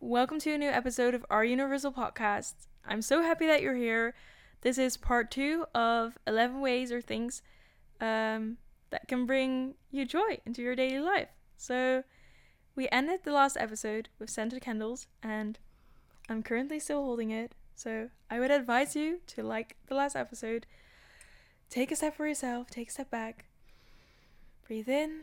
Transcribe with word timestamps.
welcome 0.00 0.38
to 0.38 0.52
a 0.52 0.58
new 0.58 0.68
episode 0.68 1.14
of 1.14 1.24
Our 1.30 1.44
Universal 1.44 1.92
Podcast. 1.92 2.54
I'm 2.84 3.00
so 3.00 3.22
happy 3.22 3.46
that 3.46 3.62
you're 3.62 3.76
here. 3.76 4.14
This 4.60 4.78
is 4.78 4.96
part 4.96 5.30
two 5.30 5.64
of 5.74 6.18
11 6.26 6.60
ways 6.60 6.92
or 6.92 7.00
things 7.00 7.42
um, 8.00 8.58
that 8.90 9.08
can 9.08 9.24
bring 9.24 9.74
you 9.90 10.04
joy 10.04 10.38
into 10.44 10.62
your 10.62 10.76
daily 10.76 11.00
life. 11.00 11.28
So, 11.56 12.04
we 12.74 12.88
ended 12.92 13.20
the 13.24 13.32
last 13.32 13.56
episode 13.58 14.10
with 14.18 14.28
scented 14.28 14.60
candles, 14.60 15.06
and 15.22 15.58
I'm 16.28 16.42
currently 16.42 16.78
still 16.78 17.02
holding 17.02 17.30
it. 17.30 17.52
So, 17.74 18.10
I 18.30 18.38
would 18.38 18.50
advise 18.50 18.94
you 18.94 19.20
to 19.28 19.42
like 19.42 19.76
the 19.86 19.94
last 19.94 20.14
episode, 20.14 20.66
take 21.70 21.90
a 21.90 21.96
step 21.96 22.16
for 22.16 22.26
yourself, 22.26 22.68
take 22.68 22.88
a 22.88 22.92
step 22.92 23.10
back, 23.10 23.46
breathe 24.66 24.90
in, 24.90 25.20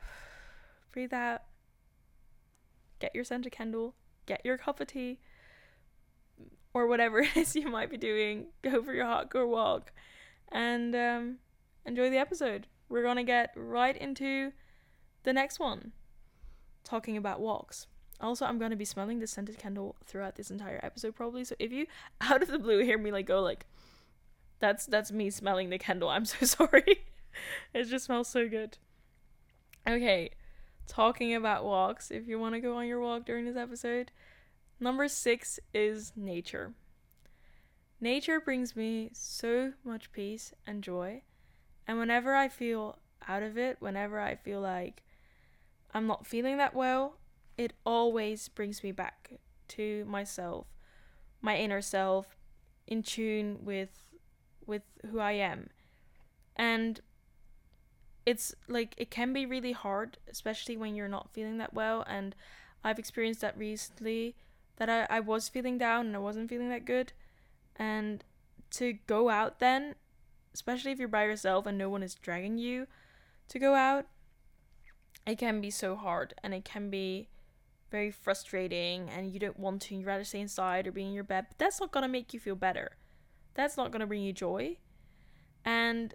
breathe 0.92 1.12
out 1.12 1.42
get 2.98 3.14
your 3.14 3.24
scented 3.24 3.52
candle, 3.52 3.94
get 4.26 4.44
your 4.44 4.58
cup 4.58 4.80
of 4.80 4.88
tea, 4.88 5.18
or 6.74 6.86
whatever 6.86 7.18
it 7.20 7.36
is 7.36 7.56
you 7.56 7.68
might 7.68 7.90
be 7.90 7.96
doing. 7.96 8.46
Go 8.62 8.82
for 8.82 8.94
your 8.94 9.06
hardcore 9.06 9.48
walk, 9.48 9.92
and 10.50 10.94
um, 10.94 11.36
enjoy 11.84 12.10
the 12.10 12.18
episode. 12.18 12.66
We're 12.88 13.02
gonna 13.02 13.24
get 13.24 13.52
right 13.56 13.96
into 13.96 14.52
the 15.24 15.32
next 15.32 15.58
one, 15.58 15.92
talking 16.84 17.16
about 17.16 17.40
walks. 17.40 17.86
Also, 18.20 18.44
I'm 18.44 18.58
gonna 18.58 18.76
be 18.76 18.84
smelling 18.84 19.18
this 19.18 19.30
scented 19.30 19.58
candle 19.58 19.96
throughout 20.04 20.36
this 20.36 20.50
entire 20.50 20.80
episode, 20.82 21.14
probably. 21.14 21.44
So 21.44 21.54
if 21.58 21.72
you 21.72 21.86
out 22.20 22.42
of 22.42 22.48
the 22.48 22.58
blue 22.58 22.82
hear 22.84 22.98
me 22.98 23.12
like 23.12 23.26
go 23.26 23.40
like, 23.40 23.66
that's 24.60 24.86
that's 24.86 25.12
me 25.12 25.30
smelling 25.30 25.70
the 25.70 25.78
candle. 25.78 26.08
I'm 26.08 26.24
so 26.24 26.44
sorry. 26.46 27.04
it 27.74 27.84
just 27.84 28.06
smells 28.06 28.28
so 28.28 28.48
good. 28.48 28.78
Okay, 29.86 30.30
talking 30.88 31.34
about 31.34 31.64
walks 31.64 32.10
if 32.10 32.26
you 32.26 32.38
want 32.38 32.54
to 32.54 32.60
go 32.60 32.76
on 32.76 32.86
your 32.86 33.00
walk 33.00 33.24
during 33.24 33.44
this 33.44 33.56
episode. 33.56 34.10
Number 34.80 35.06
six 35.06 35.60
is 35.72 36.12
nature. 36.16 36.72
Nature 38.00 38.40
brings 38.40 38.74
me 38.74 39.10
so 39.12 39.72
much 39.84 40.10
peace 40.12 40.52
and 40.66 40.82
joy. 40.82 41.22
And 41.86 41.98
whenever 41.98 42.34
I 42.34 42.48
feel 42.48 42.98
out 43.26 43.42
of 43.42 43.58
it, 43.58 43.76
whenever 43.80 44.18
I 44.18 44.34
feel 44.34 44.60
like 44.60 45.02
I'm 45.92 46.06
not 46.06 46.26
feeling 46.26 46.56
that 46.58 46.74
well, 46.74 47.18
it 47.56 47.72
always 47.84 48.48
brings 48.48 48.82
me 48.82 48.92
back 48.92 49.38
to 49.68 50.04
myself, 50.06 50.66
my 51.42 51.56
inner 51.56 51.82
self, 51.82 52.36
in 52.86 53.02
tune 53.02 53.58
with 53.62 53.90
with 54.66 54.82
who 55.10 55.18
I 55.18 55.32
am. 55.32 55.70
And 56.56 57.00
it's 58.28 58.54
like 58.68 58.92
it 58.98 59.10
can 59.10 59.32
be 59.32 59.46
really 59.46 59.72
hard, 59.72 60.18
especially 60.30 60.76
when 60.76 60.94
you're 60.94 61.08
not 61.08 61.32
feeling 61.32 61.56
that 61.56 61.72
well. 61.72 62.04
And 62.06 62.36
I've 62.84 62.98
experienced 62.98 63.40
that 63.40 63.56
recently 63.56 64.36
that 64.76 64.90
I, 64.90 65.06
I 65.08 65.20
was 65.20 65.48
feeling 65.48 65.78
down 65.78 66.08
and 66.08 66.14
I 66.14 66.18
wasn't 66.18 66.50
feeling 66.50 66.68
that 66.68 66.84
good. 66.84 67.14
And 67.76 68.22
to 68.72 68.98
go 69.06 69.30
out 69.30 69.60
then, 69.60 69.94
especially 70.52 70.92
if 70.92 70.98
you're 70.98 71.08
by 71.08 71.24
yourself 71.24 71.64
and 71.64 71.78
no 71.78 71.88
one 71.88 72.02
is 72.02 72.16
dragging 72.16 72.58
you 72.58 72.86
to 73.48 73.58
go 73.58 73.74
out, 73.74 74.04
it 75.26 75.38
can 75.38 75.62
be 75.62 75.70
so 75.70 75.96
hard 75.96 76.34
and 76.42 76.52
it 76.52 76.66
can 76.66 76.90
be 76.90 77.30
very 77.90 78.10
frustrating 78.10 79.08
and 79.08 79.32
you 79.32 79.40
don't 79.40 79.58
want 79.58 79.80
to, 79.80 79.94
you'd 79.94 80.04
rather 80.04 80.22
stay 80.24 80.40
inside 80.40 80.86
or 80.86 80.92
be 80.92 81.06
in 81.06 81.14
your 81.14 81.24
bed. 81.24 81.46
But 81.48 81.56
that's 81.56 81.80
not 81.80 81.92
gonna 81.92 82.08
make 82.08 82.34
you 82.34 82.40
feel 82.40 82.56
better. 82.56 82.98
That's 83.54 83.78
not 83.78 83.90
gonna 83.90 84.06
bring 84.06 84.20
you 84.20 84.34
joy. 84.34 84.76
And 85.64 86.12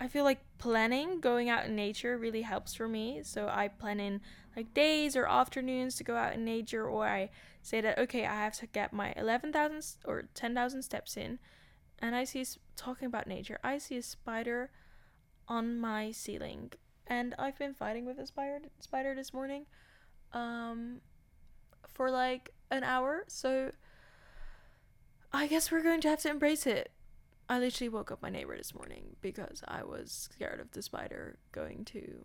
I 0.00 0.08
feel 0.08 0.24
like 0.24 0.40
planning 0.58 1.20
going 1.20 1.48
out 1.48 1.66
in 1.66 1.76
nature 1.76 2.18
really 2.18 2.42
helps 2.42 2.74
for 2.74 2.88
me. 2.88 3.20
So 3.22 3.48
I 3.48 3.68
plan 3.68 4.00
in 4.00 4.20
like 4.56 4.74
days 4.74 5.16
or 5.16 5.26
afternoons 5.26 5.96
to 5.96 6.04
go 6.04 6.16
out 6.16 6.34
in 6.34 6.44
nature, 6.44 6.88
or 6.88 7.06
I 7.06 7.30
say 7.62 7.80
that 7.80 7.98
okay, 7.98 8.26
I 8.26 8.34
have 8.34 8.54
to 8.54 8.66
get 8.66 8.92
my 8.92 9.12
11,000 9.16 9.82
or 10.04 10.24
10,000 10.34 10.82
steps 10.82 11.16
in. 11.16 11.38
And 12.00 12.14
I 12.14 12.24
see, 12.24 12.44
talking 12.76 13.06
about 13.06 13.26
nature, 13.26 13.58
I 13.62 13.78
see 13.78 13.96
a 13.96 14.02
spider 14.02 14.70
on 15.48 15.78
my 15.78 16.10
ceiling. 16.10 16.72
And 17.06 17.34
I've 17.38 17.58
been 17.58 17.74
fighting 17.74 18.04
with 18.04 18.18
a 18.18 18.26
spider, 18.26 18.60
spider 18.80 19.14
this 19.14 19.32
morning 19.32 19.66
um, 20.32 21.00
for 21.88 22.10
like 22.10 22.52
an 22.70 22.82
hour. 22.82 23.24
So 23.28 23.70
I 25.32 25.46
guess 25.46 25.70
we're 25.70 25.82
going 25.82 26.00
to 26.02 26.08
have 26.08 26.20
to 26.22 26.30
embrace 26.30 26.66
it. 26.66 26.90
I 27.48 27.58
literally 27.58 27.90
woke 27.90 28.10
up 28.10 28.22
my 28.22 28.30
neighbor 28.30 28.56
this 28.56 28.74
morning 28.74 29.16
because 29.20 29.62
I 29.68 29.84
was 29.84 30.28
scared 30.32 30.60
of 30.60 30.70
the 30.72 30.82
spider 30.82 31.38
going 31.52 31.84
to 31.86 32.24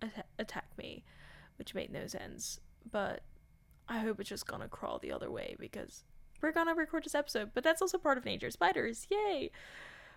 at- 0.00 0.28
attack 0.38 0.66
me, 0.78 1.04
which 1.58 1.74
made 1.74 1.92
no 1.92 2.06
sense. 2.06 2.60
But 2.90 3.22
I 3.88 3.98
hope 3.98 4.20
it's 4.20 4.28
just 4.28 4.46
gonna 4.46 4.68
crawl 4.68 4.98
the 4.98 5.12
other 5.12 5.30
way 5.30 5.56
because 5.58 6.04
we're 6.40 6.52
gonna 6.52 6.74
record 6.74 7.04
this 7.04 7.14
episode. 7.14 7.50
But 7.52 7.64
that's 7.64 7.82
also 7.82 7.98
part 7.98 8.18
of 8.18 8.24
nature. 8.24 8.50
Spiders, 8.50 9.06
yay! 9.10 9.50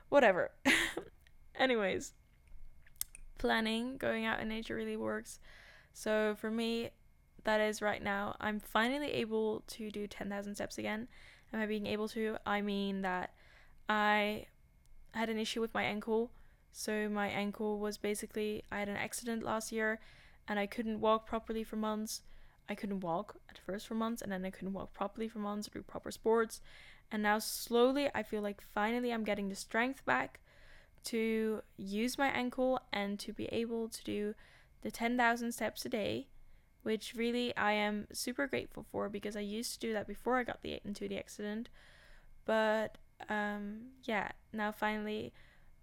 Whatever. 0.09 0.51
Anyways, 1.55 2.13
planning, 3.39 3.97
going 3.97 4.25
out 4.25 4.39
in 4.39 4.47
nature 4.47 4.75
really 4.75 4.97
works. 4.97 5.39
So 5.93 6.35
for 6.37 6.51
me, 6.51 6.91
that 7.43 7.59
is 7.59 7.81
right 7.81 8.01
now, 8.01 8.35
I'm 8.39 8.59
finally 8.59 9.11
able 9.11 9.63
to 9.67 9.91
do 9.91 10.07
10,000 10.07 10.55
steps 10.55 10.77
again. 10.77 11.07
And 11.51 11.61
by 11.61 11.65
being 11.65 11.87
able 11.87 12.07
to, 12.09 12.37
I 12.45 12.61
mean 12.61 13.01
that 13.01 13.33
I 13.87 14.47
had 15.13 15.29
an 15.29 15.37
issue 15.37 15.61
with 15.61 15.73
my 15.73 15.83
ankle. 15.83 16.31
So 16.71 17.07
my 17.09 17.27
ankle 17.27 17.79
was 17.79 17.97
basically 17.97 18.63
I 18.71 18.79
had 18.79 18.89
an 18.89 18.97
accident 18.97 19.43
last 19.43 19.71
year 19.71 19.99
and 20.47 20.59
I 20.59 20.65
couldn't 20.65 20.99
walk 20.99 21.27
properly 21.27 21.63
for 21.63 21.75
months. 21.75 22.21
I 22.67 22.75
couldn't 22.75 23.01
walk 23.01 23.35
at 23.49 23.57
first 23.57 23.87
for 23.87 23.95
months 23.95 24.21
and 24.21 24.31
then 24.31 24.45
I 24.45 24.49
couldn't 24.49 24.73
walk 24.73 24.93
properly 24.93 25.27
for 25.27 25.39
months 25.39 25.67
do 25.67 25.81
proper 25.83 26.11
sports. 26.11 26.61
And 27.11 27.21
now 27.21 27.39
slowly 27.39 28.09
I 28.15 28.23
feel 28.23 28.41
like 28.41 28.61
finally 28.73 29.11
I'm 29.11 29.23
getting 29.23 29.49
the 29.49 29.55
strength 29.55 30.05
back 30.05 30.39
to 31.05 31.61
use 31.77 32.17
my 32.17 32.27
ankle 32.29 32.79
and 32.91 33.19
to 33.19 33.33
be 33.33 33.45
able 33.45 33.89
to 33.89 34.03
do 34.03 34.33
the 34.81 34.91
10,000 34.91 35.51
steps 35.51 35.85
a 35.85 35.89
day, 35.89 36.27
which 36.81 37.13
really 37.15 37.55
I 37.55 37.73
am 37.73 38.07
super 38.11 38.47
grateful 38.47 38.85
for 38.91 39.09
because 39.09 39.35
I 39.35 39.41
used 39.41 39.73
to 39.73 39.87
do 39.87 39.93
that 39.93 40.07
before 40.07 40.37
I 40.37 40.43
got 40.43 40.61
the 40.61 40.79
into 40.83 41.07
the 41.07 41.17
accident. 41.17 41.69
But 42.45 42.97
um, 43.29 43.81
yeah, 44.03 44.31
now 44.51 44.71
finally 44.71 45.33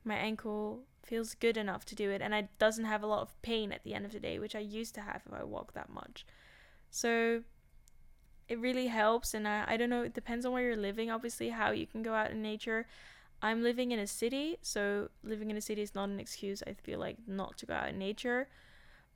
my 0.04 0.14
ankle 0.16 0.84
feels 1.04 1.34
good 1.34 1.56
enough 1.56 1.84
to 1.84 1.94
do 1.94 2.10
it 2.10 2.22
and 2.22 2.32
it 2.32 2.48
doesn't 2.58 2.84
have 2.84 3.02
a 3.02 3.06
lot 3.06 3.22
of 3.22 3.42
pain 3.42 3.72
at 3.72 3.82
the 3.84 3.94
end 3.94 4.04
of 4.04 4.12
the 4.12 4.20
day, 4.20 4.38
which 4.38 4.54
I 4.54 4.60
used 4.60 4.94
to 4.94 5.00
have 5.00 5.22
if 5.26 5.32
I 5.32 5.44
walked 5.44 5.74
that 5.74 5.90
much. 5.90 6.24
So 6.90 7.42
it 8.48 8.58
really 8.58 8.88
helps 8.88 9.34
and 9.34 9.46
I, 9.46 9.64
I 9.66 9.76
don't 9.76 9.90
know, 9.90 10.02
it 10.02 10.14
depends 10.14 10.44
on 10.44 10.52
where 10.52 10.62
you're 10.62 10.76
living, 10.76 11.10
obviously, 11.10 11.50
how 11.50 11.70
you 11.70 11.86
can 11.86 12.02
go 12.02 12.14
out 12.14 12.30
in 12.30 12.42
nature. 12.42 12.86
I'm 13.42 13.62
living 13.62 13.90
in 13.92 13.98
a 13.98 14.06
city, 14.06 14.58
so 14.60 15.08
living 15.22 15.50
in 15.50 15.56
a 15.56 15.60
city 15.62 15.82
is 15.82 15.94
not 15.94 16.08
an 16.10 16.20
excuse, 16.20 16.62
I 16.66 16.74
feel 16.74 16.98
like, 16.98 17.16
not 17.26 17.56
to 17.58 17.66
go 17.66 17.74
out 17.74 17.88
in 17.88 17.98
nature. 17.98 18.48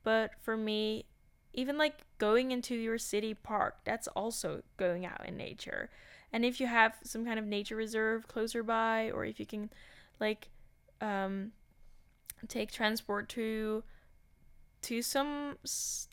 But 0.03 0.31
for 0.41 0.57
me, 0.57 1.05
even 1.53 1.77
like 1.77 2.01
going 2.17 2.51
into 2.51 2.75
your 2.75 2.97
city 2.97 3.33
park, 3.33 3.77
that's 3.85 4.07
also 4.09 4.63
going 4.77 5.05
out 5.05 5.25
in 5.25 5.37
nature. 5.37 5.89
And 6.35 6.43
if 6.43 6.59
you 6.59 6.67
have 6.67 6.97
some 7.01 7.23
kind 7.23 7.39
of 7.39 7.45
nature 7.45 7.77
reserve 7.77 8.27
closer 8.27 8.61
by, 8.61 9.09
or 9.11 9.23
if 9.23 9.39
you 9.39 9.45
can, 9.45 9.69
like, 10.19 10.49
um, 10.99 11.53
take 12.49 12.73
transport 12.73 13.29
to 13.29 13.83
to 14.81 15.01
some 15.01 15.57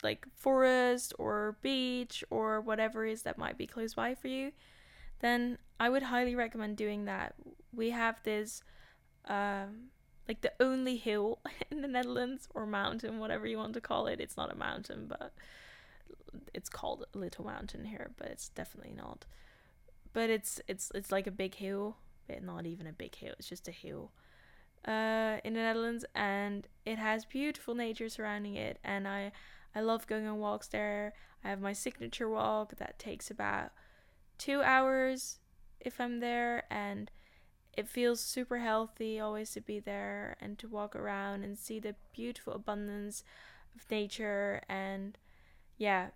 like 0.01 0.25
forest 0.33 1.13
or 1.19 1.57
beach 1.61 2.23
or 2.29 2.61
whatever 2.61 3.05
is 3.05 3.23
that 3.23 3.37
might 3.37 3.57
be 3.57 3.67
close 3.67 3.95
by 3.95 4.15
for 4.15 4.29
you, 4.29 4.53
then 5.19 5.57
I 5.77 5.89
would 5.89 6.03
highly 6.03 6.35
recommend 6.35 6.77
doing 6.77 7.03
that. 7.03 7.35
We 7.73 7.89
have 7.89 8.23
this, 8.23 8.63
um, 9.25 9.89
like 10.25 10.39
the 10.39 10.53
only 10.61 10.95
hill 10.95 11.39
in 11.69 11.81
the 11.81 11.87
Netherlands 11.89 12.47
or 12.53 12.65
mountain, 12.65 13.19
whatever 13.19 13.45
you 13.45 13.57
want 13.57 13.73
to 13.73 13.81
call 13.81 14.07
it. 14.07 14.21
It's 14.21 14.37
not 14.37 14.53
a 14.53 14.55
mountain, 14.55 15.05
but 15.09 15.33
it's 16.53 16.69
called 16.69 17.07
little 17.13 17.43
mountain 17.43 17.83
here, 17.83 18.11
but 18.15 18.29
it's 18.29 18.47
definitely 18.47 18.93
not 18.93 19.25
but 20.13 20.29
it's 20.29 20.61
it's 20.67 20.91
it's 20.95 21.11
like 21.11 21.27
a 21.27 21.31
big 21.31 21.55
hill, 21.55 21.97
but 22.27 22.43
not 22.43 22.65
even 22.65 22.87
a 22.87 22.93
big 22.93 23.15
hill. 23.15 23.33
It's 23.37 23.49
just 23.49 23.67
a 23.67 23.71
hill 23.71 24.11
uh, 24.87 25.37
in 25.43 25.53
the 25.53 25.61
Netherlands, 25.61 26.05
and 26.15 26.67
it 26.85 26.97
has 26.97 27.25
beautiful 27.25 27.75
nature 27.75 28.09
surrounding 28.09 28.55
it. 28.55 28.79
And 28.83 29.07
I 29.07 29.31
I 29.75 29.81
love 29.81 30.07
going 30.07 30.27
on 30.27 30.39
walks 30.39 30.67
there. 30.67 31.13
I 31.43 31.49
have 31.49 31.61
my 31.61 31.73
signature 31.73 32.29
walk 32.29 32.77
that 32.77 32.99
takes 32.99 33.29
about 33.29 33.71
two 34.37 34.61
hours 34.61 35.39
if 35.79 35.99
I'm 35.99 36.19
there, 36.19 36.63
and 36.71 37.11
it 37.75 37.87
feels 37.87 38.19
super 38.19 38.59
healthy 38.59 39.19
always 39.19 39.51
to 39.51 39.61
be 39.61 39.79
there 39.79 40.37
and 40.39 40.59
to 40.59 40.67
walk 40.67 40.95
around 40.95 41.43
and 41.43 41.57
see 41.57 41.79
the 41.79 41.95
beautiful 42.13 42.53
abundance 42.53 43.23
of 43.75 43.89
nature 43.89 44.61
and 44.69 45.17
yeah 45.77 46.09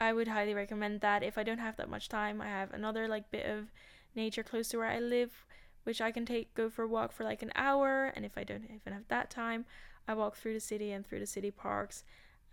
I 0.00 0.12
would 0.12 0.28
highly 0.28 0.54
recommend 0.54 1.02
that. 1.02 1.22
If 1.22 1.36
I 1.36 1.42
don't 1.42 1.58
have 1.58 1.76
that 1.76 1.90
much 1.90 2.08
time, 2.08 2.40
I 2.40 2.46
have 2.46 2.72
another 2.72 3.06
like 3.06 3.30
bit 3.30 3.46
of 3.46 3.70
nature 4.14 4.42
close 4.42 4.68
to 4.68 4.78
where 4.78 4.88
I 4.88 4.98
live, 4.98 5.44
which 5.84 6.00
I 6.00 6.10
can 6.10 6.24
take 6.24 6.54
go 6.54 6.70
for 6.70 6.84
a 6.84 6.88
walk 6.88 7.12
for 7.12 7.24
like 7.24 7.42
an 7.42 7.52
hour. 7.54 8.12
And 8.16 8.24
if 8.24 8.38
I 8.38 8.44
don't 8.44 8.64
even 8.64 8.92
have 8.92 9.08
that 9.08 9.30
time, 9.30 9.66
I 10.08 10.14
walk 10.14 10.36
through 10.36 10.54
the 10.54 10.60
city 10.60 10.92
and 10.92 11.06
through 11.06 11.20
the 11.20 11.26
city 11.26 11.50
parks, 11.50 12.02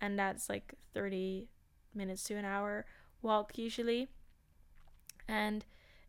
and 0.00 0.18
that's 0.18 0.48
like 0.48 0.74
30 0.92 1.48
minutes 1.94 2.22
to 2.24 2.34
an 2.34 2.44
hour, 2.44 2.84
walk 3.22 3.56
usually. 3.56 4.08
And 5.26 5.64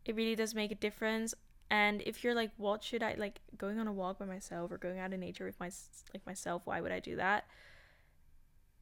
it 0.06 0.16
really 0.16 0.36
does 0.36 0.54
make 0.54 0.72
a 0.72 0.76
difference. 0.76 1.34
And 1.72 2.02
if 2.06 2.24
you're 2.24 2.36
like, 2.36 2.52
what 2.58 2.84
should 2.84 3.04
I 3.04 3.16
like 3.18 3.40
going 3.58 3.80
on 3.80 3.88
a 3.88 3.94
walk 3.94 4.20
by 4.20 4.26
myself 4.26 4.72
or 4.72 4.78
going 4.78 5.00
out 5.00 5.14
in 5.14 5.20
nature 5.20 5.46
with 5.46 5.60
my 5.60 5.72
like 6.14 6.26
myself? 6.26 6.64
Why 6.66 6.82
would 6.82 6.92
I 6.92 7.00
do 7.00 7.16
that? 7.16 7.46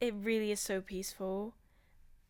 It 0.00 0.14
really 0.14 0.50
is 0.50 0.60
so 0.60 0.80
peaceful. 0.80 1.54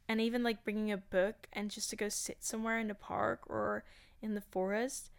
And 0.08 0.20
even 0.20 0.42
like 0.42 0.64
bringing 0.64 0.90
a 0.90 0.96
book 0.96 1.48
and 1.52 1.70
just 1.70 1.90
to 1.90 1.96
go 1.96 2.08
sit 2.08 2.38
somewhere 2.40 2.78
in 2.78 2.88
the 2.88 2.94
park 2.94 3.40
or 3.46 3.84
in 4.22 4.34
the 4.34 4.40
forest, 4.40 5.10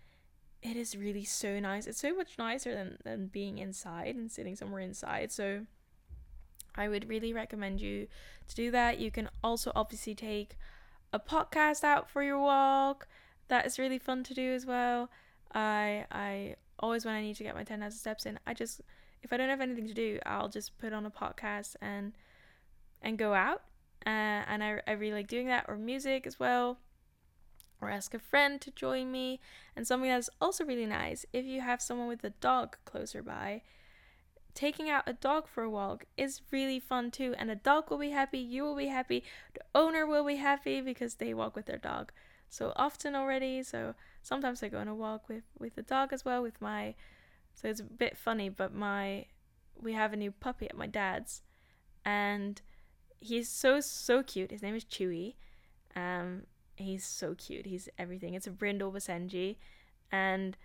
it 0.62 0.76
is 0.76 0.98
really 0.98 1.24
so 1.24 1.60
nice. 1.60 1.86
It's 1.86 2.02
so 2.02 2.16
much 2.16 2.38
nicer 2.38 2.74
than 2.74 2.98
than 3.04 3.28
being 3.28 3.60
inside 3.60 4.16
and 4.16 4.32
sitting 4.32 4.56
somewhere 4.56 4.82
inside. 4.82 5.32
So 5.32 5.66
I 6.76 6.88
would 6.88 7.08
really 7.08 7.34
recommend 7.34 7.82
you 7.82 8.08
to 8.48 8.56
do 8.56 8.72
that. 8.72 9.00
You 9.00 9.12
can 9.12 9.30
also 9.44 9.72
obviously 9.76 10.16
take 10.16 10.58
a 11.14 11.20
podcast 11.20 11.84
out 11.84 12.10
for 12.10 12.24
your 12.24 12.40
walk. 12.40 13.08
That 13.48 13.66
is 13.66 13.80
really 13.80 14.00
fun 14.00 14.24
to 14.24 14.34
do 14.34 14.54
as 14.54 14.66
well. 14.66 15.10
I 15.54 16.06
I 16.12 16.56
always 16.80 17.06
when 17.06 17.16
I 17.16 17.22
need 17.22 17.36
to 17.36 17.44
get 17.44 17.56
my 17.56 17.64
10,000 17.64 17.98
steps 17.98 18.26
in, 18.26 18.40
I 18.48 18.54
just 18.54 18.82
if 19.22 19.34
I 19.34 19.38
don't 19.38 19.50
have 19.50 19.62
anything 19.62 19.88
to 19.88 19.94
do, 19.94 20.20
I'll 20.26 20.50
just 20.50 20.78
put 20.78 20.94
on 20.94 21.06
a 21.06 21.12
podcast 21.12 21.76
and 21.82 22.14
and 23.02 23.18
go 23.18 23.34
out. 23.34 23.64
Uh, 24.06 24.44
and 24.48 24.64
I, 24.64 24.82
I 24.88 24.94
really 24.94 25.14
like 25.14 25.28
doing 25.28 25.48
that 25.48 25.66
or 25.68 25.78
music 25.78 26.26
as 26.26 26.40
well 26.40 26.80
or 27.82 27.90
ask 27.90 28.14
a 28.14 28.20
friend 28.20 28.60
to 28.62 28.72
join 28.72 29.12
me. 29.12 29.40
And 29.76 29.86
something 29.88 30.10
that's 30.10 30.30
also 30.42 30.66
really 30.66 30.86
nice 30.86 31.26
if 31.34 31.46
you 31.46 31.62
have 31.62 31.82
someone 31.82 32.08
with 32.08 32.24
a 32.24 32.32
dog 32.32 32.78
closer 32.86 33.22
by, 33.22 33.62
taking 34.54 34.90
out 34.90 35.04
a 35.08 35.14
dog 35.14 35.48
for 35.48 35.64
a 35.64 35.70
walk 35.70 36.06
is 36.18 36.42
really 36.52 36.80
fun 36.80 37.12
too. 37.12 37.34
And 37.38 37.50
the 37.50 37.56
dog 37.56 37.90
will 37.90 37.98
be 37.98 38.12
happy, 38.12 38.40
you 38.40 38.64
will 38.64 38.76
be 38.76 38.88
happy, 38.88 39.24
the 39.54 39.62
owner 39.74 40.06
will 40.06 40.26
be 40.26 40.36
happy 40.36 40.82
because 40.82 41.16
they 41.16 41.34
walk 41.34 41.56
with 41.56 41.66
their 41.66 41.78
dog 41.78 42.12
so 42.50 42.74
often 42.76 43.16
already. 43.16 43.64
So 43.64 43.96
sometimes 44.22 44.62
I 44.62 44.70
go 44.70 44.80
on 44.80 44.88
a 44.88 44.96
walk 44.96 45.30
with 45.30 45.44
with 45.58 45.76
the 45.76 45.84
dog 45.84 46.12
as 46.12 46.26
well 46.26 46.42
with 46.42 46.60
my. 46.62 46.96
So 47.54 47.68
it's 47.68 47.80
a 47.80 47.84
bit 47.84 48.18
funny, 48.18 48.50
but 48.50 48.74
my 48.74 49.26
we 49.82 49.94
have 49.94 50.12
a 50.12 50.18
new 50.18 50.32
puppy 50.32 50.70
at 50.70 50.76
my 50.76 50.88
dad's, 50.88 51.42
and 52.04 52.62
he's 53.20 53.50
so 53.50 53.80
so 53.80 54.24
cute. 54.24 54.52
His 54.52 54.62
name 54.62 54.76
is 54.76 54.86
Chewy. 54.86 55.36
Um, 55.96 56.44
he's 56.76 57.06
so 57.06 57.36
cute. 57.36 57.66
He's 57.66 57.90
everything. 57.98 58.34
It's 58.34 58.48
a 58.48 58.52
brindle 58.52 58.92
Basenji, 58.92 59.58
and 60.12 60.58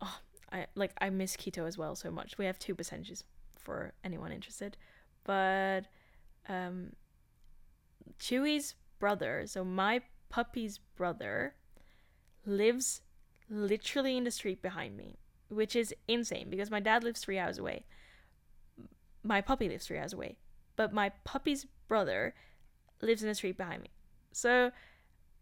oh, 0.00 0.18
I 0.50 0.66
like 0.74 0.92
I 1.00 1.10
miss 1.10 1.36
Quito 1.36 1.66
as 1.66 1.78
well 1.78 1.94
so 1.94 2.10
much. 2.10 2.38
We 2.38 2.46
have 2.46 2.58
two 2.58 2.74
Basenjis 2.74 3.22
for 3.58 3.92
anyone 4.04 4.32
interested, 4.32 4.76
but 5.24 5.82
um, 6.48 6.92
Chewy's 8.18 8.74
brother. 8.98 9.44
So 9.46 9.64
my 9.64 10.02
puppy's 10.28 10.78
brother 10.96 11.54
lives 12.46 13.02
literally 13.48 14.16
in 14.16 14.24
the 14.24 14.30
street 14.30 14.62
behind 14.62 14.96
me, 14.96 15.18
which 15.48 15.76
is 15.76 15.94
insane 16.08 16.48
because 16.50 16.70
my 16.70 16.80
dad 16.80 17.04
lives 17.04 17.20
three 17.20 17.38
hours 17.38 17.58
away. 17.58 17.84
My 19.22 19.40
puppy 19.40 19.68
lives 19.68 19.86
three 19.86 19.98
hours 19.98 20.12
away, 20.12 20.36
but 20.76 20.92
my 20.92 21.10
puppy's 21.24 21.66
brother 21.88 22.34
lives 23.00 23.22
in 23.22 23.28
the 23.28 23.34
street 23.34 23.56
behind 23.56 23.82
me. 23.82 23.90
So 24.32 24.70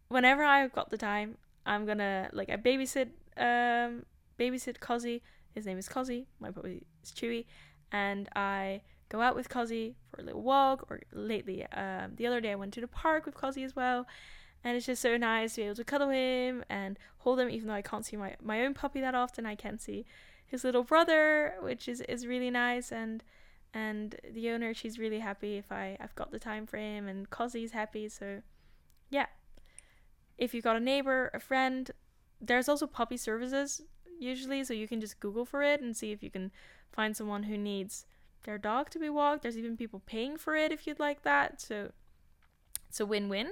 whenever 0.09 0.43
I've 0.43 0.73
got 0.73 0.89
the 0.89 0.97
time, 0.97 1.37
I'm 1.65 1.85
gonna 1.85 2.29
like 2.33 2.49
I 2.49 2.57
babysit 2.57 3.09
um 3.37 4.03
babysit 4.39 4.79
Cozzy. 4.79 5.21
His 5.53 5.65
name 5.65 5.77
is 5.77 5.87
Cozzy. 5.87 6.25
My 6.39 6.51
puppy 6.51 6.83
is 7.03 7.11
Chewy, 7.11 7.45
and 7.91 8.29
I 8.35 8.81
go 9.09 9.21
out 9.21 9.35
with 9.35 9.49
Cozzy 9.49 9.95
for 10.09 10.21
a 10.21 10.23
little 10.23 10.41
walk. 10.41 10.85
Or 10.89 11.01
lately, 11.13 11.65
um, 11.67 12.13
the 12.15 12.27
other 12.27 12.41
day 12.41 12.51
I 12.51 12.55
went 12.55 12.73
to 12.73 12.81
the 12.81 12.87
park 12.87 13.25
with 13.25 13.35
Cozzy 13.35 13.63
as 13.63 13.75
well, 13.75 14.07
and 14.63 14.75
it's 14.75 14.85
just 14.85 15.01
so 15.01 15.17
nice 15.17 15.55
to 15.55 15.61
be 15.61 15.65
able 15.65 15.75
to 15.75 15.83
cuddle 15.83 16.09
him 16.09 16.63
and 16.69 16.97
hold 17.19 17.39
him. 17.39 17.49
Even 17.49 17.67
though 17.67 17.73
I 17.73 17.81
can't 17.81 18.05
see 18.05 18.17
my 18.17 18.35
my 18.41 18.61
own 18.65 18.73
puppy 18.73 19.01
that 19.01 19.15
often, 19.15 19.45
I 19.45 19.55
can 19.55 19.77
see 19.77 20.05
his 20.45 20.63
little 20.63 20.83
brother, 20.83 21.55
which 21.61 21.87
is 21.87 22.01
is 22.01 22.27
really 22.27 22.49
nice 22.49 22.91
and. 22.91 23.23
And 23.73 24.15
the 24.29 24.49
owner, 24.49 24.73
she's 24.73 24.99
really 24.99 25.19
happy 25.19 25.57
if 25.57 25.71
I, 25.71 25.97
I've 25.99 26.15
got 26.15 26.31
the 26.31 26.39
time 26.39 26.65
frame 26.65 27.07
and 27.07 27.29
Cozzy's 27.29 27.71
happy. 27.71 28.09
So, 28.09 28.41
yeah, 29.09 29.27
if 30.37 30.53
you've 30.53 30.63
got 30.63 30.75
a 30.75 30.81
neighbor, 30.81 31.31
a 31.33 31.39
friend, 31.39 31.89
there's 32.41 32.67
also 32.67 32.87
puppy 32.87 33.17
services 33.17 33.81
usually, 34.19 34.63
so 34.63 34.73
you 34.73 34.87
can 34.87 34.99
just 34.99 35.19
Google 35.19 35.45
for 35.45 35.63
it 35.63 35.81
and 35.81 35.95
see 35.95 36.11
if 36.11 36.21
you 36.21 36.29
can 36.29 36.51
find 36.91 37.15
someone 37.15 37.43
who 37.43 37.57
needs 37.57 38.05
their 38.43 38.57
dog 38.57 38.89
to 38.89 38.99
be 38.99 39.09
walked. 39.09 39.43
There's 39.43 39.57
even 39.57 39.77
people 39.77 40.01
paying 40.05 40.37
for 40.37 40.55
it 40.55 40.71
if 40.71 40.85
you'd 40.85 40.99
like 40.99 41.23
that. 41.23 41.61
So 41.61 41.91
it's 42.89 42.99
a 42.99 43.05
win 43.05 43.29
win. 43.29 43.51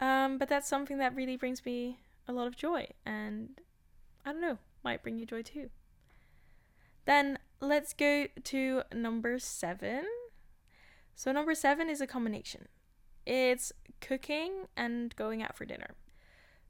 Um, 0.00 0.38
but 0.38 0.48
that's 0.48 0.68
something 0.68 0.98
that 0.98 1.14
really 1.14 1.36
brings 1.36 1.64
me 1.64 1.98
a 2.26 2.32
lot 2.32 2.46
of 2.46 2.56
joy, 2.56 2.86
and 3.04 3.50
I 4.24 4.32
don't 4.32 4.40
know, 4.40 4.58
might 4.82 5.02
bring 5.02 5.18
you 5.18 5.26
joy 5.26 5.42
too. 5.42 5.68
Then 7.04 7.38
let's 7.60 7.92
go 7.92 8.26
to 8.44 8.82
number 8.94 9.38
seven. 9.38 10.04
So, 11.14 11.32
number 11.32 11.54
seven 11.54 11.88
is 11.90 12.00
a 12.00 12.06
combination. 12.06 12.68
It's 13.26 13.72
cooking 14.00 14.68
and 14.76 15.14
going 15.16 15.42
out 15.42 15.56
for 15.56 15.64
dinner. 15.64 15.94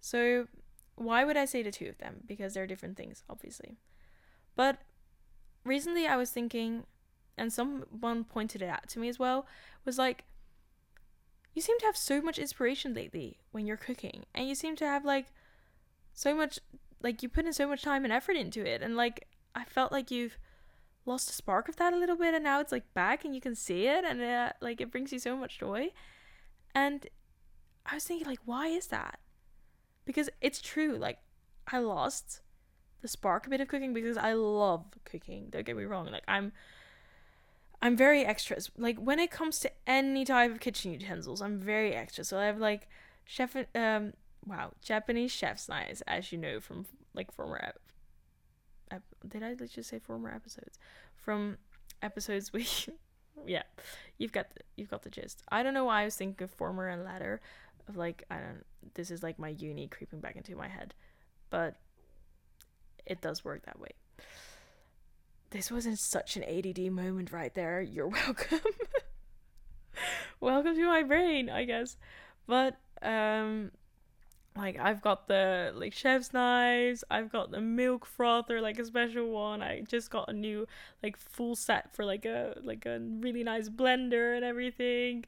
So, 0.00 0.48
why 0.96 1.24
would 1.24 1.36
I 1.36 1.44
say 1.44 1.62
the 1.62 1.70
two 1.70 1.88
of 1.88 1.98
them? 1.98 2.22
Because 2.26 2.54
they're 2.54 2.66
different 2.66 2.96
things, 2.96 3.22
obviously. 3.28 3.78
But 4.56 4.78
recently 5.64 6.06
I 6.06 6.16
was 6.16 6.30
thinking, 6.30 6.84
and 7.38 7.52
someone 7.52 8.24
pointed 8.24 8.62
it 8.62 8.68
out 8.68 8.88
to 8.90 8.98
me 8.98 9.08
as 9.08 9.18
well, 9.18 9.46
was 9.84 9.98
like, 9.98 10.24
you 11.54 11.62
seem 11.62 11.78
to 11.80 11.86
have 11.86 11.96
so 11.96 12.20
much 12.20 12.38
inspiration 12.38 12.94
lately 12.94 13.38
when 13.50 13.66
you're 13.66 13.76
cooking, 13.76 14.24
and 14.34 14.48
you 14.48 14.54
seem 14.54 14.76
to 14.76 14.86
have 14.86 15.04
like 15.04 15.26
so 16.12 16.34
much, 16.34 16.58
like, 17.02 17.22
you 17.22 17.28
put 17.28 17.46
in 17.46 17.52
so 17.52 17.66
much 17.66 17.82
time 17.82 18.04
and 18.04 18.12
effort 18.12 18.36
into 18.36 18.64
it, 18.66 18.82
and 18.82 18.96
like, 18.96 19.26
I 19.54 19.64
felt 19.64 19.92
like 19.92 20.10
you've 20.10 20.38
lost 21.06 21.26
the 21.26 21.32
spark 21.32 21.68
of 21.68 21.76
that 21.76 21.92
a 21.92 21.96
little 21.96 22.16
bit, 22.16 22.34
and 22.34 22.44
now 22.44 22.60
it's 22.60 22.72
like 22.72 22.92
back 22.94 23.24
and 23.24 23.34
you 23.34 23.40
can 23.40 23.54
see 23.54 23.86
it, 23.86 24.04
and 24.04 24.20
it, 24.20 24.54
like, 24.60 24.80
it 24.80 24.90
brings 24.90 25.12
you 25.12 25.18
so 25.18 25.36
much 25.36 25.58
joy. 25.58 25.90
And 26.74 27.06
I 27.86 27.94
was 27.94 28.04
thinking, 28.04 28.26
like, 28.26 28.40
why 28.44 28.68
is 28.68 28.88
that? 28.88 29.18
Because 30.04 30.30
it's 30.40 30.60
true. 30.60 30.96
Like, 30.96 31.18
I 31.66 31.78
lost 31.78 32.40
the 33.02 33.08
spark 33.08 33.46
a 33.46 33.50
bit 33.50 33.60
of 33.60 33.68
cooking 33.68 33.92
because 33.92 34.16
I 34.16 34.34
love 34.34 34.84
cooking. 35.04 35.48
Don't 35.50 35.64
get 35.64 35.76
me 35.76 35.84
wrong. 35.84 36.06
Like, 36.10 36.24
I'm. 36.28 36.52
I'm 37.82 37.96
very 37.96 38.26
extras. 38.26 38.70
Like 38.76 38.98
when 38.98 39.18
it 39.18 39.30
comes 39.30 39.58
to 39.60 39.70
any 39.86 40.24
type 40.26 40.50
of 40.50 40.60
kitchen 40.60 40.92
utensils, 40.92 41.40
I'm 41.40 41.58
very 41.58 41.94
extra. 41.94 42.24
So 42.24 42.38
I 42.38 42.44
have 42.44 42.58
like 42.58 42.88
chef 43.24 43.56
um 43.74 44.12
wow, 44.46 44.72
Japanese 44.82 45.32
chef's 45.32 45.68
knives 45.68 46.02
as 46.02 46.32
you 46.32 46.38
know 46.38 46.60
from 46.60 46.86
like 47.14 47.32
former 47.32 47.72
ep- 48.90 49.02
did 49.26 49.42
I 49.42 49.54
just 49.54 49.88
say 49.88 49.98
former 49.98 50.32
episodes? 50.32 50.78
From 51.16 51.58
episodes 52.02 52.52
we 52.52 52.66
yeah, 53.46 53.62
you've 54.18 54.32
got 54.32 54.50
the, 54.50 54.60
you've 54.76 54.90
got 54.90 55.02
the 55.02 55.10
gist. 55.10 55.42
I 55.50 55.62
don't 55.62 55.74
know 55.74 55.84
why 55.84 56.02
I 56.02 56.04
was 56.04 56.16
thinking 56.16 56.44
of 56.44 56.50
former 56.50 56.88
and 56.88 57.04
latter, 57.04 57.40
of 57.88 57.96
like 57.96 58.24
I 58.30 58.36
don't. 58.36 58.64
This 58.94 59.10
is 59.10 59.22
like 59.22 59.38
my 59.38 59.48
uni 59.48 59.88
creeping 59.88 60.20
back 60.20 60.36
into 60.36 60.56
my 60.56 60.68
head, 60.68 60.94
but 61.50 61.76
it 63.06 63.20
does 63.20 63.44
work 63.44 63.64
that 63.64 63.78
way. 63.78 63.90
This 65.50 65.70
wasn't 65.70 65.98
such 65.98 66.36
an 66.36 66.44
ADD 66.44 66.92
moment 66.92 67.32
right 67.32 67.52
there. 67.54 67.80
You're 67.80 68.08
welcome. 68.26 68.60
welcome 70.40 70.74
to 70.74 70.86
my 70.86 71.02
brain, 71.02 71.50
I 71.50 71.64
guess. 71.64 71.96
But 72.46 72.76
um 73.02 73.70
like 74.60 74.78
I've 74.78 75.00
got 75.00 75.28
the 75.28 75.72
like 75.74 75.92
chef's 75.92 76.32
knives, 76.32 77.02
I've 77.10 77.32
got 77.32 77.50
the 77.50 77.60
milk 77.60 78.04
frother, 78.06 78.60
like 78.60 78.78
a 78.78 78.84
special 78.84 79.30
one. 79.30 79.62
I 79.62 79.82
just 79.82 80.10
got 80.10 80.28
a 80.28 80.32
new 80.32 80.66
like 81.02 81.16
full 81.16 81.56
set 81.56 81.94
for 81.94 82.04
like 82.04 82.24
a 82.24 82.56
like 82.62 82.86
a 82.86 82.98
really 83.00 83.42
nice 83.42 83.68
blender 83.68 84.36
and 84.36 84.44
everything. 84.44 85.24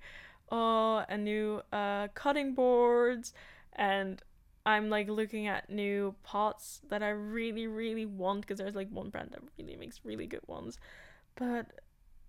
Oh, 0.51 1.05
a 1.09 1.17
new 1.17 1.63
uh 1.73 2.09
cutting 2.09 2.55
boards 2.55 3.33
and 3.75 4.23
I'm 4.65 4.91
like 4.91 5.09
looking 5.09 5.47
at 5.47 5.71
new 5.71 6.15
pots 6.23 6.83
that 6.89 7.03
I 7.03 7.11
really 7.11 7.67
really 7.67 8.07
want 8.07 8.43
because 8.43 8.59
there's 8.59 8.77
like 8.77 8.91
one 8.91 9.11
brand 9.11 9.31
that 9.33 9.41
really 9.59 9.77
makes 9.77 10.01
really 10.05 10.27
good 10.27 10.47
ones. 10.47 10.79
But 11.37 11.67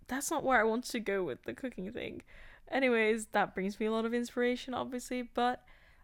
that's 0.07 0.31
not 0.31 0.43
where 0.43 0.59
I 0.59 0.63
want 0.63 0.85
to 0.85 0.99
go 0.99 1.23
with 1.23 1.43
the 1.43 1.53
cooking 1.53 1.91
thing. 1.91 2.23
Anyways, 2.71 3.27
that 3.33 3.53
brings 3.53 3.79
me 3.79 3.87
a 3.87 3.91
lot 3.91 4.05
of 4.05 4.13
inspiration 4.13 4.73
obviously, 4.73 5.21
but 5.21 5.63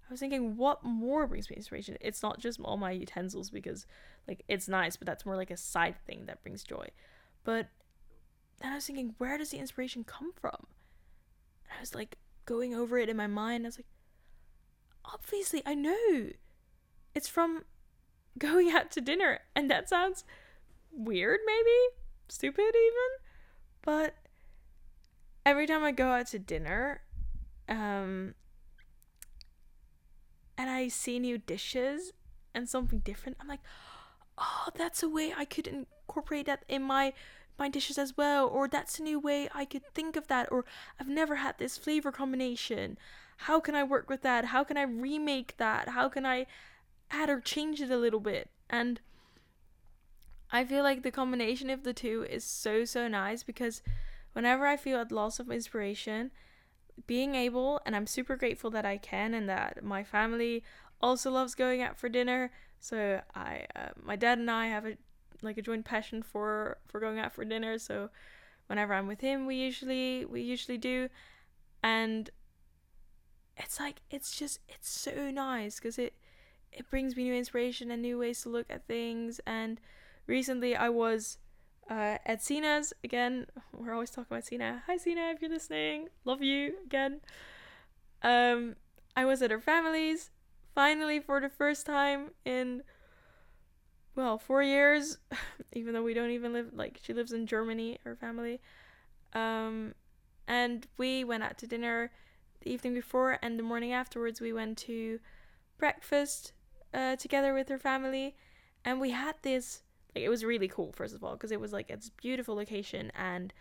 I 0.10 0.14
was 0.14 0.20
thinking, 0.20 0.58
what 0.58 0.84
more 0.84 1.28
brings 1.28 1.52
me 1.52 1.56
inspiration? 1.56 1.96
It's 2.02 2.24
not 2.24 2.40
just 2.40 2.60
all 2.62 2.78
my 2.78 2.90
utensils 2.90 3.52
because, 3.52 3.86
like, 4.28 4.44
it's 4.48 4.68
nice, 4.68 4.96
but 4.96 5.06
that's 5.06 5.24
more 5.24 5.36
like 5.36 5.52
a 5.52 5.58
side 5.58 5.96
thing 6.08 6.26
that 6.26 6.42
brings 6.42 6.64
joy. 6.64 6.88
But 7.44 7.68
then 8.60 8.72
I 8.72 8.76
was 8.76 8.88
thinking, 8.88 9.14
where 9.20 9.38
does 9.38 9.52
the 9.52 9.60
inspiration 9.60 10.04
come 10.04 10.32
from? 10.34 10.66
And 11.64 11.74
I 11.78 11.80
was 11.80 11.94
like 11.94 12.18
going 12.46 12.74
over 12.74 12.98
it 12.98 13.08
in 13.08 13.18
my 13.18 13.28
mind. 13.28 13.66
I 13.66 13.68
was 13.68 13.78
like, 13.78 13.86
obviously, 15.06 15.62
I 15.64 15.76
know. 15.76 16.30
It's 17.14 17.28
from 17.28 17.66
going 18.40 18.72
out 18.72 18.90
to 18.92 19.02
dinner. 19.02 19.42
And 19.56 19.70
that 19.70 19.90
sounds 19.90 20.24
weird, 20.92 21.42
maybe? 21.46 21.96
Stupid, 22.30 22.62
even? 22.62 23.10
But 23.84 24.16
every 25.46 25.68
time 25.68 25.84
I 25.84 25.92
go 25.92 26.08
out 26.08 26.28
to 26.28 26.40
dinner, 26.40 27.02
um, 27.68 28.34
and 30.60 30.70
I 30.70 30.90
see 30.90 31.20
new 31.20 31.38
dishes 31.38 32.12
and 32.54 32.68
something 32.68 33.00
different, 33.00 33.38
I'm 33.40 33.48
like, 33.48 33.62
oh, 34.38 34.68
that's 34.76 35.02
a 35.02 35.08
way 35.08 35.34
I 35.36 35.46
could 35.46 35.68
incorporate 35.68 36.48
that 36.48 36.66
in 36.68 36.84
my 36.84 37.14
my 37.58 37.70
dishes 37.70 37.98
as 37.98 38.16
well 38.16 38.48
or 38.48 38.70
that's 38.70 39.00
a 39.00 39.04
new 39.04 39.20
way 39.20 39.50
I 39.54 39.66
could 39.66 39.84
think 39.94 40.16
of 40.16 40.28
that 40.28 40.50
or 40.50 40.64
I've 40.98 41.10
never 41.10 41.36
had 41.36 41.58
this 41.58 41.78
flavor 41.78 42.12
combination. 42.12 42.98
How 43.38 43.60
can 43.60 43.76
I 43.76 43.84
work 43.84 44.10
with 44.10 44.22
that? 44.22 44.46
How 44.46 44.64
can 44.64 44.78
I 44.78 44.84
remake 44.84 45.58
that? 45.58 45.90
How 45.90 46.08
can 46.08 46.26
I 46.26 46.46
add 47.12 47.30
or 47.30 47.42
change 47.42 47.82
it 47.82 47.92
a 47.92 47.98
little 47.98 48.22
bit? 48.22 48.50
And 48.70 49.02
I 50.52 50.64
feel 50.64 50.84
like 50.84 51.04
the 51.04 51.12
combination 51.12 51.70
of 51.70 51.84
the 51.84 51.94
two 51.94 52.26
is 52.30 52.44
so 52.44 52.84
so 52.84 53.08
nice 53.08 53.44
because 53.44 53.82
whenever 54.34 54.66
I 54.66 54.76
feel 54.76 55.00
at 55.00 55.12
loss 55.12 55.40
of 55.40 55.52
inspiration, 55.52 56.32
being 57.08 57.36
able 57.36 57.82
and 57.86 57.96
I'm 57.96 58.08
super 58.08 58.36
grateful 58.36 58.70
that 58.72 58.86
I 58.86 58.98
can 58.98 59.34
and 59.34 59.48
that 59.50 59.84
my 59.84 60.04
family 60.04 60.64
also 61.02 61.32
loves 61.32 61.56
going 61.56 61.82
out 61.82 61.98
for 61.98 62.10
dinner. 62.10 62.52
So 62.80 63.22
I 63.36 63.66
uh, 63.76 63.90
my 64.02 64.16
dad 64.16 64.38
and 64.38 64.50
I 64.50 64.68
have 64.68 64.86
a 64.86 64.98
like 65.42 65.58
a 65.58 65.62
joint 65.62 65.86
passion 65.86 66.22
for 66.24 66.78
for 66.88 67.00
going 67.00 67.20
out 67.20 67.34
for 67.34 67.46
dinner. 67.46 67.78
So 67.78 68.10
whenever 68.68 68.94
I'm 68.94 69.08
with 69.08 69.22
him, 69.22 69.46
we 69.46 69.56
usually 69.56 70.26
we 70.26 70.42
usually 70.42 70.78
do, 70.78 71.10
and 71.84 72.30
it's 73.58 73.80
like 73.80 74.02
it's 74.10 74.38
just 74.38 74.60
it's 74.68 74.90
so 74.90 75.32
nice 75.32 75.76
because 75.76 75.98
it 75.98 76.14
it 76.72 76.90
brings 76.90 77.16
me 77.16 77.24
new 77.24 77.34
inspiration 77.34 77.92
and 77.92 78.02
new 78.02 78.18
ways 78.18 78.42
to 78.44 78.50
look 78.50 78.68
at 78.70 78.88
things. 78.88 79.40
And 79.46 79.82
recently, 80.28 80.76
I 80.76 80.90
was 80.90 81.38
uh, 81.90 82.18
at 82.26 82.42
Sina's 82.42 82.94
again. 83.04 83.48
We're 83.76 83.94
always 83.94 84.10
talking 84.10 84.28
about 84.30 84.46
Sina. 84.46 84.84
Hi, 84.88 84.98
Sina, 84.98 85.32
if 85.34 85.42
you're 85.42 85.50
listening, 85.50 86.10
love 86.26 86.42
you 86.42 86.76
again. 86.86 87.22
Um, 88.22 88.76
I 89.16 89.26
was 89.26 89.42
at 89.42 89.52
her 89.52 89.60
family's 89.60 90.30
finally 90.76 91.20
for 91.20 91.42
the 91.42 91.50
first 91.50 91.86
time 91.86 92.32
in 92.46 92.84
well, 94.20 94.38
four 94.38 94.62
years, 94.62 95.18
even 95.74 95.94
though 95.94 96.04
we 96.04 96.14
don't 96.14 96.32
even 96.32 96.52
live, 96.52 96.72
like, 96.74 97.00
she 97.02 97.14
lives 97.14 97.32
in 97.32 97.48
Germany, 97.48 98.00
her 98.04 98.18
family. 98.18 98.60
Um, 99.34 99.94
and 100.48 100.86
we 100.98 101.24
went 101.24 101.44
out 101.44 101.58
to 101.60 101.68
dinner 101.68 102.12
the 102.62 102.72
evening 102.72 102.94
before, 102.94 103.40
and 103.42 103.58
the 103.58 103.64
morning 103.64 103.94
afterwards, 103.94 104.42
we 104.42 104.52
went 104.52 104.78
to 104.80 105.20
breakfast 105.78 106.52
uh, 106.94 107.16
together 107.16 107.54
with 107.54 107.70
her 107.70 107.78
family. 107.78 108.36
And 108.84 109.00
we 109.00 109.12
had 109.12 109.36
this, 109.42 109.84
like, 110.16 110.24
it 110.24 110.30
was 110.30 110.44
really 110.44 110.68
cool, 110.68 110.92
first 110.92 111.16
of 111.16 111.24
all, 111.24 111.34
because 111.34 111.52
it 111.52 111.60
was, 111.60 111.74
like, 111.74 111.90
it's 111.90 112.10
beautiful 112.10 112.56
location, 112.56 113.12
and 113.16 113.54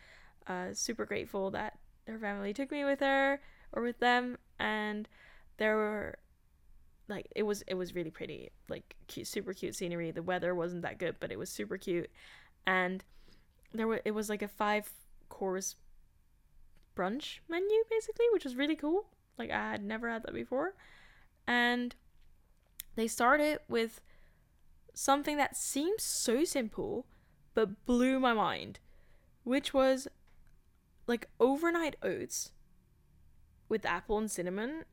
uh, 0.47 0.69
super 0.73 1.05
grateful 1.05 1.51
that 1.51 1.79
her 2.07 2.19
family 2.19 2.53
took 2.55 2.71
me 2.71 2.85
with 2.85 3.01
her 3.01 3.41
or 3.73 3.83
with 3.83 3.99
them. 3.99 4.39
And 4.59 5.09
there 5.59 5.77
were 5.77 6.19
like 7.09 7.27
it 7.35 7.43
was 7.43 7.63
it 7.67 7.75
was 7.75 7.95
really 7.95 8.11
pretty 8.11 8.51
like 8.69 8.97
cute 9.07 9.27
super 9.27 9.53
cute 9.53 9.75
scenery. 9.75 10.11
The 10.11 10.23
weather 10.23 10.55
wasn't 10.55 10.83
that 10.83 10.99
good 10.99 11.17
but 11.21 11.31
it 11.31 11.39
was 11.39 11.51
super 11.51 11.77
cute. 11.77 12.11
And 12.67 13.05
there 13.73 13.87
was 13.87 14.01
it 14.05 14.13
was 14.13 14.29
like 14.29 14.43
a 14.43 14.49
five 14.49 14.91
course 15.29 15.77
brunch 16.97 17.39
menu 17.49 17.85
basically 17.91 18.27
which 18.33 18.45
was 18.45 18.57
really 18.57 18.77
cool. 18.77 19.07
Like 19.39 19.51
i 19.51 19.71
had 19.71 19.85
never 19.85 20.09
had 20.09 20.23
that 20.25 20.35
before. 20.35 20.75
And 21.47 21.95
they 22.97 23.07
started 23.07 23.59
with 23.69 24.01
something 24.99 25.37
that 25.37 25.57
seems 25.57 26.03
so 26.03 26.45
simple 26.45 27.07
but 27.55 27.85
blew 27.87 28.19
my 28.19 28.33
mind 28.33 28.79
which 29.45 29.73
was 29.73 30.09
like 31.07 31.29
overnight 31.41 31.97
oats 32.03 32.53
with 33.69 33.87
apple 33.87 34.19
and 34.19 34.31
cinnamon 34.31 34.85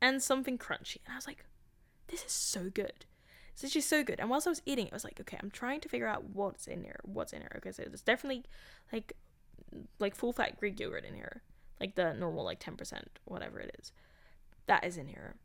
and 0.00 0.22
something 0.22 0.58
crunchy. 0.58 0.98
And 1.04 1.12
I 1.12 1.16
was 1.16 1.26
like, 1.26 1.44
this 2.08 2.24
is 2.24 2.32
so 2.32 2.70
good. 2.72 3.06
This 3.60 3.74
is 3.74 3.84
so 3.84 4.04
good. 4.04 4.20
And 4.20 4.28
whilst 4.28 4.46
I 4.46 4.50
was 4.50 4.62
eating, 4.66 4.88
I 4.92 4.94
was 4.94 5.04
like, 5.04 5.20
okay, 5.20 5.38
I'm 5.42 5.50
trying 5.50 5.80
to 5.80 5.88
figure 5.88 6.06
out 6.06 6.24
what's 6.24 6.66
in 6.66 6.82
here. 6.84 7.00
What's 7.04 7.32
in 7.32 7.40
here? 7.40 7.52
Okay, 7.56 7.72
so 7.72 7.82
there's 7.82 8.02
definitely 8.02 8.44
like 8.92 9.14
like 9.98 10.14
full 10.14 10.32
fat 10.32 10.58
Greek 10.60 10.78
yogurt 10.78 11.04
in 11.04 11.14
here. 11.14 11.42
Like 11.80 11.94
the 11.94 12.14
normal 12.14 12.44
like 12.44 12.60
10%, 12.60 13.02
whatever 13.24 13.58
it 13.58 13.74
is. 13.78 13.92
That 14.66 14.84
is 14.84 14.96
in 14.96 15.08
here. 15.08 15.36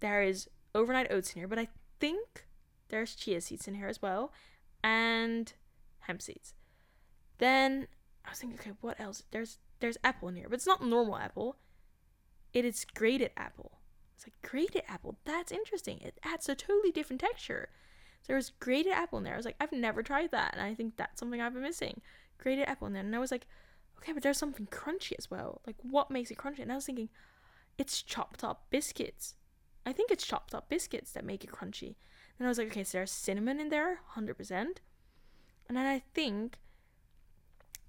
There 0.00 0.22
is 0.22 0.48
overnight 0.74 1.10
oats 1.10 1.32
in 1.32 1.40
here, 1.40 1.48
but 1.48 1.58
I 1.58 1.68
think 2.00 2.46
there's 2.92 3.16
chia 3.16 3.40
seeds 3.40 3.66
in 3.66 3.74
here 3.74 3.88
as 3.88 4.00
well. 4.00 4.32
And 4.84 5.52
hemp 6.00 6.22
seeds. 6.22 6.54
Then 7.38 7.88
I 8.24 8.30
was 8.30 8.38
thinking, 8.38 8.58
okay, 8.60 8.72
what 8.80 9.00
else? 9.00 9.24
There's 9.32 9.58
there's 9.80 9.98
apple 10.04 10.28
in 10.28 10.36
here, 10.36 10.46
but 10.48 10.54
it's 10.54 10.66
not 10.66 10.84
normal 10.86 11.16
apple. 11.16 11.56
It 12.52 12.64
is 12.64 12.84
grated 12.94 13.32
apple. 13.36 13.78
It's 14.14 14.26
like 14.26 14.48
grated 14.48 14.82
apple. 14.88 15.16
That's 15.24 15.50
interesting. 15.50 15.98
It 16.00 16.20
adds 16.22 16.48
a 16.48 16.54
totally 16.54 16.92
different 16.92 17.20
texture. 17.20 17.70
So 18.20 18.26
there 18.28 18.36
was 18.36 18.50
grated 18.60 18.92
apple 18.92 19.18
in 19.18 19.24
there. 19.24 19.34
I 19.34 19.36
was 19.36 19.46
like, 19.46 19.56
I've 19.60 19.72
never 19.72 20.04
tried 20.04 20.30
that, 20.30 20.52
and 20.52 20.62
I 20.62 20.74
think 20.74 20.96
that's 20.96 21.18
something 21.18 21.40
I've 21.40 21.54
been 21.54 21.62
missing. 21.62 22.00
Grated 22.38 22.68
apple 22.68 22.86
in 22.86 22.92
there, 22.92 23.02
and 23.02 23.16
I 23.16 23.18
was 23.18 23.32
like, 23.32 23.46
okay, 23.98 24.12
but 24.12 24.22
there's 24.22 24.38
something 24.38 24.66
crunchy 24.66 25.12
as 25.18 25.30
well. 25.30 25.60
Like, 25.66 25.76
what 25.82 26.10
makes 26.10 26.30
it 26.30 26.38
crunchy? 26.38 26.60
And 26.60 26.70
I 26.70 26.76
was 26.76 26.86
thinking, 26.86 27.08
it's 27.78 28.02
chopped 28.02 28.44
up 28.44 28.66
biscuits. 28.70 29.34
I 29.84 29.92
think 29.92 30.12
it's 30.12 30.26
chopped 30.26 30.54
up 30.54 30.68
biscuits 30.68 31.10
that 31.12 31.24
make 31.24 31.42
it 31.42 31.50
crunchy. 31.50 31.96
And 32.42 32.46
I 32.48 32.50
was 32.50 32.58
like, 32.58 32.72
okay, 32.72 32.82
so 32.82 32.98
there's 32.98 33.12
cinnamon 33.12 33.60
in 33.60 33.68
there, 33.68 34.00
hundred 34.04 34.34
percent. 34.34 34.80
And 35.68 35.76
then 35.76 35.86
I 35.86 36.02
think 36.12 36.58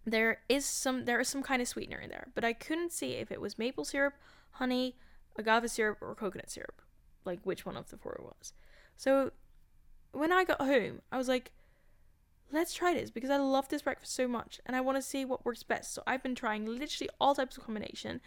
there 0.06 0.42
is 0.48 0.64
some 0.64 1.06
there 1.06 1.20
is 1.20 1.28
some 1.28 1.42
kind 1.42 1.60
of 1.60 1.68
sweetener 1.68 1.98
in 1.98 2.12
there, 2.12 2.28
but 2.36 2.44
I 2.44 2.54
couldn't 2.54 2.92
see 2.92 3.14
if 3.14 3.32
it 3.32 3.42
was 3.42 3.58
maple 3.58 3.84
syrup 3.84 4.14
honey, 4.52 4.96
agave 5.38 5.72
syrup, 5.72 5.98
or 6.02 6.14
coconut 6.14 6.52
syrup. 6.52 6.84
Like 7.26 7.40
which 7.42 7.66
one 7.66 7.76
of 7.76 7.90
the 7.90 7.98
four 7.98 8.14
it 8.14 8.24
was. 8.24 8.54
So 8.96 9.32
when 10.12 10.32
I 10.32 10.44
got 10.44 10.62
home, 10.62 11.02
I 11.12 11.18
was 11.18 11.28
like, 11.28 11.52
let's 12.52 12.76
try 12.76 12.94
this 12.94 13.10
because 13.10 13.32
I 13.32 13.38
love 13.38 13.70
this 13.70 13.82
breakfast 13.82 14.14
so 14.14 14.28
much 14.28 14.62
and 14.68 14.76
I 14.76 14.82
want 14.82 15.00
to 15.00 15.02
see 15.02 15.26
what 15.26 15.44
works 15.44 15.64
best. 15.64 15.96
So 15.96 16.04
I've 16.06 16.22
been 16.22 16.36
trying 16.36 16.68
literally 16.68 17.10
all 17.20 17.34
types 17.34 17.58
of 17.58 17.64
combination 17.64 18.22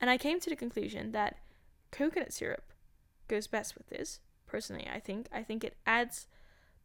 and 0.00 0.10
I 0.10 0.18
came 0.18 0.40
to 0.40 0.50
the 0.50 0.56
conclusion 0.56 1.12
that 1.12 1.36
coconut 1.92 2.32
syrup 2.32 2.72
goes 3.28 3.46
best 3.46 3.76
with 3.76 3.88
this. 3.88 4.18
Personally, 4.48 4.88
I 4.92 4.98
think 4.98 5.28
I 5.32 5.42
think 5.42 5.62
it 5.62 5.76
adds 5.86 6.26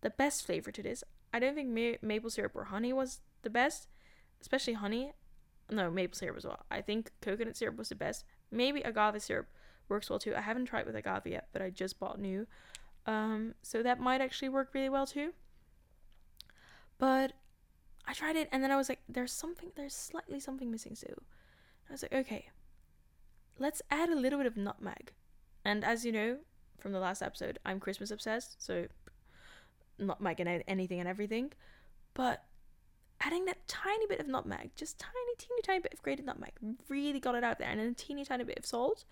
the 0.02 0.10
best 0.10 0.46
flavor 0.46 0.72
to 0.72 0.84
this. 0.84 1.04
I 1.34 1.40
don't 1.40 1.56
think 1.56 1.70
ma- 1.70 2.08
maple 2.08 2.30
syrup 2.30 2.56
or 2.56 2.66
honey 2.66 2.94
was 2.94 3.22
the 3.42 3.50
best, 3.50 3.88
especially 4.42 4.74
honey. 4.74 5.14
No, 5.72 5.90
maple 5.90 6.16
syrup 6.16 6.38
as 6.38 6.46
well. 6.46 6.66
I 6.70 6.82
think 6.82 7.12
coconut 7.22 7.56
syrup 7.56 7.78
was 7.78 7.90
the 7.90 7.96
best. 7.96 8.26
Maybe 8.52 8.82
agave 8.82 9.22
syrup 9.22 9.48
works 9.90 10.10
well 10.10 10.20
too. 10.20 10.36
I 10.36 10.42
haven't 10.42 10.66
tried 10.66 10.86
with 10.86 10.96
agave 10.96 11.26
yet, 11.26 11.48
but 11.54 11.62
I 11.62 11.70
just 11.70 12.00
bought 12.00 12.20
new. 12.20 12.46
Um, 13.06 13.56
so 13.62 13.82
that 13.82 14.00
might 14.00 14.22
actually 14.22 14.50
work 14.50 14.70
really 14.74 14.90
well 14.90 15.08
too. 15.08 15.34
But 16.98 17.34
I 18.06 18.14
tried 18.14 18.36
it 18.36 18.50
and 18.52 18.62
then 18.62 18.72
I 18.72 18.76
was 18.76 18.90
like, 18.90 19.02
there's 19.08 19.32
something, 19.32 19.72
there's 19.76 19.96
slightly 19.96 20.40
something 20.40 20.70
missing 20.70 20.96
too. 20.96 21.16
I 21.90 21.94
was 21.94 22.04
like, 22.04 22.14
okay, 22.14 22.50
let's 23.58 23.82
add 23.90 24.10
a 24.10 24.16
little 24.16 24.40
bit 24.40 24.48
of 24.48 24.58
nutmeg. 24.58 25.14
And 25.66 25.84
as 25.84 26.06
you 26.06 26.12
know 26.12 26.38
from 26.80 26.92
the 26.92 27.00
last 27.00 27.22
episode, 27.22 27.60
I'm 27.66 27.80
Christmas 27.80 28.12
obsessed, 28.12 28.64
so 28.64 28.88
nutmeg 29.98 30.40
and 30.40 30.64
anything 30.68 31.00
and 31.00 31.08
everything. 31.08 31.54
But 32.14 32.44
adding 33.22 33.46
that 33.46 33.68
tiny 33.68 34.06
bit 34.08 34.20
of 34.20 34.28
nutmeg, 34.28 34.72
just 34.76 35.00
tiny, 35.00 35.36
teeny, 35.38 35.62
tiny 35.64 35.80
bit 35.80 35.94
of 35.94 36.02
grated 36.02 36.26
nutmeg, 36.26 36.52
really 36.90 37.20
got 37.20 37.36
it 37.36 37.44
out 37.44 37.60
there, 37.60 37.70
and 37.70 37.80
then 37.80 37.88
a 37.88 37.94
teeny, 37.94 38.26
tiny 38.26 38.44
bit 38.44 38.60
of 38.60 38.66
salt. 38.66 39.06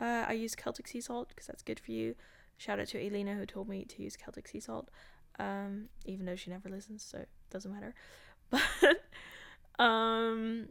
Uh, 0.00 0.24
I 0.28 0.32
use 0.32 0.54
Celtic 0.54 0.86
sea 0.88 1.00
salt 1.00 1.28
because 1.28 1.46
that's 1.46 1.62
good 1.62 1.80
for 1.80 1.92
you. 1.92 2.14
Shout 2.58 2.78
out 2.78 2.88
to 2.88 3.04
Elena 3.04 3.34
who 3.34 3.46
told 3.46 3.68
me 3.68 3.84
to 3.84 4.02
use 4.02 4.16
Celtic 4.16 4.48
sea 4.48 4.60
salt, 4.60 4.90
um, 5.38 5.88
even 6.04 6.26
though 6.26 6.36
she 6.36 6.50
never 6.50 6.68
listens, 6.68 7.02
so 7.02 7.18
it 7.18 7.28
doesn't 7.50 7.72
matter. 7.72 7.94
But 9.78 9.84
um, 9.84 10.68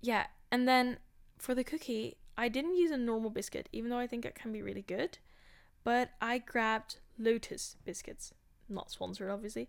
yeah, 0.00 0.26
and 0.50 0.68
then 0.68 0.98
for 1.38 1.54
the 1.54 1.64
cookie, 1.64 2.16
I 2.36 2.48
didn't 2.48 2.76
use 2.76 2.90
a 2.90 2.96
normal 2.96 3.30
biscuit, 3.30 3.68
even 3.72 3.90
though 3.90 3.98
I 3.98 4.06
think 4.06 4.24
it 4.24 4.34
can 4.34 4.52
be 4.52 4.62
really 4.62 4.82
good. 4.82 5.18
But 5.84 6.10
I 6.20 6.38
grabbed 6.38 6.96
Lotus 7.18 7.76
biscuits, 7.84 8.32
not 8.68 8.90
sponsored, 8.90 9.30
obviously, 9.30 9.68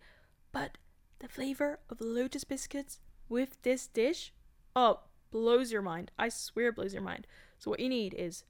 but 0.51 0.77
the 1.20 1.27
flavor 1.27 1.79
of 1.89 2.01
Lotus 2.01 2.43
biscuits 2.43 3.00
with 3.29 3.62
this 3.63 3.88
dish, 3.88 4.34
oh, 4.75 5.00
blows 5.32 5.72
your 5.72 5.82
mind. 5.82 6.12
I 6.17 6.29
swear 6.29 6.72
blows 6.72 6.93
your 6.93 7.01
mind. 7.01 7.27
So 7.58 7.72
what 7.72 7.79
you 7.79 7.89
need 7.89 8.13
is 8.13 8.43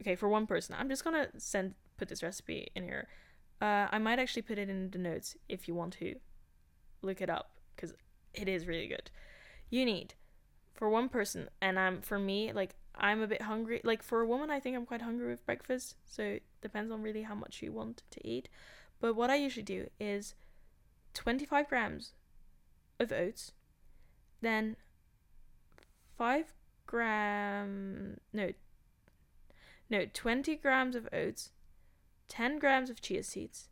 okay, 0.00 0.14
for 0.14 0.28
one 0.28 0.46
person. 0.46 0.76
I'm 0.78 0.88
just 0.88 1.04
to 1.04 1.28
send 1.38 1.74
put 1.96 2.08
this 2.08 2.22
recipe 2.22 2.68
in 2.74 2.84
here. 2.84 3.08
Uh, 3.60 3.88
I 3.90 3.98
might 3.98 4.18
actually 4.18 4.42
put 4.42 4.58
it 4.58 4.68
in 4.68 4.90
the 4.90 4.98
notes 4.98 5.36
if 5.48 5.66
you 5.66 5.74
want 5.74 5.94
to 5.94 6.16
look 7.02 7.20
it 7.20 7.30
up 7.30 7.52
cuz 7.76 7.94
it 8.34 8.48
is 8.48 8.66
really 8.66 8.86
good. 8.86 9.10
You 9.70 9.84
need 9.84 10.14
for 10.74 10.90
one 10.90 11.08
person 11.08 11.48
and 11.60 11.78
I'm 11.78 12.02
for 12.02 12.18
me 12.18 12.52
like 12.52 12.76
I'm 12.96 13.22
a 13.22 13.26
bit 13.26 13.42
hungry. 13.42 13.80
Like 13.84 14.02
for 14.02 14.20
a 14.20 14.26
woman, 14.26 14.50
I 14.50 14.60
think 14.60 14.76
I'm 14.76 14.86
quite 14.86 15.02
hungry 15.02 15.28
with 15.28 15.44
breakfast. 15.44 15.96
So 16.06 16.22
it 16.22 16.42
depends 16.62 16.90
on 16.90 17.02
really 17.02 17.22
how 17.22 17.34
much 17.34 17.62
you 17.62 17.72
want 17.72 18.02
to 18.10 18.26
eat. 18.26 18.48
But 19.00 19.14
what 19.14 19.30
I 19.30 19.36
usually 19.36 19.62
do 19.62 19.88
is 20.00 20.34
25 21.14 21.68
grams 21.68 22.12
of 22.98 23.12
oats, 23.12 23.52
then 24.40 24.76
5 26.16 26.54
gram, 26.86 28.18
no, 28.32 28.52
no, 29.90 30.06
20 30.12 30.56
grams 30.56 30.96
of 30.96 31.08
oats, 31.12 31.52
10 32.28 32.58
grams 32.58 32.90
of 32.90 33.00
chia 33.00 33.22
seeds, 33.22 33.68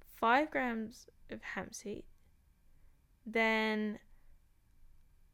5 0.00 0.50
grams 0.50 1.06
of 1.30 1.42
hemp 1.42 1.74
seed, 1.74 2.04
then 3.26 3.98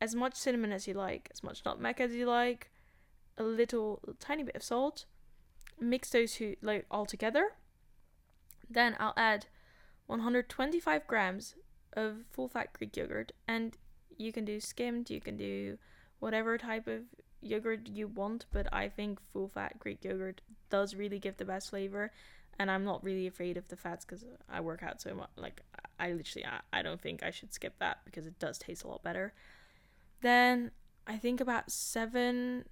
as 0.00 0.14
much 0.14 0.34
cinnamon 0.34 0.72
as 0.72 0.86
you 0.86 0.94
like, 0.94 1.28
as 1.32 1.42
much 1.42 1.64
nutmeg 1.64 2.00
as 2.00 2.14
you 2.14 2.26
like, 2.26 2.70
a 3.38 3.42
little 3.42 4.00
tiny 4.20 4.42
bit 4.42 4.56
of 4.56 4.62
salt. 4.62 5.06
Mix 5.80 6.10
those 6.10 6.34
two 6.34 6.56
like 6.62 6.86
all 6.90 7.06
together. 7.06 7.52
Then 8.68 8.96
I'll 8.98 9.14
add 9.16 9.46
125 10.06 11.06
grams 11.06 11.54
of 11.94 12.16
full 12.30 12.48
fat 12.48 12.72
Greek 12.72 12.96
yogurt, 12.96 13.32
and 13.46 13.76
you 14.16 14.32
can 14.32 14.44
do 14.44 14.60
skimmed, 14.60 15.10
you 15.10 15.20
can 15.20 15.36
do 15.36 15.78
whatever 16.18 16.56
type 16.58 16.86
of 16.86 17.02
yogurt 17.40 17.88
you 17.88 18.08
want, 18.08 18.46
but 18.52 18.66
I 18.72 18.88
think 18.88 19.20
full 19.32 19.48
fat 19.48 19.78
Greek 19.78 20.04
yogurt 20.04 20.40
does 20.70 20.94
really 20.94 21.18
give 21.18 21.36
the 21.36 21.44
best 21.44 21.70
flavor. 21.70 22.10
And 22.58 22.70
I'm 22.70 22.84
not 22.84 23.02
really 23.02 23.26
afraid 23.26 23.56
of 23.56 23.68
the 23.68 23.76
fats 23.76 24.04
because 24.04 24.24
I 24.48 24.60
work 24.60 24.82
out 24.82 25.00
so 25.00 25.12
much. 25.12 25.30
Like, 25.36 25.62
I 25.98 26.12
literally, 26.12 26.46
I, 26.46 26.78
I 26.78 26.82
don't 26.82 27.00
think 27.00 27.22
I 27.22 27.30
should 27.30 27.52
skip 27.52 27.74
that 27.80 27.98
because 28.04 28.26
it 28.26 28.38
does 28.38 28.58
taste 28.58 28.84
a 28.84 28.88
lot 28.88 29.02
better. 29.02 29.34
Then 30.20 30.70
I 31.06 31.16
think 31.16 31.40
about 31.40 31.70
seven 31.70 32.64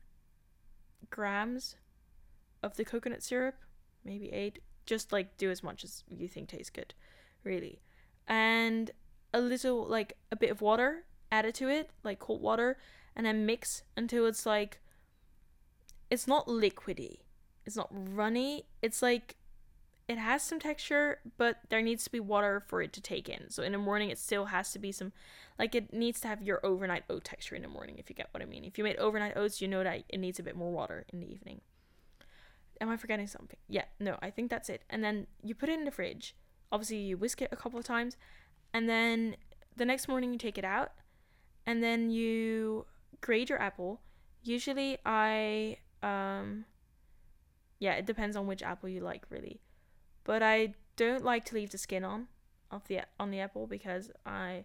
grams 1.11 1.77
of 2.63 2.77
the 2.77 2.85
coconut 2.85 3.23
syrup, 3.23 3.57
maybe 4.05 4.33
eight. 4.33 4.61
Just 4.85 5.13
like 5.13 5.37
do 5.37 5.51
as 5.51 5.63
much 5.63 5.85
as 5.85 6.03
you 6.09 6.27
think 6.27 6.49
tastes 6.49 6.71
good, 6.71 6.93
really. 7.45 7.81
And 8.27 8.91
a 9.33 9.41
little, 9.41 9.87
like 9.87 10.17
a 10.33 10.37
bit 10.37 10.51
of 10.51 10.61
water 10.61 11.05
added 11.31 11.55
to 11.57 11.69
it, 11.69 11.91
like 12.03 12.19
cold 12.19 12.43
water, 12.43 12.79
and 13.15 13.25
then 13.25 13.47
mix 13.47 13.85
until 13.97 14.27
it's 14.27 14.45
like, 14.45 14.81
it's 16.11 16.27
not 16.27 16.47
liquidy, 16.47 17.21
it's 17.65 17.77
not 17.77 17.89
runny, 17.91 18.67
it's 18.83 19.03
like 19.03 19.37
it 20.09 20.19
has 20.19 20.43
some 20.43 20.59
texture, 20.59 21.21
but 21.39 21.59
there 21.69 21.81
needs 21.81 22.05
to 22.05 22.11
be 22.11 22.21
water 22.21 22.63
for 22.67 22.83
it 22.83 22.93
to 22.95 23.01
take 23.01 23.29
in. 23.29 23.51
So 23.51 23.63
in 23.63 23.73
the 23.73 23.79
morning, 23.79 24.11
it 24.11 24.19
still 24.19 24.47
has 24.47 24.73
to 24.73 24.79
be 24.79 24.93
some, 24.93 25.13
like 25.59 25.75
it 25.75 25.93
needs 25.93 26.21
to 26.21 26.29
have 26.29 26.43
your 26.43 26.65
overnight 26.65 27.05
oat 27.09 27.25
texture 27.25 27.55
in 27.55 27.63
the 27.63 27.69
morning, 27.69 27.97
if 27.99 28.11
you 28.11 28.17
get 28.17 28.29
what 28.33 28.43
I 28.43 28.47
mean. 28.47 28.65
If 28.65 28.79
you 28.79 28.85
made 28.85 28.97
overnight 28.97 29.37
oats, 29.37 29.61
you 29.61 29.69
know 29.69 29.85
that 29.85 30.05
it 30.09 30.19
needs 30.19 30.39
a 30.39 30.43
bit 30.43 30.57
more 30.57 30.73
water 30.73 31.05
in 31.13 31.21
the 31.21 31.33
evening. 31.33 31.61
Am 32.81 32.91
I 32.91 32.97
forgetting 32.97 33.29
something? 33.29 33.59
Yeah, 33.69 33.85
no, 34.01 34.19
I 34.21 34.31
think 34.31 34.51
that's 34.51 34.69
it. 34.69 34.83
And 34.91 35.05
then 35.05 35.29
you 35.43 35.55
put 35.55 35.69
it 35.69 35.79
in 35.79 35.85
the 35.85 35.93
fridge. 35.93 36.35
Obviously, 36.73 36.99
you 36.99 37.17
whisk 37.17 37.41
it 37.41 37.51
a 37.53 37.57
couple 37.57 37.79
of 37.79 37.85
times, 37.85 38.17
and 38.75 38.89
then 38.89 39.37
the 39.77 39.85
next 39.85 40.09
morning 40.09 40.33
you 40.33 40.39
take 40.39 40.59
it 40.59 40.65
out, 40.65 40.93
and 41.65 41.83
then 41.83 42.11
you 42.11 42.87
grate 43.21 43.51
your 43.51 43.61
apple. 43.61 44.01
Usually, 44.43 44.99
I 45.07 45.77
um, 46.03 46.65
yeah, 47.79 47.93
it 47.93 48.07
depends 48.07 48.37
on 48.37 48.47
which 48.47 48.63
apple 48.63 48.89
you 48.89 49.01
like, 49.01 49.25
really 49.29 49.61
but 50.25 50.43
I 50.43 50.75
don't 50.97 51.25
like 51.25 51.45
to 51.47 51.55
leave 51.55 51.71
the 51.71 51.79
skin 51.79 52.05
on 52.05 52.29
of 52.71 52.87
the 52.89 53.01
on 53.19 53.31
the 53.31 53.41
apple 53.41 53.67
because 53.67 54.11
I 54.25 54.65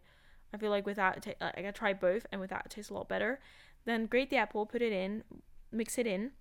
I 0.54 0.58
feel 0.58 0.70
like 0.70 0.86
without 0.86 1.26
it, 1.28 1.38
like 1.42 1.66
I 1.66 1.72
try 1.72 1.94
both 1.94 2.26
and 2.32 2.40
without 2.40 2.66
it 2.66 2.72
tastes 2.72 2.90
a 2.90 2.94
lot 2.94 3.10
better. 3.10 3.40
Then 3.86 4.06
grate 4.06 4.30
the 4.30 4.38
apple, 4.38 4.66
put 4.66 4.82
it 4.82 4.92
in, 4.92 5.24
mix 5.72 5.98
it 5.98 6.08
in, 6.08 6.32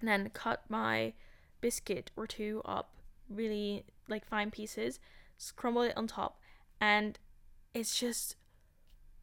and 0.00 0.08
then 0.08 0.30
cut 0.30 0.62
my 0.68 1.12
biscuit 1.60 2.10
or 2.16 2.26
two 2.26 2.62
up 2.64 2.94
really 3.28 3.84
like 4.08 4.26
fine 4.26 4.50
pieces, 4.50 5.00
crumble 5.56 5.82
it 5.82 5.96
on 5.96 6.06
top, 6.06 6.40
and 6.80 7.18
it's 7.74 7.98
just 7.98 8.36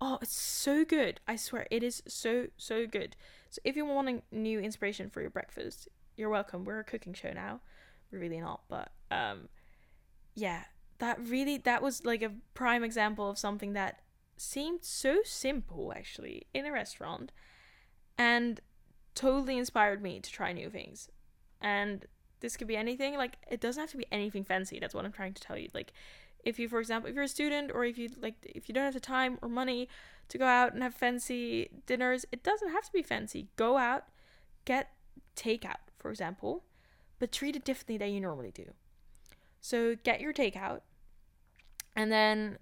oh, 0.02 0.18
it's 0.22 0.36
so 0.36 0.86
good. 0.86 1.20
I 1.28 1.36
swear 1.36 1.68
it 1.70 1.84
is 1.84 2.02
so 2.08 2.48
so 2.58 2.88
good. 2.88 3.16
So 3.50 3.60
if 3.64 3.76
you 3.76 3.86
want 3.86 4.10
a 4.10 4.22
new 4.36 4.60
inspiration 4.60 5.10
for 5.10 5.22
your 5.22 5.30
breakfast, 5.30 5.88
you're 6.16 6.30
welcome. 6.30 6.66
We're 6.66 6.80
a 6.80 6.84
cooking 6.84 7.14
show 7.14 7.32
now. 7.34 7.62
Really 8.12 8.40
not, 8.40 8.62
but 8.70 8.92
um 9.12 9.50
yeah 10.36 10.64
that 11.00 11.18
really 11.28 11.58
that 11.58 11.82
was 11.82 12.06
like 12.06 12.22
a 12.22 12.32
prime 12.54 12.84
example 12.84 13.30
of 13.30 13.38
something 13.38 13.74
that 13.74 14.02
seemed 14.38 14.84
so 14.84 15.20
simple 15.24 15.92
actually 15.96 16.48
in 16.54 16.66
a 16.66 16.72
restaurant 16.72 17.32
and 18.18 18.62
totally 19.16 19.58
inspired 19.58 20.02
me 20.02 20.20
to 20.20 20.32
try 20.32 20.54
new 20.54 20.70
things. 20.70 21.10
And 21.62 22.06
this 22.42 22.56
could 22.56 22.68
be 22.68 22.78
anything 22.78 23.16
like 23.18 23.38
it 23.50 23.60
doesn't 23.60 23.82
have 23.82 23.92
to 23.92 23.98
be 23.98 24.06
anything 24.14 24.46
fancy 24.46 24.80
that's 24.80 24.94
what 24.94 25.04
i'm 25.04 25.12
trying 25.12 25.34
to 25.34 25.42
tell 25.42 25.58
you. 25.58 25.70
Like 25.74 25.94
if 26.44 26.58
you 26.60 26.70
for 26.70 26.80
example 26.80 27.10
if 27.10 27.16
you're 27.16 27.26
a 27.26 27.30
student 27.30 27.72
or 27.74 27.84
if 27.84 27.98
you 27.98 28.10
like 28.22 28.36
if 28.44 28.70
you 28.70 28.74
don't 28.74 28.86
have 28.86 28.94
the 28.94 29.00
time 29.00 29.38
or 29.42 29.50
money 29.50 29.90
to 30.30 30.38
go 30.38 30.46
out 30.46 30.74
and 30.74 30.84
have 30.84 30.94
fancy 30.94 31.70
dinners 31.86 32.26
it 32.32 32.44
doesn't 32.44 32.72
have 32.72 32.86
to 32.86 32.92
be 32.94 33.02
fancy. 33.02 33.48
Go 33.56 33.78
out 33.78 34.06
get 34.66 34.92
takeout 35.36 35.84
for 35.98 36.12
example 36.12 36.64
but 37.20 37.32
treat 37.32 37.56
it 37.56 37.64
differently 37.64 37.98
than 37.98 38.14
you 38.14 38.20
normally 38.20 38.52
do 38.52 38.66
so 39.62 39.96
get 40.04 40.22
your 40.22 40.34
takeout 40.34 40.82
and 41.96 42.12
then 42.12 42.58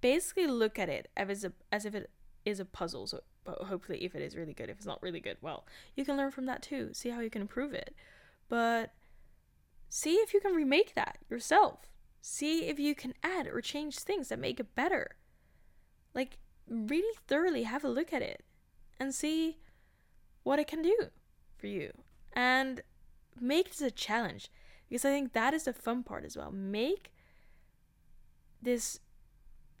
basically 0.00 0.46
look 0.46 0.78
at 0.78 0.88
it 0.88 1.08
as, 1.16 1.44
a, 1.44 1.52
as 1.70 1.84
if 1.84 1.94
it 1.94 2.10
is 2.44 2.60
a 2.60 2.64
puzzle. 2.64 3.06
So 3.06 3.20
hopefully 3.46 4.04
if 4.04 4.14
it 4.14 4.22
is 4.22 4.36
really 4.36 4.52
good, 4.52 4.68
if 4.68 4.76
it's 4.76 4.86
not 4.86 5.02
really 5.02 5.20
good, 5.20 5.38
well, 5.40 5.64
you 5.96 6.04
can 6.04 6.16
learn 6.16 6.30
from 6.30 6.46
that 6.46 6.62
too. 6.62 6.90
See 6.92 7.10
how 7.10 7.20
you 7.20 7.30
can 7.30 7.42
improve 7.42 7.72
it. 7.72 7.94
But 8.48 8.92
see 9.88 10.14
if 10.16 10.34
you 10.34 10.40
can 10.40 10.54
remake 10.54 10.94
that 10.94 11.18
yourself. 11.30 11.90
See 12.20 12.66
if 12.66 12.78
you 12.78 12.94
can 12.94 13.14
add 13.22 13.46
or 13.46 13.60
change 13.60 13.98
things 13.98 14.28
that 14.28 14.38
make 14.38 14.60
it 14.60 14.74
better. 14.74 15.16
Like 16.14 16.38
really 16.68 17.16
thoroughly 17.26 17.64
have 17.64 17.84
a 17.84 17.88
look 17.88 18.12
at 18.12 18.22
it 18.22 18.44
and 19.00 19.14
see 19.14 19.58
what 20.42 20.58
it 20.58 20.66
can 20.66 20.82
do 20.82 20.96
for 21.56 21.66
you. 21.66 21.92
And 22.32 22.82
make 23.40 23.68
this 23.68 23.80
a 23.80 23.90
challenge 23.90 24.50
because 24.88 25.04
I 25.04 25.10
think 25.10 25.32
that 25.32 25.54
is 25.54 25.64
the 25.64 25.72
fun 25.72 26.02
part 26.02 26.24
as 26.24 26.36
well. 26.36 26.50
Make 26.50 27.12
this 28.60 29.00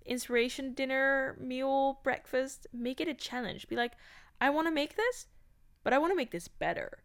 inspiration 0.04 0.74
dinner, 0.74 1.36
meal, 1.40 2.00
breakfast, 2.02 2.66
make 2.72 3.00
it 3.00 3.08
a 3.08 3.14
challenge. 3.14 3.68
Be 3.68 3.76
like, 3.76 3.92
I 4.40 4.50
want 4.50 4.66
to 4.66 4.72
make 4.72 4.96
this, 4.96 5.26
but 5.84 5.92
I 5.92 5.98
want 5.98 6.12
to 6.12 6.16
make 6.16 6.30
this 6.30 6.48
better. 6.48 7.02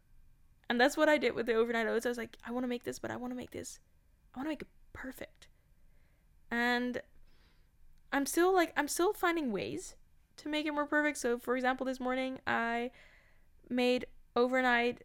And 0.69 0.79
that's 0.79 0.97
what 0.97 1.09
I 1.09 1.17
did 1.17 1.35
with 1.35 1.45
the 1.45 1.53
overnight 1.53 1.87
oats. 1.87 2.05
I 2.05 2.09
was 2.09 2.17
like, 2.17 2.37
I 2.45 2.51
want 2.51 2.63
to 2.63 2.67
make 2.67 2.83
this, 2.83 2.99
but 2.99 3.11
I 3.11 3.15
want 3.15 3.31
to 3.31 3.37
make 3.37 3.51
this, 3.51 3.79
I 4.33 4.39
want 4.39 4.47
to 4.47 4.51
make 4.51 4.61
it 4.61 4.67
perfect. 4.93 5.47
And 6.49 7.01
I'm 8.11 8.25
still 8.25 8.53
like, 8.53 8.73
I'm 8.75 8.87
still 8.87 9.13
finding 9.13 9.51
ways 9.51 9.95
to 10.37 10.49
make 10.49 10.65
it 10.65 10.73
more 10.73 10.85
perfect. 10.85 11.17
So, 11.17 11.37
for 11.37 11.55
example, 11.55 11.85
this 11.85 11.99
morning 11.99 12.39
I 12.47 12.91
made 13.69 14.05
overnight 14.35 15.03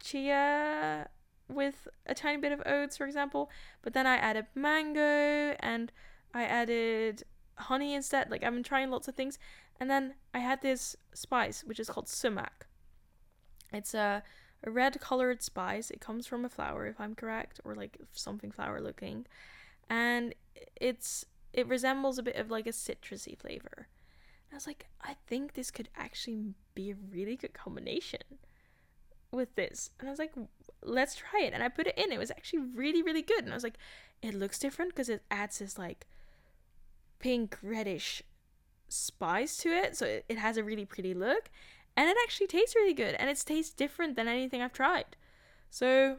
chia 0.00 1.08
with 1.48 1.88
a 2.06 2.14
tiny 2.14 2.40
bit 2.40 2.52
of 2.52 2.62
oats, 2.66 2.96
for 2.96 3.06
example. 3.06 3.50
But 3.82 3.94
then 3.94 4.06
I 4.06 4.16
added 4.16 4.46
mango 4.54 5.56
and 5.60 5.92
I 6.34 6.44
added 6.44 7.24
honey 7.56 7.94
instead. 7.94 8.30
Like 8.30 8.42
I've 8.42 8.54
been 8.54 8.62
trying 8.62 8.90
lots 8.90 9.08
of 9.08 9.14
things. 9.14 9.38
And 9.80 9.90
then 9.90 10.14
I 10.34 10.40
had 10.40 10.62
this 10.62 10.96
spice 11.14 11.64
which 11.64 11.80
is 11.80 11.88
called 11.88 12.08
sumac. 12.08 12.66
It's 13.72 13.94
a, 13.94 14.22
a 14.64 14.70
red 14.70 15.00
colored 15.00 15.42
spice. 15.42 15.90
It 15.90 16.00
comes 16.00 16.26
from 16.26 16.44
a 16.44 16.48
flower, 16.48 16.86
if 16.86 17.00
I'm 17.00 17.14
correct, 17.14 17.60
or 17.64 17.74
like 17.74 17.98
something 18.12 18.50
flower 18.50 18.80
looking. 18.80 19.26
And 19.88 20.34
it's 20.76 21.24
it 21.52 21.66
resembles 21.66 22.18
a 22.18 22.22
bit 22.22 22.36
of 22.36 22.50
like 22.50 22.66
a 22.66 22.72
citrusy 22.72 23.38
flavor. 23.38 23.88
And 24.50 24.52
I 24.52 24.56
was 24.56 24.66
like, 24.66 24.86
I 25.02 25.16
think 25.26 25.54
this 25.54 25.70
could 25.70 25.88
actually 25.96 26.54
be 26.74 26.90
a 26.90 26.96
really 27.10 27.36
good 27.36 27.54
combination 27.54 28.20
with 29.30 29.54
this. 29.54 29.90
And 29.98 30.08
I 30.08 30.10
was 30.10 30.18
like, 30.18 30.32
let's 30.82 31.14
try 31.14 31.42
it. 31.42 31.52
And 31.52 31.62
I 31.62 31.68
put 31.68 31.86
it 31.86 31.98
in. 31.98 32.12
It 32.12 32.18
was 32.18 32.30
actually 32.30 32.60
really, 32.74 33.02
really 33.02 33.22
good. 33.22 33.44
And 33.44 33.52
I 33.52 33.56
was 33.56 33.64
like, 33.64 33.78
it 34.22 34.34
looks 34.34 34.58
different 34.58 34.92
because 34.92 35.08
it 35.08 35.22
adds 35.30 35.58
this 35.58 35.78
like 35.78 36.06
pink 37.18 37.58
reddish 37.62 38.22
spice 38.88 39.56
to 39.58 39.70
it. 39.70 39.96
So 39.96 40.06
it, 40.06 40.24
it 40.28 40.38
has 40.38 40.56
a 40.56 40.64
really 40.64 40.84
pretty 40.84 41.14
look. 41.14 41.50
And 41.96 42.08
it 42.08 42.16
actually 42.22 42.46
tastes 42.46 42.76
really 42.76 42.94
good. 42.94 43.14
And 43.16 43.28
it 43.28 43.42
tastes 43.44 43.74
different 43.74 44.16
than 44.16 44.28
anything 44.28 44.62
I've 44.62 44.72
tried. 44.72 45.16
So 45.70 46.16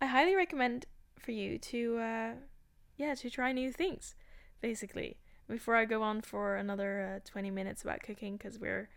I 0.00 0.06
highly 0.06 0.34
recommend 0.34 0.86
for 1.18 1.32
you 1.32 1.58
to, 1.58 1.98
uh, 1.98 2.30
yeah, 2.96 3.14
to 3.14 3.30
try 3.30 3.52
new 3.52 3.72
things, 3.72 4.14
basically. 4.60 5.18
Before 5.48 5.76
I 5.76 5.84
go 5.84 6.02
on 6.02 6.22
for 6.22 6.56
another 6.56 7.16
uh, 7.16 7.28
20 7.28 7.50
minutes 7.50 7.82
about 7.82 8.02
cooking, 8.02 8.36
because 8.36 8.58
we're 8.58 8.88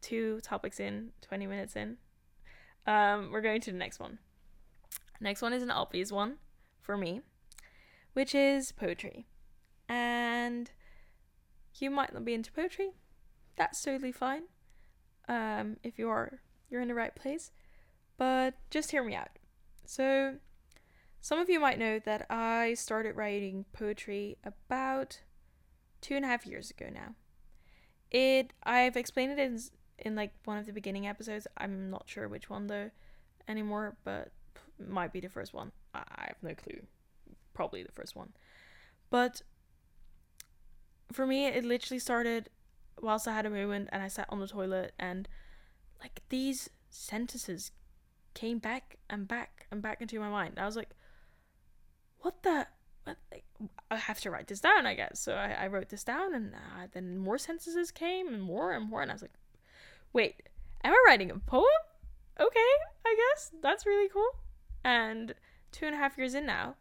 two 0.00 0.40
topics 0.40 0.80
in, 0.80 1.12
20 1.22 1.46
minutes 1.46 1.76
in. 1.76 1.96
Um, 2.86 3.30
we're 3.30 3.40
going 3.40 3.60
to 3.62 3.72
the 3.72 3.78
next 3.78 4.00
one. 4.00 4.18
Next 5.20 5.42
one 5.42 5.52
is 5.52 5.62
an 5.62 5.70
obvious 5.70 6.10
one 6.10 6.36
for 6.80 6.96
me, 6.96 7.20
which 8.12 8.34
is 8.34 8.72
poetry. 8.72 9.26
And 9.88 10.70
you 11.76 11.90
might 11.90 12.12
not 12.12 12.24
be 12.24 12.34
into 12.34 12.52
poetry. 12.52 12.90
That's 13.56 13.82
totally 13.82 14.12
fine. 14.12 14.42
Um, 15.28 15.76
if 15.82 15.98
you 15.98 16.08
are, 16.08 16.40
you're 16.68 16.80
in 16.80 16.88
the 16.88 16.94
right 16.94 17.14
place. 17.14 17.52
But 18.16 18.54
just 18.70 18.90
hear 18.90 19.04
me 19.04 19.14
out. 19.14 19.38
So, 19.84 20.36
some 21.20 21.38
of 21.38 21.48
you 21.48 21.60
might 21.60 21.78
know 21.78 21.98
that 22.00 22.26
I 22.30 22.74
started 22.74 23.16
writing 23.16 23.64
poetry 23.72 24.38
about 24.44 25.20
two 26.00 26.16
and 26.16 26.24
a 26.24 26.28
half 26.28 26.46
years 26.46 26.70
ago 26.70 26.86
now. 26.92 27.14
It 28.10 28.52
I've 28.64 28.96
explained 28.96 29.32
it 29.32 29.38
in 29.38 29.58
in 30.04 30.14
like 30.14 30.32
one 30.44 30.58
of 30.58 30.66
the 30.66 30.72
beginning 30.72 31.06
episodes. 31.06 31.46
I'm 31.56 31.90
not 31.90 32.04
sure 32.06 32.28
which 32.28 32.50
one 32.50 32.66
though 32.66 32.90
anymore, 33.48 33.96
but 34.04 34.32
might 34.78 35.12
be 35.12 35.20
the 35.20 35.28
first 35.28 35.54
one. 35.54 35.72
I, 35.94 36.02
I 36.16 36.24
have 36.28 36.42
no 36.42 36.54
clue. 36.54 36.82
Probably 37.54 37.82
the 37.82 37.92
first 37.92 38.16
one. 38.16 38.32
But 39.10 39.42
for 41.12 41.26
me, 41.26 41.46
it 41.46 41.64
literally 41.64 41.98
started 41.98 42.48
whilst 43.00 43.26
I 43.26 43.34
had 43.34 43.46
a 43.46 43.50
moment 43.50 43.88
and 43.92 44.02
I 44.02 44.08
sat 44.08 44.26
on 44.28 44.40
the 44.40 44.46
toilet 44.46 44.92
and 44.98 45.28
like 46.00 46.20
these 46.28 46.70
sentences 46.90 47.72
came 48.34 48.58
back 48.58 48.96
and 49.10 49.28
back 49.28 49.66
and 49.70 49.82
back 49.82 50.00
into 50.00 50.18
my 50.20 50.28
mind. 50.28 50.58
I 50.58 50.66
was 50.66 50.76
like, 50.76 50.90
what 52.18 52.42
the? 52.42 52.66
I 53.90 53.96
have 53.96 54.20
to 54.20 54.30
write 54.30 54.46
this 54.46 54.60
down, 54.60 54.86
I 54.86 54.94
guess. 54.94 55.18
So 55.18 55.34
I, 55.34 55.64
I 55.64 55.66
wrote 55.66 55.88
this 55.88 56.04
down 56.04 56.34
and 56.34 56.54
uh, 56.54 56.86
then 56.92 57.18
more 57.18 57.36
sentences 57.36 57.90
came 57.90 58.28
and 58.28 58.40
more 58.40 58.72
and 58.72 58.88
more. 58.88 59.02
And 59.02 59.10
I 59.10 59.14
was 59.14 59.22
like, 59.22 59.34
wait, 60.12 60.42
am 60.84 60.92
I 60.92 61.04
writing 61.06 61.30
a 61.30 61.38
poem? 61.38 61.64
Okay, 62.40 62.60
I 63.06 63.16
guess. 63.16 63.50
That's 63.62 63.86
really 63.86 64.08
cool. 64.08 64.30
And 64.84 65.34
two 65.70 65.86
and 65.86 65.94
a 65.94 65.98
half 65.98 66.18
years 66.18 66.34
in 66.34 66.46
now, 66.46 66.76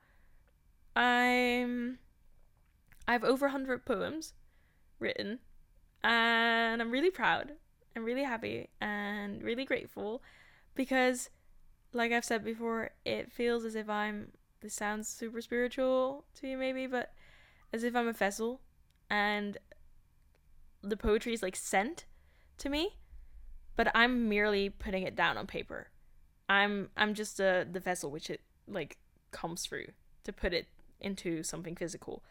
I'm. 0.96 2.00
I 3.08 3.14
have 3.14 3.24
over 3.24 3.48
100 3.48 3.84
poems 3.84 4.34
written 5.00 5.40
and 6.04 6.82
I'm 6.82 6.92
really 6.92 7.10
proud. 7.10 7.54
I'm 7.96 8.06
really 8.06 8.24
happy 8.24 8.70
and 8.80 9.44
really 9.44 9.66
grateful 9.66 10.22
because, 10.76 11.30
like 11.94 12.12
I've 12.12 12.26
said 12.26 12.44
before, 12.44 12.92
it 13.06 13.32
feels 13.32 13.66
as 13.66 13.76
if 13.76 13.90
I'm. 13.90 14.32
This 14.62 14.74
sounds 14.74 15.08
super 15.08 15.42
spiritual 15.42 16.26
to 16.36 16.48
you, 16.48 16.58
maybe, 16.58 16.86
but 16.86 17.14
as 17.74 17.84
if 17.84 17.96
I'm 17.96 18.08
a 18.08 18.14
vessel 18.14 18.62
and 19.10 19.58
the 20.84 20.98
poetry 20.98 21.34
is 21.34 21.42
like 21.42 21.56
sent 21.56 22.06
to 22.60 22.70
me, 22.70 22.98
but 23.76 23.92
I'm 23.96 24.30
merely 24.30 24.70
putting 24.70 25.04
it 25.04 25.16
down 25.16 25.38
on 25.38 25.48
paper. 25.48 25.90
I'm 26.50 26.90
I'm 26.98 27.14
just 27.14 27.40
a, 27.40 27.66
the 27.70 27.80
vessel 27.80 28.12
which 28.12 28.30
it 28.30 28.42
like 28.68 28.98
comes 29.32 29.66
through 29.66 29.88
to 30.24 30.34
put 30.34 30.54
it 30.54 30.68
into 31.00 31.44
something 31.44 31.76
physical. 31.76 32.24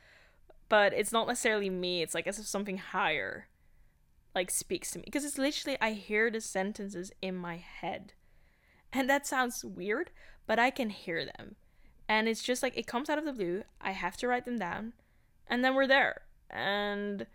But 0.69 0.93
it's 0.93 1.13
not 1.13 1.27
necessarily 1.27 1.71
me, 1.71 2.03
it's 2.03 2.15
like 2.15 2.27
as 2.27 2.39
if 2.39 2.47
something 2.47 2.79
higher 2.79 3.49
like 4.35 4.51
speaks 4.51 4.93
to 4.93 4.99
me 4.99 5.05
because 5.07 5.25
it's 5.25 5.39
literally 5.39 5.77
I 5.81 5.93
hear 5.93 6.31
the 6.31 6.41
sentences 6.41 7.13
in 7.21 7.35
my 7.35 7.57
head. 7.57 8.13
And 8.93 9.09
that 9.09 9.27
sounds 9.27 9.65
weird, 9.65 10.11
but 10.47 10.59
I 10.59 10.71
can 10.71 10.91
hear 10.91 11.25
them. 11.25 11.57
And 12.09 12.29
it's 12.29 12.43
just 12.43 12.63
like 12.63 12.77
it 12.77 12.87
comes 12.87 13.09
out 13.09 13.19
of 13.19 13.25
the 13.25 13.33
blue. 13.33 13.63
I 13.81 13.93
have 13.93 14.17
to 14.19 14.29
write 14.29 14.45
them 14.45 14.59
down 14.59 14.93
and 15.47 15.65
then 15.65 15.75
we're 15.75 15.87
there. 15.87 16.23
And 16.49 17.27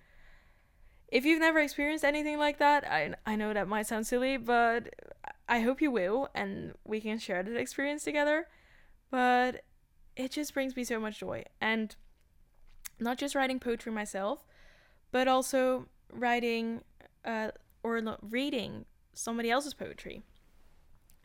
if 1.15 1.23
you've 1.23 1.39
never 1.39 1.59
experienced 1.59 2.03
anything 2.03 2.37
like 2.37 2.57
that, 2.57 2.85
I 2.85 3.13
I 3.25 3.37
know 3.37 3.53
that 3.53 3.69
might 3.69 3.87
sound 3.87 4.05
silly, 4.05 4.35
but 4.35 4.93
I 5.47 5.61
hope 5.61 5.81
you 5.81 5.89
will 5.89 6.27
and 6.35 6.73
we 6.83 6.99
can 6.99 7.19
share 7.19 7.41
that 7.41 7.55
experience 7.55 8.03
together. 8.03 8.47
But 9.09 9.63
it 10.17 10.31
just 10.31 10.53
brings 10.53 10.75
me 10.75 10.83
so 10.83 10.99
much 10.99 11.19
joy. 11.19 11.45
And 11.61 11.95
not 12.99 13.17
just 13.17 13.33
writing 13.33 13.61
poetry 13.61 13.93
myself, 13.93 14.45
but 15.13 15.29
also 15.29 15.85
writing 16.11 16.81
uh, 17.23 17.51
or 17.81 18.01
reading 18.21 18.83
somebody 19.13 19.49
else's 19.49 19.73
poetry. 19.73 20.21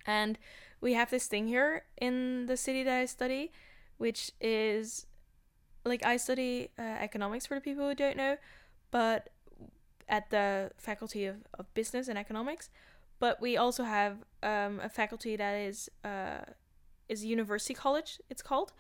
And 0.07 0.39
we 0.81 0.93
have 0.93 1.11
this 1.11 1.27
thing 1.27 1.49
here 1.49 1.83
in 2.01 2.47
the 2.47 2.57
city 2.57 2.85
that 2.85 2.97
I 2.97 3.07
study, 3.07 3.51
which 3.99 4.31
is 4.41 5.07
like 5.85 6.07
I 6.07 6.17
study 6.17 6.71
uh, 6.79 6.83
economics 6.83 7.45
for 7.45 7.57
the 7.57 7.61
people 7.61 7.89
who 7.89 7.95
don't 7.97 8.17
know, 8.17 8.37
but 8.93 9.31
at 10.11 10.29
the 10.29 10.73
faculty 10.77 11.25
of, 11.25 11.37
of 11.59 11.73
business 11.73 12.09
and 12.09 12.19
economics. 12.19 12.69
But 13.21 13.41
we 13.41 13.57
also 13.57 13.85
have 13.85 14.19
um, 14.43 14.81
a 14.83 14.89
faculty 14.89 15.37
that 15.37 15.55
is 15.55 15.89
uh, 16.05 16.41
is 17.09 17.25
university 17.25 17.75
college. 17.75 18.21
It's 18.29 18.43
called, 18.43 18.73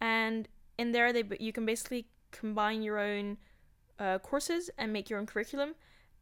and 0.00 0.48
in 0.78 0.92
there 0.92 1.12
they 1.12 1.24
you 1.38 1.52
can 1.52 1.64
basically 1.64 2.06
combine 2.30 2.82
your 2.82 2.98
own 2.98 3.38
uh, 3.98 4.18
courses 4.18 4.70
and 4.78 4.92
make 4.92 5.08
your 5.08 5.18
own 5.18 5.26
curriculum, 5.26 5.74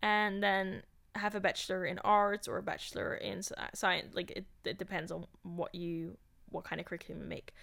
and 0.03 0.43
then 0.43 0.83
have 1.15 1.35
a 1.35 1.41
bachelor 1.41 1.85
in 1.85 1.99
arts 2.01 2.47
or 2.49 2.59
a 2.59 2.63
bachelor 2.63 3.15
in 3.15 3.43
science. 3.75 4.15
Like 4.15 4.31
it, 4.33 4.47
it 4.65 4.79
depends 4.79 5.11
on 5.13 5.27
what 5.43 5.75
you 5.75 6.17
what 6.51 6.65
kind 6.65 6.81
of 6.81 6.87
curriculum 6.87 7.23
you 7.23 7.29
make, 7.29 7.55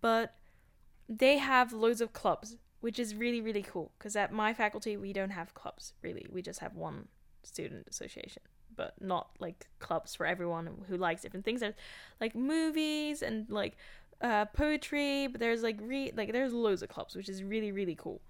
but 0.00 0.34
they 1.06 1.36
have 1.36 1.74
loads 1.74 2.00
of 2.00 2.14
clubs, 2.14 2.56
which 2.80 2.98
is 2.98 3.14
really 3.14 3.40
really 3.40 3.62
cool. 3.62 3.92
Because 3.98 4.16
at 4.16 4.32
my 4.32 4.52
faculty 4.54 4.96
we 4.96 5.12
don't 5.12 5.30
have 5.30 5.54
clubs 5.54 5.94
really. 6.02 6.26
We 6.30 6.42
just 6.42 6.60
have 6.60 6.74
one 6.74 7.08
student 7.42 7.86
association 7.88 8.42
but 8.76 8.94
not 9.00 9.28
like 9.38 9.66
clubs 9.78 10.14
for 10.14 10.24
everyone 10.24 10.70
who 10.88 10.96
likes 10.96 11.22
different 11.22 11.44
things. 11.44 11.60
There's 11.60 11.74
like 12.20 12.34
movies 12.34 13.22
and 13.22 13.46
like 13.50 13.76
uh, 14.22 14.46
poetry, 14.46 15.26
but 15.26 15.40
there's 15.40 15.62
like 15.62 15.76
re 15.80 16.12
like 16.16 16.32
there's 16.32 16.52
loads 16.52 16.82
of 16.82 16.88
clubs, 16.88 17.14
which 17.14 17.28
is 17.28 17.42
really 17.42 17.72
really 17.72 17.94
cool. 17.94 18.20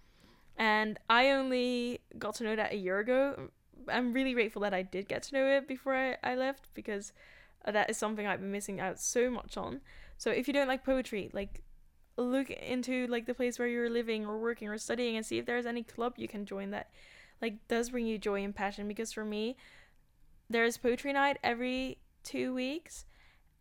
And 0.56 0.98
I 1.08 1.30
only 1.30 2.00
got 2.18 2.34
to 2.36 2.44
know 2.44 2.56
that 2.56 2.72
a 2.72 2.76
year 2.76 2.98
ago. 2.98 3.50
I'm 3.88 4.12
really 4.12 4.34
grateful 4.34 4.62
that 4.62 4.74
I 4.74 4.82
did 4.82 5.08
get 5.08 5.22
to 5.24 5.34
know 5.34 5.46
it 5.46 5.66
before 5.66 5.94
I, 5.94 6.16
I 6.22 6.34
left 6.34 6.68
because 6.74 7.12
that 7.64 7.88
is 7.88 7.96
something 7.96 8.26
I've 8.26 8.40
been 8.40 8.52
missing 8.52 8.78
out 8.80 9.00
so 9.00 9.30
much 9.30 9.56
on. 9.56 9.80
So 10.18 10.30
if 10.30 10.46
you 10.46 10.52
don't 10.52 10.68
like 10.68 10.84
poetry, 10.84 11.30
like 11.32 11.62
look 12.16 12.50
into 12.50 13.06
like 13.06 13.26
the 13.26 13.34
place 13.34 13.58
where 13.58 13.68
you're 13.68 13.90
living 13.90 14.26
or 14.26 14.38
working 14.38 14.68
or 14.68 14.78
studying 14.78 15.16
and 15.16 15.24
see 15.24 15.38
if 15.38 15.46
there's 15.46 15.66
any 15.66 15.82
club 15.82 16.14
you 16.16 16.28
can 16.28 16.44
join 16.44 16.70
that 16.70 16.90
like 17.40 17.56
does 17.68 17.90
bring 17.90 18.06
you 18.06 18.18
joy 18.18 18.44
and 18.44 18.54
passion. 18.54 18.88
Because 18.88 19.12
for 19.12 19.24
me 19.24 19.56
there's 20.48 20.76
poetry 20.76 21.12
night 21.12 21.38
every 21.42 21.98
2 22.24 22.52
weeks 22.52 23.04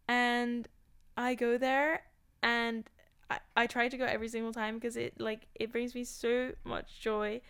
and 0.08 0.68
I 1.16 1.36
go 1.36 1.58
there 1.58 2.04
and 2.42 2.90
I, 3.30 3.40
I 3.56 3.68
try 3.68 3.90
to 3.90 3.98
go 3.98 4.06
every 4.06 4.28
single 4.28 4.54
time 4.54 4.76
because 4.76 4.98
it 4.98 5.20
like 5.20 5.48
it 5.56 5.72
brings 5.72 5.94
me 5.94 6.04
so 6.04 6.54
much 6.64 7.00
joy 7.00 7.42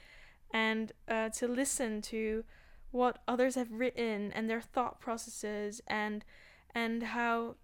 and 0.52 0.92
uh, 1.08 1.30
to 1.30 1.48
listen 1.48 2.02
to 2.02 2.44
what 2.92 3.22
others 3.28 3.56
have 3.56 3.72
written 3.72 4.32
and 4.34 4.50
their 4.50 4.62
thought 4.62 5.00
processes 5.00 5.82
and 5.88 6.26
and 6.74 7.04
how 7.04 7.56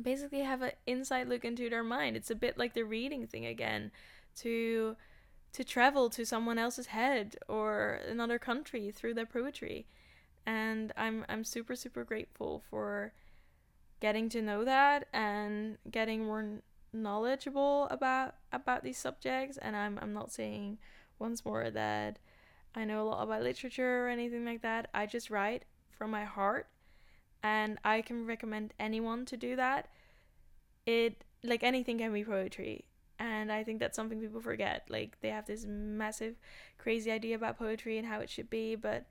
basically 0.00 0.40
have 0.40 0.62
an 0.62 0.72
inside 0.86 1.28
look 1.28 1.44
into 1.44 1.70
their 1.70 1.82
mind. 1.82 2.16
It's 2.16 2.30
a 2.30 2.34
bit 2.34 2.58
like 2.58 2.74
the 2.74 2.82
reading 2.82 3.26
thing 3.26 3.46
again 3.46 3.90
to 4.36 4.96
to 5.52 5.64
travel 5.64 6.08
to 6.10 6.24
someone 6.24 6.58
else's 6.58 6.86
head 6.86 7.36
or 7.48 8.00
another 8.08 8.38
country 8.38 8.90
through 8.90 9.14
their 9.14 9.26
poetry. 9.26 9.86
And 10.46 10.92
i'm 10.96 11.24
i'm 11.28 11.44
super 11.44 11.76
super 11.76 12.02
grateful 12.02 12.62
for 12.70 13.12
getting 14.00 14.28
to 14.30 14.40
know 14.40 14.64
that 14.64 15.06
and 15.12 15.76
getting 15.90 16.24
more 16.24 16.62
knowledgeable 16.92 17.86
about 17.90 18.34
about 18.52 18.82
these 18.82 18.98
subjects. 18.98 19.56
And 19.58 19.76
I'm 19.76 19.98
I'm 20.00 20.12
not 20.12 20.32
saying 20.32 20.78
once 21.18 21.44
more 21.44 21.70
that 21.70 22.18
I 22.74 22.84
know 22.84 23.02
a 23.02 23.04
lot 23.04 23.22
about 23.22 23.42
literature 23.42 24.06
or 24.06 24.08
anything 24.08 24.44
like 24.44 24.62
that. 24.62 24.88
I 24.94 25.06
just 25.06 25.30
write 25.30 25.64
from 25.90 26.10
my 26.10 26.24
heart 26.24 26.66
and 27.42 27.78
I 27.84 28.02
can 28.02 28.26
recommend 28.26 28.74
anyone 28.78 29.24
to 29.26 29.36
do 29.36 29.56
that. 29.56 29.88
It 30.86 31.24
like 31.42 31.62
anything 31.62 31.98
can 31.98 32.12
be 32.12 32.24
poetry. 32.24 32.84
And 33.18 33.52
I 33.52 33.64
think 33.64 33.80
that's 33.80 33.96
something 33.96 34.20
people 34.20 34.40
forget. 34.40 34.86
Like 34.88 35.20
they 35.20 35.28
have 35.28 35.46
this 35.46 35.66
massive 35.66 36.36
crazy 36.78 37.10
idea 37.10 37.36
about 37.36 37.58
poetry 37.58 37.98
and 37.98 38.06
how 38.06 38.20
it 38.20 38.30
should 38.30 38.48
be, 38.48 38.76
but 38.76 39.04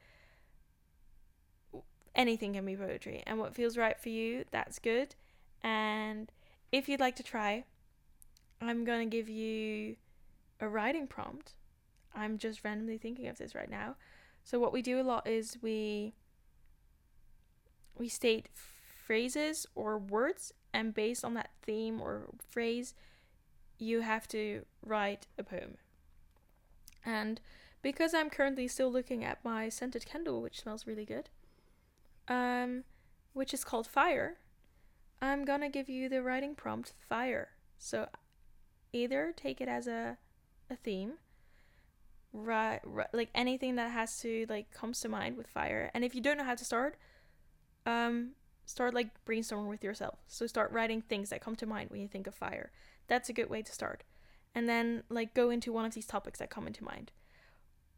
anything 2.16 2.54
can 2.54 2.66
be 2.66 2.76
poetry. 2.76 3.24
And 3.28 3.40
what 3.40 3.56
feels 3.56 3.78
right 3.78 4.00
for 4.00 4.10
you, 4.10 4.46
that's 4.52 4.80
good. 4.80 5.16
And 5.62 6.32
if 6.72 6.90
you'd 6.90 7.00
like 7.00 7.16
to 7.18 7.24
try, 7.24 7.66
I'm 8.62 8.84
to 8.86 9.06
give 9.06 9.30
you 9.30 9.96
a 10.60 10.68
writing 10.68 11.08
prompt. 11.08 11.54
I'm 12.16 12.38
just 12.38 12.64
randomly 12.64 12.98
thinking 12.98 13.28
of 13.28 13.38
this 13.38 13.56
right 13.56 13.70
now. 13.70 13.96
So 14.44 14.60
what 14.60 14.74
we 14.74 14.82
do 14.82 15.00
a 15.00 15.04
lot 15.04 15.28
is 15.28 15.58
we 15.62 16.14
we 18.00 18.08
state 18.08 18.50
phrases 19.06 19.66
or 19.76 19.98
words 19.98 20.54
and 20.74 20.94
based 20.94 21.26
on 21.26 21.34
that 21.34 21.50
theme 21.62 22.02
or 22.02 22.28
phrase 22.50 22.94
you 23.78 24.02
have 24.02 24.28
to 24.28 24.66
write 24.86 25.28
a 25.38 25.44
poem. 25.44 25.78
And 27.06 27.40
because 27.82 28.14
I'm 28.14 28.30
currently 28.30 28.68
still 28.68 28.92
looking 28.92 29.24
at 29.24 29.44
my 29.44 29.70
scented 29.70 30.06
candle 30.06 30.42
which 30.42 30.62
smells 30.62 30.88
really 30.88 31.06
good, 31.06 31.30
um 32.28 32.84
which 33.34 33.54
is 33.54 33.64
called 33.64 33.88
Fire, 33.88 34.38
I'm 35.22 35.46
gonna 35.46 35.70
give 35.70 35.90
you 35.90 36.10
the 36.10 36.22
writing 36.22 36.56
prompt 36.56 36.94
fire. 37.08 37.50
So 37.78 38.08
either 38.94 39.34
take 39.36 39.62
it 39.62 39.68
as 39.68 39.88
a 39.88 40.18
a 40.70 40.76
theme, 40.76 41.14
right 42.32 42.80
like 43.12 43.30
anything 43.34 43.76
that 43.76 43.92
has 43.92 44.20
to 44.20 44.46
like 44.50 44.72
comes 44.72 45.00
to 45.02 45.10
mind 45.10 45.38
with 45.38 45.48
fire. 45.48 45.90
And 45.94 46.04
if 46.04 46.14
you 46.14 46.22
don't 46.22 46.38
know 46.38 46.44
how 46.44 46.56
to 46.56 46.66
start, 46.66 46.98
um 47.86 48.32
start 48.66 48.94
like 48.94 49.10
brainstorming 49.26 49.68
with 49.68 49.84
yourself. 49.84 50.20
So 50.28 50.46
start 50.46 50.72
writing 50.72 51.02
things 51.02 51.32
that 51.32 51.42
come 51.42 51.56
to 51.56 51.66
mind 51.66 51.90
when 51.90 52.02
you 52.02 52.08
think 52.08 52.28
of 52.28 52.36
fire. 52.36 52.72
That's 53.08 53.28
a 53.28 53.34
good 53.34 53.50
way 53.50 53.64
to 53.64 53.72
start. 53.72 54.04
And 54.54 54.70
then 54.70 55.04
like 55.10 55.34
go 55.34 55.50
into 55.50 55.74
one 55.74 55.86
of 55.86 55.96
these 55.96 56.06
topics 56.06 56.38
that 56.40 56.52
come 56.52 56.68
into 56.68 56.84
mind. 56.84 57.12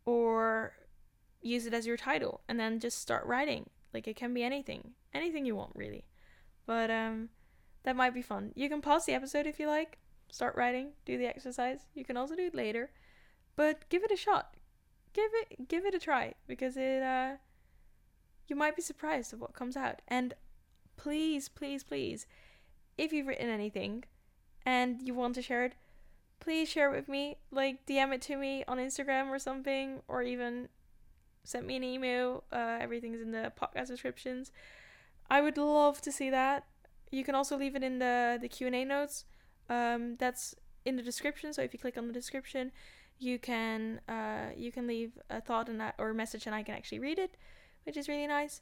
Or 0.05 0.73
use 1.41 1.65
it 1.65 1.73
as 1.73 1.85
your 1.85 1.97
title 1.97 2.41
and 2.47 2.57
then 2.59 2.79
just 2.79 2.99
start 2.99 3.25
writing. 3.25 3.69
Like 3.93 4.07
it 4.07 4.15
can 4.15 4.33
be 4.33 4.43
anything, 4.43 4.91
anything 5.13 5.45
you 5.45 5.57
want 5.57 5.73
really. 5.75 6.05
But 6.65 6.89
um 6.89 7.29
that 7.83 7.97
might 7.97 8.13
be 8.13 8.21
fun. 8.21 8.53
You 8.55 8.69
can 8.69 8.81
pause 8.81 9.05
the 9.05 9.13
episode 9.13 9.47
if 9.47 9.59
you 9.59 9.67
like, 9.67 9.97
start 10.31 10.55
writing, 10.55 10.91
do 11.03 11.17
the 11.17 11.27
exercise. 11.27 11.87
You 11.95 12.05
can 12.05 12.15
also 12.15 12.35
do 12.35 12.45
it 12.45 12.55
later. 12.55 12.91
But 13.57 13.89
give 13.89 14.03
it 14.03 14.11
a 14.11 14.15
shot. 14.17 14.55
Give 15.11 15.31
it 15.33 15.67
give 15.67 15.85
it 15.85 15.93
a 15.93 15.99
try 15.99 16.35
because 16.47 16.77
it 16.77 17.03
uh 17.03 17.35
you 18.47 18.55
might 18.55 18.75
be 18.75 18.81
surprised 18.81 19.33
of 19.33 19.41
what 19.41 19.53
comes 19.53 19.77
out. 19.77 20.01
And 20.07 20.33
please, 20.97 21.49
please, 21.49 21.83
please, 21.83 22.25
if 22.97 23.11
you've 23.11 23.27
written 23.27 23.49
anything 23.49 24.03
and 24.65 25.01
you 25.01 25.13
want 25.13 25.35
to 25.35 25.41
share 25.41 25.65
it, 25.65 25.73
please 26.39 26.69
share 26.69 26.91
it 26.91 26.95
with 26.95 27.07
me. 27.07 27.37
Like 27.51 27.85
DM 27.85 28.13
it 28.13 28.21
to 28.23 28.35
me 28.37 28.63
on 28.67 28.77
Instagram 28.77 29.29
or 29.29 29.39
something, 29.39 30.01
or 30.07 30.21
even 30.21 30.69
send 31.43 31.65
me 31.65 31.77
an 31.77 31.83
email. 31.83 32.43
Uh, 32.51 32.77
everything's 32.79 33.21
in 33.21 33.31
the 33.31 33.51
podcast 33.59 33.87
descriptions. 33.87 34.51
I 35.29 35.41
would 35.41 35.57
love 35.57 36.01
to 36.01 36.11
see 36.11 36.29
that. 36.29 36.65
You 37.11 37.23
can 37.23 37.35
also 37.35 37.57
leave 37.57 37.75
it 37.75 37.83
in 37.83 37.99
the 37.99 38.37
the 38.41 38.49
Q 38.49 38.67
and 38.67 38.75
A 38.75 38.85
notes. 38.85 39.25
Um, 39.69 40.17
that's 40.17 40.55
in 40.85 40.97
the 40.97 41.03
description. 41.03 41.53
So 41.53 41.61
if 41.61 41.73
you 41.73 41.79
click 41.79 41.97
on 41.97 42.07
the 42.07 42.13
description, 42.13 42.71
you 43.19 43.39
can 43.39 44.01
uh, 44.09 44.49
you 44.55 44.71
can 44.71 44.87
leave 44.87 45.17
a 45.29 45.41
thought 45.41 45.69
and 45.69 45.81
or 45.97 46.09
a 46.09 46.13
message, 46.13 46.45
and 46.45 46.55
I 46.55 46.63
can 46.63 46.75
actually 46.75 46.99
read 46.99 47.19
it, 47.19 47.37
which 47.83 47.97
is 47.97 48.07
really 48.07 48.27
nice. 48.27 48.61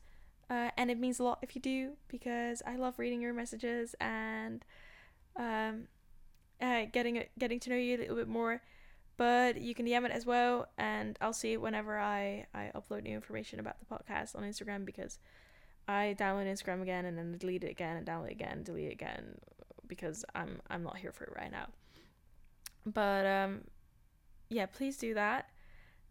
Uh, 0.50 0.72
and 0.78 0.90
it 0.90 0.98
means 0.98 1.20
a 1.20 1.24
lot 1.24 1.40
if 1.42 1.56
you 1.56 1.62
do 1.62 1.92
because 2.08 2.62
I 2.66 2.76
love 2.76 2.98
reading 2.98 3.22
your 3.22 3.34
messages 3.34 3.96
and 4.02 4.66
um, 5.36 5.88
uh, 6.62 6.86
getting 6.92 7.24
getting 7.38 7.60
to 7.60 7.70
know 7.70 7.76
you 7.76 7.96
a 7.96 8.00
little 8.00 8.16
bit 8.16 8.28
more. 8.28 8.62
But 9.18 9.60
you 9.60 9.76
can 9.76 9.86
DM 9.86 10.06
it 10.06 10.12
as 10.12 10.26
well, 10.26 10.70
and 10.78 11.18
I'll 11.20 11.34
see 11.34 11.54
it 11.54 11.62
whenever 11.62 12.00
I 12.00 12.46
I 12.54 12.72
upload 12.74 13.04
new 13.04 13.14
information 13.14 13.60
about 13.60 13.76
the 13.80 13.86
podcast 13.86 14.36
on 14.36 14.44
Instagram 14.44 14.86
because 14.86 15.20
I 15.88 16.16
download 16.18 16.46
Instagram 16.46 16.82
again 16.82 17.06
and 17.06 17.18
then 17.18 17.38
delete 17.38 17.64
it 17.64 17.72
again 17.72 17.98
and 17.98 18.08
download 18.08 18.28
it 18.28 18.34
again, 18.34 18.64
delete 18.64 18.88
it 18.88 18.94
again 18.94 19.36
because 19.88 20.24
I'm 20.34 20.62
I'm 20.70 20.84
not 20.84 20.98
here 20.98 21.12
for 21.12 21.26
it 21.26 21.34
right 21.36 21.52
now. 21.52 21.68
But 22.86 23.26
um, 23.26 23.62
yeah, 24.50 24.68
please 24.68 24.98
do 24.98 25.14
that, 25.14 25.50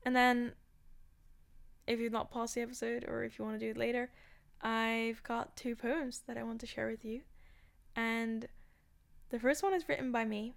and 0.05 0.15
then 0.15 0.53
if 1.89 1.99
you've 1.99 2.13
not 2.13 2.31
paused 2.31 2.55
the 2.55 2.61
episode 2.61 3.05
or 3.09 3.25
if 3.25 3.39
you 3.39 3.45
want 3.45 3.59
to 3.59 3.67
do 3.67 3.71
it 3.71 3.79
later, 3.79 4.11
I've 4.61 5.23
got 5.23 5.57
two 5.57 5.75
poems 5.75 6.23
that 6.27 6.37
I 6.37 6.43
want 6.43 6.61
to 6.61 6.67
share 6.67 6.89
with 6.89 7.05
you. 7.05 7.23
And 7.97 8.47
the 9.31 9.41
first 9.41 9.63
one 9.63 9.75
is 9.75 9.89
written 9.89 10.13
by 10.13 10.25
me, 10.25 10.55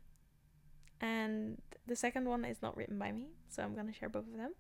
and 1.00 1.62
the 1.88 1.96
second 1.96 2.28
one 2.28 2.46
is 2.46 2.62
not 2.62 2.78
written 2.78 3.00
by 3.00 3.12
me, 3.12 3.30
so 3.50 3.64
I'm 3.64 3.74
going 3.74 3.88
to 3.88 3.94
share 3.94 4.10
both 4.10 4.28
of 4.28 4.38
them. 4.38 4.52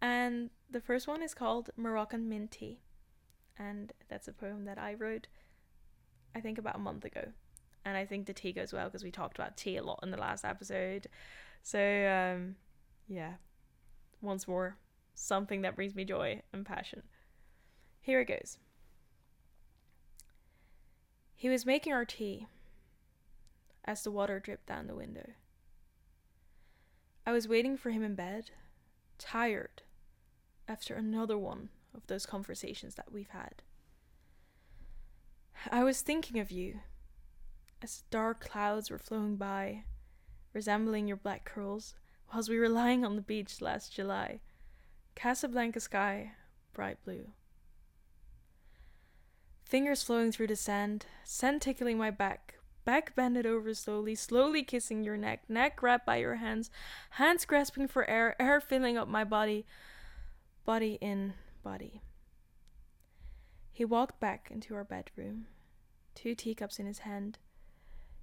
And 0.00 0.50
the 0.70 0.80
first 0.80 1.08
one 1.08 1.22
is 1.22 1.34
called 1.34 1.70
Moroccan 1.76 2.28
Mint 2.28 2.50
Tea, 2.50 2.80
and 3.58 3.92
that's 4.08 4.28
a 4.28 4.32
poem 4.32 4.66
that 4.66 4.78
I 4.78 4.94
wrote, 4.94 5.26
I 6.34 6.40
think, 6.40 6.58
about 6.58 6.76
a 6.76 6.80
month 6.80 7.04
ago. 7.04 7.32
And 7.84 7.96
I 7.96 8.04
think 8.04 8.26
the 8.26 8.32
tea 8.32 8.52
goes 8.52 8.72
well 8.72 8.86
because 8.86 9.04
we 9.04 9.10
talked 9.10 9.38
about 9.38 9.56
tea 9.56 9.76
a 9.76 9.82
lot 9.82 10.00
in 10.02 10.10
the 10.10 10.16
last 10.16 10.44
episode. 10.44 11.08
So, 11.62 11.78
um, 11.78 12.56
yeah, 13.08 13.34
once 14.20 14.46
more, 14.46 14.76
something 15.16 15.62
that 15.62 15.74
brings 15.74 15.94
me 15.94 16.04
joy 16.04 16.42
and 16.52 16.64
passion. 16.64 17.02
Here 18.00 18.20
it 18.20 18.28
goes. 18.28 18.58
He 21.34 21.48
was 21.48 21.66
making 21.66 21.92
our 21.92 22.04
tea 22.04 22.46
as 23.84 24.02
the 24.02 24.10
water 24.10 24.38
dripped 24.38 24.66
down 24.66 24.86
the 24.86 24.94
window. 24.94 25.30
I 27.26 27.32
was 27.32 27.48
waiting 27.48 27.76
for 27.76 27.90
him 27.90 28.04
in 28.04 28.14
bed, 28.14 28.50
tired 29.18 29.82
after 30.68 30.94
another 30.94 31.36
one 31.36 31.70
of 31.94 32.06
those 32.06 32.26
conversations 32.26 32.94
that 32.94 33.12
we've 33.12 33.30
had. 33.30 33.62
I 35.70 35.82
was 35.82 36.02
thinking 36.02 36.38
of 36.38 36.50
you 36.50 36.80
as 37.82 38.04
dark 38.10 38.40
clouds 38.40 38.90
were 38.90 38.98
flowing 38.98 39.36
by, 39.36 39.84
resembling 40.52 41.08
your 41.08 41.16
black 41.16 41.44
curls, 41.44 41.94
whilst 42.32 42.48
we 42.48 42.58
were 42.58 42.68
lying 42.68 43.04
on 43.04 43.16
the 43.16 43.22
beach 43.22 43.60
last 43.60 43.92
July. 43.92 44.40
Casablanca 45.16 45.80
sky, 45.80 46.32
bright 46.74 47.02
blue. 47.02 47.28
Fingers 49.64 50.02
flowing 50.02 50.30
through 50.30 50.46
the 50.46 50.56
sand, 50.56 51.06
sand 51.24 51.62
tickling 51.62 51.96
my 51.98 52.10
back, 52.10 52.58
back 52.84 53.16
bended 53.16 53.46
over 53.46 53.72
slowly, 53.74 54.14
slowly 54.14 54.62
kissing 54.62 55.02
your 55.02 55.16
neck, 55.16 55.42
neck 55.48 55.76
grabbed 55.76 56.04
by 56.04 56.16
your 56.16 56.36
hands, 56.36 56.70
hands 57.10 57.46
grasping 57.46 57.88
for 57.88 58.08
air, 58.08 58.36
air 58.38 58.60
filling 58.60 58.98
up 58.98 59.08
my 59.08 59.24
body, 59.24 59.64
body 60.66 60.98
in 61.00 61.32
body. 61.64 62.02
He 63.72 63.86
walked 63.86 64.20
back 64.20 64.48
into 64.50 64.74
our 64.74 64.84
bedroom, 64.84 65.46
two 66.14 66.34
teacups 66.34 66.78
in 66.78 66.86
his 66.86 67.00
hand. 67.00 67.38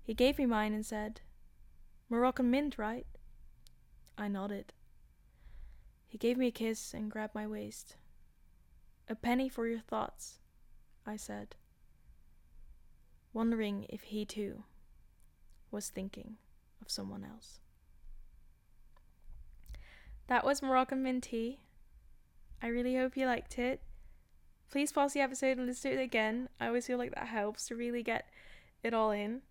He 0.04 0.14
gave 0.14 0.38
me 0.38 0.46
mine 0.46 0.74
and 0.74 0.86
said, 0.86 1.22
Moroccan 2.08 2.52
mint, 2.52 2.78
right? 2.78 3.08
I 4.16 4.28
nodded. 4.28 4.74
He 6.14 6.20
gave 6.20 6.38
me 6.38 6.46
a 6.46 6.52
kiss 6.52 6.94
and 6.94 7.10
grabbed 7.10 7.34
my 7.34 7.48
waist. 7.48 7.96
A 9.10 9.16
penny 9.16 9.50
for 9.50 9.68
your 9.68 9.80
thoughts. 9.80 10.38
I 11.08 11.16
said, 11.16 11.56
wondering 13.34 13.88
if 13.90 14.02
he 14.02 14.24
too 14.24 14.64
was 15.72 15.90
thinking 15.90 16.36
of 16.84 16.92
someone 16.92 17.26
else. 17.26 17.62
That 20.28 20.46
was 20.46 20.62
Moroccan 20.62 21.02
Mint 21.02 21.24
Tea. 21.24 21.58
I 22.62 22.68
really 22.68 22.96
hope 22.96 23.18
you 23.18 23.26
liked 23.26 23.58
it. 23.58 23.82
Please 24.70 24.92
pause 24.92 25.14
the 25.14 25.22
episode 25.22 25.58
and 25.58 25.66
listen 25.66 25.90
to 25.90 26.00
it 26.00 26.04
again. 26.04 26.48
I 26.60 26.68
always 26.68 26.86
feel 26.86 27.00
like 27.00 27.16
that 27.16 27.26
helps 27.26 27.70
to 27.70 27.76
really 27.76 28.04
get 28.04 28.30
it 28.84 28.94
all 28.94 29.10
in. 29.10 29.42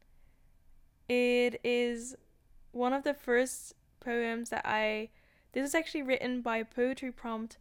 It 1.09 1.61
is 1.65 2.15
one 2.71 2.93
of 2.93 3.03
the 3.03 3.15
first 3.15 3.75
poems 3.99 4.51
that 4.51 4.63
I. 4.65 5.09
This 5.53 5.69
is 5.69 5.75
actually 5.75 6.03
written 6.03 6.41
by 6.41 6.57
a 6.57 6.65
poetry 6.65 7.13
prompt 7.13 7.59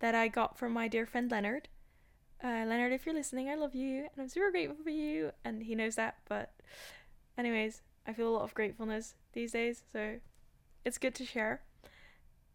that 0.00 0.14
I 0.14 0.28
got 0.28 0.58
from 0.58 0.72
my 0.72 0.88
dear 0.88 1.06
friend 1.06 1.30
Leonard. 1.30 1.68
Uh, 2.42 2.64
Leonard, 2.66 2.92
if 2.92 3.06
you're 3.06 3.14
listening, 3.14 3.48
I 3.48 3.54
love 3.54 3.74
you 3.74 4.00
and 4.00 4.20
I'm 4.20 4.28
super 4.28 4.50
grateful 4.50 4.82
for 4.82 4.90
you. 4.90 5.30
And 5.44 5.62
he 5.62 5.74
knows 5.74 5.96
that. 5.96 6.16
But, 6.28 6.52
anyways, 7.38 7.82
I 8.06 8.12
feel 8.12 8.28
a 8.28 8.34
lot 8.34 8.42
of 8.42 8.54
gratefulness 8.54 9.14
these 9.32 9.52
days. 9.52 9.82
So, 9.92 10.18
it's 10.84 10.98
good 10.98 11.14
to 11.14 11.24
share. 11.24 11.62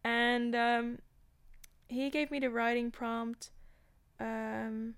And 0.04 0.54
um, 0.54 0.98
he 1.88 2.10
gave 2.10 2.30
me 2.30 2.38
the 2.38 2.50
writing 2.50 2.90
prompt. 2.90 3.50
Um, 4.20 4.94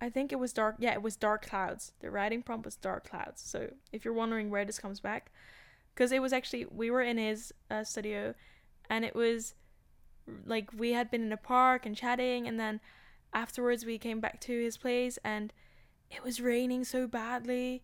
I 0.00 0.08
think 0.08 0.32
it 0.32 0.38
was 0.38 0.52
dark. 0.52 0.76
Yeah, 0.78 0.92
it 0.92 1.02
was 1.02 1.16
dark 1.16 1.46
clouds. 1.46 1.92
The 2.00 2.10
writing 2.10 2.42
prompt 2.42 2.64
was 2.64 2.76
dark 2.76 3.10
clouds. 3.10 3.42
So, 3.42 3.72
if 3.92 4.04
you're 4.04 4.14
wondering 4.14 4.48
where 4.48 4.64
this 4.64 4.78
comes 4.78 5.00
back, 5.00 5.32
because 5.98 6.12
it 6.12 6.22
was 6.22 6.32
actually, 6.32 6.64
we 6.70 6.92
were 6.92 7.02
in 7.02 7.18
his 7.18 7.52
uh, 7.72 7.82
studio 7.82 8.32
and 8.88 9.04
it 9.04 9.16
was 9.16 9.54
like 10.46 10.70
we 10.72 10.92
had 10.92 11.10
been 11.10 11.22
in 11.22 11.32
a 11.32 11.36
park 11.36 11.84
and 11.84 11.96
chatting 11.96 12.46
and 12.46 12.60
then 12.60 12.78
afterwards 13.34 13.84
we 13.84 13.98
came 13.98 14.20
back 14.20 14.40
to 14.40 14.62
his 14.62 14.76
place 14.76 15.18
and 15.24 15.52
it 16.08 16.22
was 16.22 16.40
raining 16.40 16.84
so 16.84 17.08
badly 17.08 17.82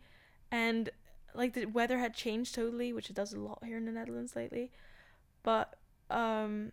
and 0.52 0.90
like 1.34 1.54
the 1.54 1.64
weather 1.64 1.98
had 1.98 2.14
changed 2.14 2.54
totally 2.54 2.92
which 2.92 3.10
it 3.10 3.16
does 3.16 3.32
a 3.32 3.40
lot 3.40 3.58
here 3.64 3.78
in 3.78 3.84
the 3.84 3.90
netherlands 3.90 4.36
lately 4.36 4.70
but 5.42 5.74
um 6.10 6.70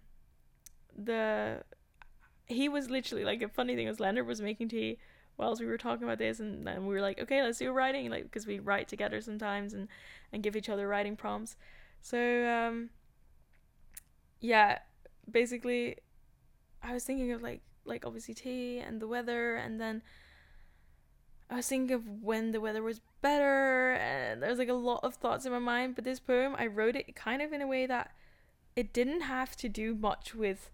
the 0.96 1.64
he 2.46 2.70
was 2.70 2.90
literally 2.90 3.24
like 3.24 3.42
a 3.42 3.50
funny 3.50 3.76
thing 3.76 3.88
was 3.88 4.00
leonard 4.00 4.28
was 4.28 4.42
making 4.42 4.70
tea 4.70 4.98
whilst 5.42 5.60
we 5.60 5.68
were 5.68 5.78
talking 5.78 6.04
about 6.04 6.20
this 6.20 6.40
and 6.40 6.66
then 6.66 6.86
we 6.86 6.94
were 6.94 7.02
like 7.02 7.20
okay 7.20 7.42
let's 7.42 7.58
do 7.58 7.72
writing 7.72 8.10
like 8.10 8.24
because 8.24 8.46
we 8.46 8.60
write 8.60 8.88
together 8.88 9.20
sometimes 9.20 9.74
and 9.74 9.88
and 10.32 10.44
give 10.44 10.56
each 10.56 10.70
other 10.70 10.88
writing 10.88 11.18
prompts. 11.18 11.58
So 12.02 12.18
um 12.48 12.92
yeah 14.40 14.80
basically 15.30 15.98
i 16.82 16.94
was 16.94 17.04
thinking 17.04 17.32
of 17.32 17.44
like 17.44 17.62
like 17.86 18.06
obviously 18.06 18.34
tea 18.34 18.80
and 18.80 19.00
the 19.00 19.08
weather 19.08 19.56
and 19.56 19.80
then 19.80 20.02
I 21.50 21.56
was 21.58 21.68
thinking 21.68 21.94
of 21.94 22.08
when 22.22 22.52
the 22.52 22.62
weather 22.62 22.82
was 22.82 23.02
better 23.22 23.94
and 23.94 24.42
there's 24.42 24.58
like 24.58 24.70
a 24.70 24.74
lot 24.74 25.02
of 25.04 25.16
thoughts 25.16 25.46
in 25.46 25.52
my 25.52 25.60
mind 25.60 25.96
but 25.96 26.06
this 26.06 26.20
poem 26.20 26.56
I 26.58 26.68
wrote 26.68 26.96
it 26.96 27.14
kind 27.16 27.42
of 27.42 27.52
in 27.52 27.62
a 27.62 27.68
way 27.68 27.86
that 27.86 28.12
it 28.76 28.94
didn't 28.94 29.22
have 29.22 29.56
to 29.58 29.68
do 29.68 29.94
much 29.94 30.34
with 30.34 30.70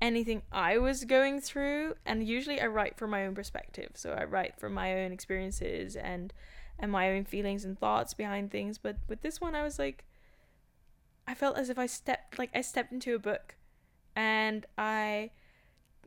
anything 0.00 0.42
I 0.52 0.78
was 0.78 1.04
going 1.04 1.40
through 1.40 1.94
and 2.06 2.26
usually 2.26 2.60
I 2.60 2.66
write 2.66 2.96
from 2.96 3.10
my 3.10 3.26
own 3.26 3.34
perspective. 3.34 3.92
So 3.94 4.12
I 4.12 4.24
write 4.24 4.58
from 4.58 4.72
my 4.72 5.02
own 5.02 5.12
experiences 5.12 5.96
and 5.96 6.32
and 6.78 6.92
my 6.92 7.10
own 7.10 7.24
feelings 7.24 7.64
and 7.64 7.76
thoughts 7.78 8.14
behind 8.14 8.50
things. 8.52 8.78
But 8.78 8.96
with 9.08 9.22
this 9.22 9.40
one 9.40 9.54
I 9.54 9.62
was 9.62 9.78
like 9.78 10.04
I 11.26 11.34
felt 11.34 11.58
as 11.58 11.68
if 11.68 11.78
I 11.78 11.86
stepped 11.86 12.38
like 12.38 12.50
I 12.54 12.60
stepped 12.60 12.92
into 12.92 13.14
a 13.14 13.18
book 13.18 13.56
and 14.14 14.66
I 14.76 15.30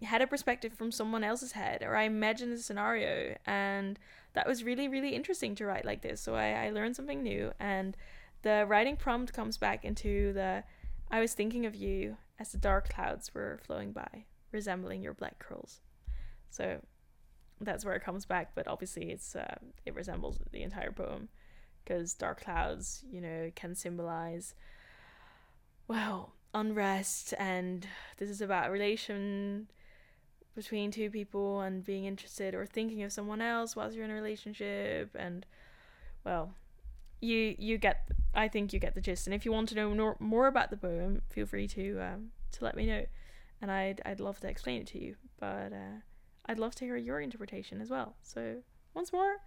had 0.02 0.22
a 0.22 0.28
perspective 0.28 0.74
from 0.74 0.92
someone 0.92 1.24
else's 1.24 1.52
head 1.52 1.84
or 1.84 1.96
I 1.96 2.04
imagined 2.04 2.54
a 2.54 2.58
scenario 2.58 3.36
and 3.46 4.00
that 4.34 4.48
was 4.48 4.64
really 4.64 4.88
really 4.88 5.16
interesting 5.16 5.54
to 5.56 5.66
write 5.66 5.86
like 5.86 6.02
this. 6.02 6.22
So 6.22 6.36
I, 6.36 6.68
I 6.68 6.70
learned 6.70 6.96
something 6.96 7.22
new 7.22 7.52
and 7.60 7.98
the 8.44 8.66
writing 8.68 8.96
prompt 8.96 9.34
comes 9.34 9.58
back 9.58 9.84
into 9.84 10.32
the 10.34 10.64
I 11.12 11.20
was 11.20 11.34
thinking 11.34 11.66
of 11.66 11.76
you 11.76 12.16
as 12.42 12.52
the 12.52 12.58
dark 12.58 12.90
clouds 12.90 13.34
were 13.36 13.60
flowing 13.64 13.92
by, 13.92 14.26
resembling 14.52 15.04
your 15.04 15.14
black 15.14 15.38
curls. 15.38 15.80
So 16.50 16.82
that's 17.62 17.86
where 17.86 17.94
it 17.94 18.04
comes 18.04 18.26
back, 18.26 18.56
but 18.56 18.68
obviously 18.68 19.12
it's 19.12 19.36
uh, 19.36 19.56
it 19.86 19.94
resembles 19.94 20.40
the 20.52 20.64
entire 20.64 20.92
poem 20.92 21.30
because 21.84 22.16
dark 22.16 22.42
clouds, 22.44 23.06
you 23.12 23.22
know, 23.22 23.52
can 23.56 23.76
symbolize 23.76 24.56
well 25.88 26.34
unrest, 26.54 27.36
and 27.38 27.88
this 28.18 28.30
is 28.30 28.42
about 28.42 28.70
a 28.70 28.72
relation 28.72 29.68
between 30.56 30.90
two 30.92 31.12
people 31.12 31.62
and 31.62 31.86
being 31.86 32.06
interested 32.06 32.56
or 32.56 32.66
thinking 32.66 33.04
of 33.04 33.14
someone 33.14 33.42
else 33.42 33.76
whilst 33.76 33.96
you're 33.96 34.06
in 34.06 34.12
a 34.12 34.16
relationship, 34.16 35.16
and 35.16 35.46
well, 36.26 36.56
you 37.22 37.56
you 37.58 37.78
get 37.78 38.08
I 38.34 38.48
think 38.48 38.74
you 38.74 38.80
get 38.80 38.96
the 38.96 39.02
gist. 39.02 39.28
And 39.28 39.34
if 39.34 39.46
you 39.46 39.52
want 39.52 39.70
to 39.70 39.76
know 39.76 40.16
more, 40.20 40.48
about 40.48 40.70
the 40.70 40.78
poem, 40.78 41.22
feel 41.30 41.46
free 41.46 41.68
to 41.70 42.00
um, 42.00 42.32
to 42.54 42.64
let 42.64 42.76
me 42.76 42.86
know, 42.86 43.06
and 43.62 43.72
I'd 43.72 44.02
I'd 44.06 44.20
love 44.20 44.40
to 44.42 44.50
explain 44.50 44.82
it 44.82 44.88
to 44.88 45.04
you. 45.04 45.16
But 45.40 45.72
uh, 45.74 46.00
I'd 46.46 46.60
love 46.60 46.76
to 46.76 46.86
hear 46.86 46.98
your 46.98 47.20
interpretation 47.20 47.82
as 47.82 47.90
well. 47.90 48.16
So 48.22 48.58
once 48.94 49.14
more, 49.14 49.38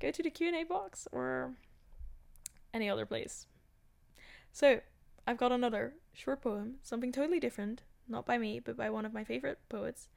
go 0.00 0.10
to 0.10 0.22
the 0.22 0.30
Q 0.30 0.48
and 0.48 0.56
A 0.56 0.64
box 0.64 1.06
or 1.12 1.54
any 2.74 2.88
other 2.90 3.06
place. 3.06 3.46
So 4.52 4.80
I've 5.26 5.38
got 5.38 5.52
another 5.52 5.94
short 6.12 6.42
poem, 6.42 6.76
something 6.82 7.12
totally 7.12 7.40
different, 7.40 7.82
not 8.08 8.26
by 8.26 8.38
me, 8.38 8.60
but 8.60 8.76
by 8.76 8.90
one 8.90 9.04
of 9.04 9.12
my 9.12 9.24
favorite 9.24 9.58
poets, 9.68 10.08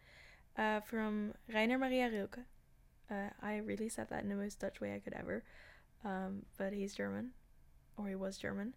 uh, 0.57 0.79
from 0.81 1.33
Rainer 1.53 1.77
Maria 1.77 2.09
Rilke. 2.09 2.39
Uh, 3.09 3.29
I 3.41 3.57
really 3.57 3.89
said 3.89 4.07
that 4.09 4.23
in 4.23 4.29
the 4.29 4.35
most 4.35 4.59
Dutch 4.59 4.79
way 4.79 4.93
I 4.93 4.99
could 4.99 5.13
ever, 5.13 5.43
um, 6.05 6.43
but 6.57 6.73
he's 6.73 6.93
German, 6.93 7.31
or 7.97 8.07
he 8.07 8.15
was 8.15 8.37
German. 8.37 8.73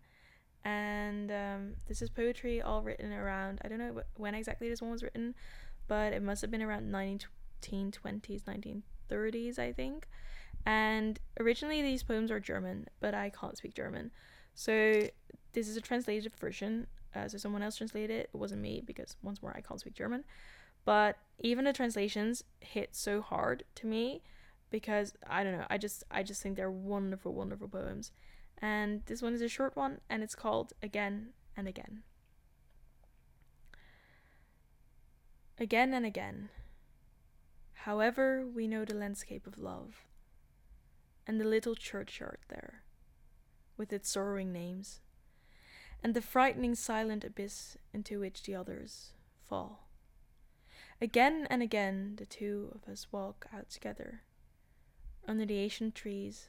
And 0.65 1.31
um, 1.31 1.73
this 1.87 2.03
is 2.03 2.11
poetry 2.11 2.63
all 2.63 2.83
written 2.83 3.13
around, 3.13 3.61
I 3.65 3.69
don't 3.69 3.79
know 3.79 4.03
when 4.17 4.35
exactly 4.35 4.69
this 4.69 4.81
one 4.81 4.93
was 4.93 5.03
written, 5.03 5.35
but 5.89 6.13
it 6.13 6.23
must 6.23 6.41
have 6.43 6.51
been 6.51 6.63
around 6.63 6.93
1920s, 6.93 8.83
1930s, 9.11 9.59
I 9.59 9.73
think. 9.73 10.07
And 10.65 11.19
originally 11.41 11.83
these 11.83 12.03
poems 12.03 12.31
are 12.31 12.39
German, 12.39 12.87
but 13.01 13.15
I 13.15 13.31
can't 13.31 13.57
speak 13.57 13.75
German. 13.75 14.13
So 14.55 15.09
this 15.53 15.69
is 15.69 15.77
a 15.77 15.81
translated 15.81 16.37
version. 16.37 16.87
Uh, 17.15 17.29
so 17.29 17.39
someone 17.39 17.63
else 17.63 17.77
translated 17.77 18.11
it. 18.11 18.31
It 18.33 18.37
wasn't 18.37 18.63
me 18.63 18.83
because 18.85 19.17
once 19.23 19.43
more 19.43 19.55
I 19.57 19.61
can't 19.61 19.81
speak 19.81 19.95
German. 19.95 20.25
But 20.85 21.19
even 21.41 21.65
the 21.65 21.73
translations 21.73 22.45
hit 22.61 22.95
so 22.95 23.21
hard 23.21 23.65
to 23.77 23.87
me 23.87 24.23
because 24.73 25.13
I 25.29 25.45
don't 25.45 25.53
know. 25.53 25.67
I 25.71 25.79
just 25.79 26.03
I 26.11 26.25
just 26.25 26.43
think 26.43 26.57
they're 26.57 26.71
wonderful, 26.71 27.33
wonderful 27.33 27.69
poems. 27.69 28.11
And 28.59 29.03
this 29.07 29.23
one 29.23 29.35
is 29.35 29.43
a 29.43 29.49
short 29.49 29.77
one, 29.77 30.01
and 30.09 30.23
it's 30.23 30.35
called 30.35 30.73
Again 30.83 31.29
and 31.57 31.69
Again. 31.69 32.03
Again 35.59 35.93
and 35.95 36.07
again. 36.07 36.49
However, 37.75 38.47
we 38.47 38.67
know 38.67 38.85
the 38.85 38.95
landscape 38.95 39.47
of 39.47 39.59
love, 39.59 40.07
and 41.27 41.41
the 41.41 41.45
little 41.45 41.75
churchyard 41.75 42.39
there, 42.49 42.83
with 43.77 43.93
its 43.93 44.09
sorrowing 44.09 44.53
names, 44.53 45.01
and 46.03 46.15
the 46.15 46.23
frightening 46.23 46.75
silent 46.75 47.25
abyss 47.25 47.77
into 47.93 48.21
which 48.21 48.45
the 48.45 48.55
others 48.55 49.13
fall. 49.45 49.89
Again 51.01 51.47
and 51.51 51.63
again, 51.63 52.15
the 52.17 52.27
two 52.27 52.71
of 52.75 52.91
us 52.91 53.09
walk 53.11 53.47
out 53.53 53.69
together 53.69 54.23
under 55.27 55.47
the 55.47 55.59
ancient 55.59 55.95
trees, 55.95 56.49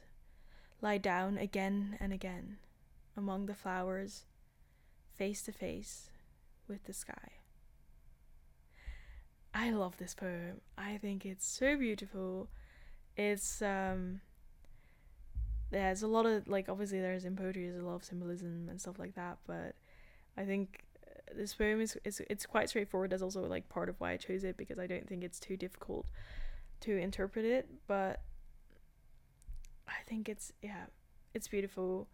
lie 0.80 0.98
down 0.98 1.38
again 1.38 1.96
and 2.00 2.12
again 2.12 2.58
among 3.16 3.46
the 3.46 3.54
flowers, 3.54 4.24
face 5.14 5.42
to 5.42 5.52
face 5.52 6.10
with 6.68 6.84
the 6.84 6.92
sky. 6.92 7.32
I 9.54 9.70
love 9.70 9.96
this 9.98 10.14
poem. 10.14 10.60
I 10.76 10.98
think 10.98 11.24
it's 11.24 11.46
so 11.46 11.76
beautiful. 11.76 12.48
It's 13.16 13.62
um 13.62 14.20
there's 15.70 16.02
a 16.02 16.08
lot 16.08 16.26
of 16.26 16.48
like 16.48 16.68
obviously 16.68 17.00
there's 17.00 17.24
in 17.24 17.36
poetry 17.36 17.68
there's 17.68 17.82
a 17.82 17.86
lot 17.86 17.94
of 17.94 18.04
symbolism 18.04 18.68
and 18.68 18.80
stuff 18.80 18.98
like 18.98 19.14
that, 19.14 19.38
but 19.46 19.76
I 20.36 20.44
think 20.44 20.84
uh, 21.06 21.34
this 21.36 21.54
poem 21.54 21.80
is 21.80 21.96
it's 22.04 22.20
it's 22.28 22.46
quite 22.46 22.68
straightforward. 22.68 23.10
That's 23.10 23.22
also 23.22 23.46
like 23.46 23.68
part 23.68 23.88
of 23.88 24.00
why 24.00 24.12
I 24.12 24.16
chose 24.16 24.42
it 24.42 24.56
because 24.56 24.78
I 24.78 24.88
don't 24.88 25.08
think 25.08 25.22
it's 25.22 25.38
too 25.38 25.56
difficult 25.56 26.06
to 26.80 26.96
interpret 26.96 27.44
it, 27.44 27.68
but 27.86 28.20
I 29.88 30.02
think 30.06 30.28
it's 30.28 30.52
yeah, 30.62 30.86
it's 31.32 31.48
beautiful. 31.48 32.08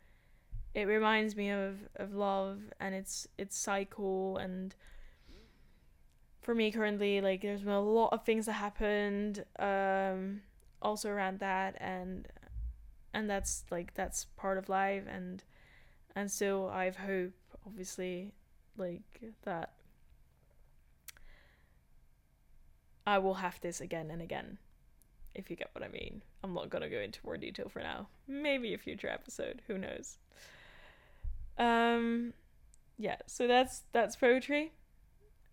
It 0.75 0.85
reminds 0.85 1.37
me 1.37 1.51
of 1.51 1.89
of 1.97 2.15
love 2.15 2.61
and 2.79 2.95
its 2.95 3.27
its 3.39 3.57
cycle 3.57 4.37
and 4.39 4.75
for 6.41 6.55
me 6.55 6.71
currently 6.73 7.21
like 7.21 7.43
there's 7.43 7.63
been 7.63 7.73
a 7.73 7.81
lot 7.81 8.09
of 8.13 8.25
things 8.25 8.47
that 8.47 8.53
happened 8.53 9.45
um 9.59 10.41
also 10.81 11.11
around 11.11 11.39
that 11.41 11.77
and 11.79 12.29
and 13.13 13.29
that's 13.29 13.65
like 13.71 13.93
that's 13.95 14.25
part 14.37 14.57
of 14.57 14.69
life 14.69 15.05
and 15.09 15.45
and 16.17 16.31
so 16.31 16.69
I've 16.69 16.97
hope 16.97 17.33
obviously 17.67 18.33
like 18.77 19.21
that 19.43 19.73
I 23.07 23.19
will 23.19 23.35
have 23.35 23.61
this 23.61 23.81
again 23.81 24.11
and 24.11 24.23
again 24.23 24.59
if 25.35 25.51
you 25.51 25.57
get 25.57 25.71
what 25.73 25.85
I 25.85 25.89
mean. 25.89 26.23
I'm 26.43 26.55
not 26.55 26.71
gonna 26.71 26.89
go 26.89 26.99
into 26.99 27.21
more 27.25 27.37
detail 27.37 27.69
for 27.69 27.81
now. 27.81 28.09
Maybe 28.27 28.75
a 28.75 28.79
future 28.79 29.09
episode, 29.09 29.63
who 29.67 29.79
knows. 29.79 30.19
Um 31.59 32.33
yeah, 33.01 33.17
so 33.27 33.47
that's 33.47 33.85
that's 33.93 34.15
poetry. 34.15 34.73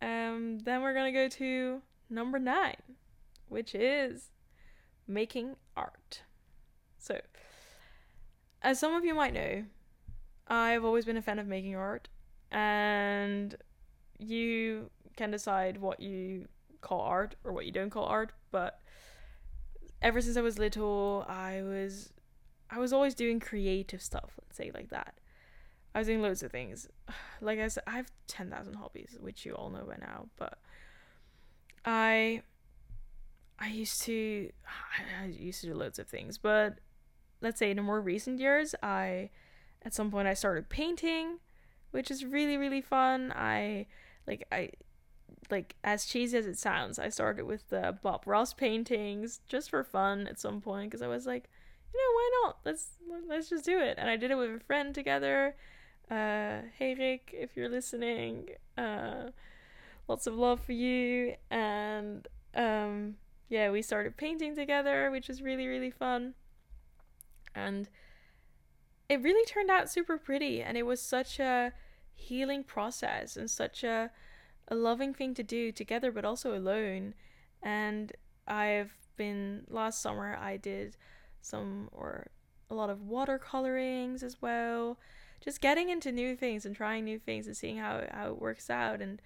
Um, 0.02 0.60
then 0.60 0.82
we're 0.82 0.94
gonna 0.94 1.13
go 1.13 1.30
to 1.30 1.82
number 2.10 2.40
nine, 2.40 2.76
which 3.48 3.74
is 3.74 4.32
making 5.08 5.56
art. 5.76 6.24
So, 6.98 7.22
as 8.62 8.80
some 8.80 8.94
of 8.94 9.06
you 9.06 9.16
might 9.16 9.34
know, 9.34 9.63
I've 10.48 10.84
always 10.84 11.06
been 11.06 11.16
a 11.16 11.22
fan 11.22 11.40
of 11.40 11.48
making 11.48 11.76
art, 11.78 12.10
and 12.52 13.56
you 14.20 14.90
can 15.16 15.32
decide 15.32 15.78
what 15.78 16.02
you 16.02 16.48
call 16.82 17.02
art 17.02 17.36
or 17.46 17.54
what 17.54 17.66
you 17.66 17.72
don't 17.72 17.90
call 17.90 18.06
art, 18.06 18.34
but 18.52 18.82
ever 20.01 20.21
since 20.21 20.38
I 20.38 20.41
was 20.41 20.60
little, 20.60 21.25
I 21.27 21.62
was 21.62 22.13
I 22.69 22.79
was 22.79 22.91
always 22.93 23.15
doing 23.15 23.39
creative 23.39 24.01
stuff, 24.01 24.31
let's 24.41 24.57
say 24.57 24.71
like 24.73 24.89
that. 24.89 25.15
I 25.95 25.99
was 25.99 26.07
doing 26.07 26.21
loads 26.21 26.43
of 26.43 26.51
things. 26.51 26.88
Like 27.39 27.60
I 27.60 27.67
said, 27.67 27.83
I 27.86 27.91
have 27.91 28.12
10,000 28.25 28.73
hobbies, 28.73 29.15
which 29.19 29.45
you 29.45 29.53
all 29.53 29.69
know 29.69 29.83
by 29.88 29.97
now, 29.99 30.25
but 30.38 30.57
I 31.86 32.41
I 33.60 33.67
used 33.69 34.01
to 34.03 34.49
I 35.21 35.25
used 35.25 35.62
to 35.62 35.67
do 35.67 35.75
loads 35.75 35.99
of 35.99 36.07
things, 36.07 36.38
but 36.38 36.79
let's 37.41 37.60
say 37.60 37.69
in 37.69 37.77
the 37.77 37.83
more 37.83 38.01
recent 38.01 38.39
years, 38.39 38.73
I 38.81 39.29
at 39.83 39.93
some 39.93 40.10
point 40.10 40.27
I 40.27 40.33
started 40.33 40.69
painting, 40.69 41.38
which 41.91 42.10
is 42.10 42.25
really 42.25 42.57
really 42.57 42.81
fun. 42.81 43.31
I 43.36 43.86
like 44.25 44.47
I 44.51 44.71
like 45.50 45.76
as 45.84 46.06
cheesy 46.06 46.38
as 46.38 46.45
it 46.45 46.58
sounds, 46.58 47.00
I 47.00 47.10
started 47.10 47.45
with 47.45 47.69
the 47.69 47.97
Bob 48.02 48.23
Ross 48.26 48.54
paintings 48.54 49.41
just 49.47 49.69
for 49.69 49.84
fun 49.84 50.28
at 50.28 50.39
some 50.39 50.62
point 50.62 50.91
because 50.91 51.02
I 51.02 51.08
was 51.08 51.26
like, 51.26 51.50
you 51.93 52.00
know, 52.00 52.15
why 52.15 52.32
not? 52.43 52.58
Let's 52.65 52.88
let's 53.28 53.50
just 53.50 53.65
do 53.65 53.80
it. 53.80 53.95
And 53.97 54.10
I 54.10 54.17
did 54.17 54.32
it 54.32 54.36
with 54.36 54.56
a 54.56 54.60
friend 54.60 54.93
together 54.93 55.56
uh, 56.10 56.62
hey 56.78 56.95
Rick, 56.97 57.32
if 57.34 57.56
you're 57.56 57.69
listening, 57.69 58.50
uh, 58.78 59.32
lots 60.08 60.28
of 60.28 60.36
love 60.36 60.62
for 60.62 60.71
you. 60.71 61.36
And 61.52 62.28
um, 62.56 63.15
yeah, 63.50 63.69
we 63.71 63.82
started 63.82 64.15
painting 64.17 64.56
together, 64.56 65.12
which 65.12 65.28
was 65.28 65.41
really, 65.41 65.67
really 65.67 65.91
fun. 65.91 66.34
And 67.54 67.89
it 69.10 69.21
really 69.21 69.45
turned 69.45 69.69
out 69.69 69.89
super 69.89 70.17
pretty. 70.17 70.62
And 70.62 70.77
it 70.77 70.85
was 70.85 71.02
such 71.02 71.40
a 71.40 71.73
healing 72.13 72.63
process 72.63 73.35
and 73.35 73.50
such 73.50 73.83
a, 73.83 74.12
a 74.68 74.76
loving 74.76 75.13
thing 75.13 75.34
to 75.36 75.44
do 75.44 75.72
together, 75.72 76.12
but 76.12 76.26
also 76.26 76.56
alone. 76.56 77.13
And 77.62 78.12
I've 78.48 78.94
been, 79.15 79.65
last 79.70 80.02
summer, 80.02 80.38
I 80.40 80.58
did 80.58 80.98
some 81.42 81.90
or 81.92 82.28
a 82.70 82.76
lot 82.76 82.90
of 82.90 83.00
watercolorings 83.00 84.24
as 84.24 84.42
well 84.42 84.98
just 85.42 85.62
getting 85.62 85.90
into 85.90 86.12
new 86.12 86.36
things 86.36 86.65
and 86.65 86.76
trying 86.76 87.06
new 87.06 87.20
things 87.20 87.48
and 87.48 87.56
seeing 87.56 87.78
how, 87.78 88.04
how 88.12 88.30
it 88.30 88.42
works 88.42 88.70
out. 88.70 89.02
And 89.02 89.22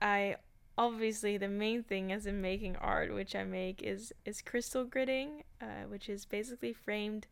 I 0.00 0.36
obviously 0.78 1.36
the 1.36 1.48
main 1.48 1.82
thing 1.82 2.10
as 2.10 2.26
in 2.26 2.40
making 2.40 2.74
art 2.76 3.12
which 3.12 3.34
I 3.36 3.44
make 3.44 3.82
is 3.82 4.12
is 4.24 4.40
crystal 4.40 4.84
gridding, 4.84 5.42
uh, 5.60 5.84
which 5.88 6.08
is 6.08 6.24
basically 6.24 6.72
framed 6.72 7.26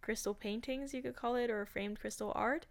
crystal 0.00 0.34
paintings 0.34 0.94
you 0.94 1.02
could 1.02 1.16
call 1.16 1.34
it 1.34 1.50
or 1.50 1.66
framed 1.66 2.00
crystal 2.00 2.32
art. 2.34 2.66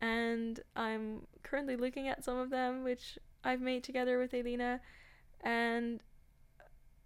And 0.00 0.60
I'm 0.74 1.26
currently 1.42 1.76
looking 1.76 2.08
at 2.08 2.24
some 2.24 2.38
of 2.38 2.50
them 2.50 2.82
which 2.82 3.18
I've 3.44 3.60
made 3.60 3.84
together 3.84 4.18
with 4.18 4.34
Elena 4.34 4.80
and 5.42 6.00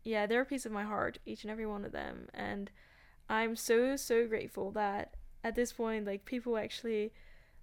yeah, 0.03 0.27
they're 0.27 0.43
a 0.43 0.47
piece 0.47 0.67
of 0.67 0.73
my 0.73 0.85
heart, 0.85 1.19
each 1.25 1.45
and 1.45 1.51
every 1.51 1.67
one 1.67 1.85
of 1.85 1.93
them. 1.93 2.29
And 2.35 2.71
I'm 3.29 3.57
so, 3.57 3.97
so 3.97 4.27
grateful 4.27 4.71
that 4.73 5.15
at 5.45 5.55
this 5.55 5.73
point 5.73 6.07
like 6.07 6.25
people 6.25 6.57
actually 6.57 7.13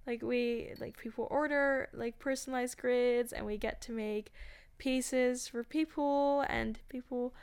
like 0.05 0.21
we 0.21 0.69
like 0.79 0.97
people 0.97 1.27
order 1.31 1.89
like 1.93 2.19
personalized 2.19 2.77
grids 2.77 3.33
and 3.33 3.45
we 3.45 3.57
get 3.57 3.81
to 3.81 3.91
make 3.91 4.31
pieces 4.77 5.47
for 5.47 5.63
people 5.63 6.45
and 6.47 6.79
people 6.89 7.33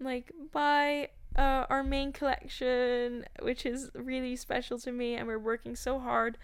like 0.00 0.32
buy 0.52 1.08
uh, 1.36 1.66
our 1.68 1.82
main 1.82 2.12
collection 2.12 3.24
which 3.42 3.66
is 3.66 3.90
really 3.94 4.34
special 4.34 4.78
to 4.78 4.90
me 4.90 5.14
and 5.14 5.26
we're 5.26 5.38
working 5.38 5.76
so 5.76 5.98
hard 5.98 6.38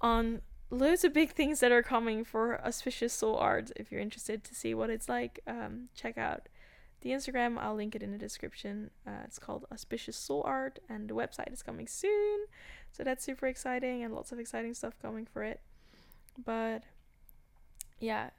on 0.00 0.40
loads 0.70 1.04
of 1.04 1.12
big 1.12 1.32
things 1.32 1.60
that 1.60 1.72
are 1.72 1.82
coming 1.82 2.24
for 2.24 2.60
auspicious 2.64 3.12
soul 3.12 3.36
art 3.36 3.70
if 3.76 3.90
you're 3.90 4.00
interested 4.00 4.44
to 4.44 4.54
see 4.54 4.74
what 4.74 4.90
it's 4.90 5.08
like 5.08 5.40
um, 5.46 5.88
check 5.94 6.18
out 6.18 6.48
the 7.00 7.10
instagram. 7.10 7.56
I'll 7.58 7.76
link 7.76 7.94
it 7.94 8.02
in 8.02 8.10
the 8.10 8.18
description. 8.18 8.90
Uh, 9.06 9.22
it's 9.24 9.38
called 9.38 9.66
auspicious 9.72 10.16
soul 10.16 10.42
art 10.44 10.80
and 10.88 11.08
the 11.08 11.14
website 11.14 11.52
is 11.52 11.62
coming 11.62 11.86
soon. 11.86 12.46
So 12.90 13.04
that's 13.04 13.24
super 13.24 13.46
exciting 13.46 14.02
and 14.02 14.12
lots 14.12 14.32
of 14.32 14.38
exciting 14.38 14.74
stuff 14.74 14.94
coming 15.00 15.26
for 15.26 15.44
it. 15.44 15.60
But 16.44 16.82
yeah 18.00 18.30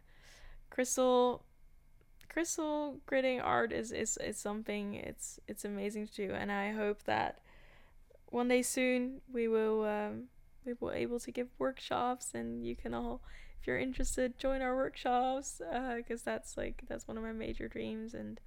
crystal 0.70 1.44
crystal 2.28 2.98
gridding 3.10 3.42
art 3.44 3.72
is, 3.72 3.92
is 3.92 4.18
is 4.18 4.38
something 4.38 4.94
it's 4.94 5.40
it's 5.48 5.66
amazing 5.66 6.08
to 6.08 6.28
do 6.28 6.34
and 6.34 6.52
i 6.52 6.72
hope 6.72 7.04
that 7.04 7.40
one 8.28 8.48
day 8.48 8.62
soon 8.62 9.22
we 9.32 9.48
will 9.48 9.84
um, 9.86 10.26
we 10.66 10.74
will 10.80 10.92
able 10.92 11.20
to 11.20 11.32
give 11.32 11.48
workshops 11.58 12.32
and 12.34 12.66
you 12.66 12.76
can 12.76 12.94
all 12.94 13.22
if 13.60 13.68
you're 13.68 13.80
interested 13.80 14.38
join 14.38 14.62
our 14.62 14.76
workshops 14.76 15.62
because 15.98 16.22
uh, 16.22 16.26
that's 16.26 16.58
like 16.58 16.84
that's 16.88 17.08
one 17.08 17.18
of 17.18 17.24
my 17.24 17.34
major 17.34 17.68
dreams. 17.68 18.14
And 18.14 18.40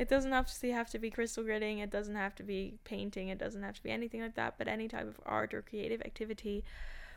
it 0.00 0.08
doesn't 0.08 0.32
obviously 0.32 0.70
have 0.70 0.88
to 0.88 0.98
be 0.98 1.10
crystal 1.10 1.44
gridding 1.44 1.82
it 1.82 1.90
doesn't 1.90 2.14
have 2.14 2.34
to 2.34 2.42
be 2.42 2.78
painting 2.84 3.28
it 3.28 3.38
doesn't 3.38 3.62
have 3.62 3.74
to 3.74 3.82
be 3.82 3.90
anything 3.90 4.22
like 4.22 4.34
that 4.34 4.54
but 4.56 4.66
any 4.66 4.88
type 4.88 5.06
of 5.06 5.20
art 5.26 5.52
or 5.52 5.60
creative 5.60 6.00
activity 6.00 6.64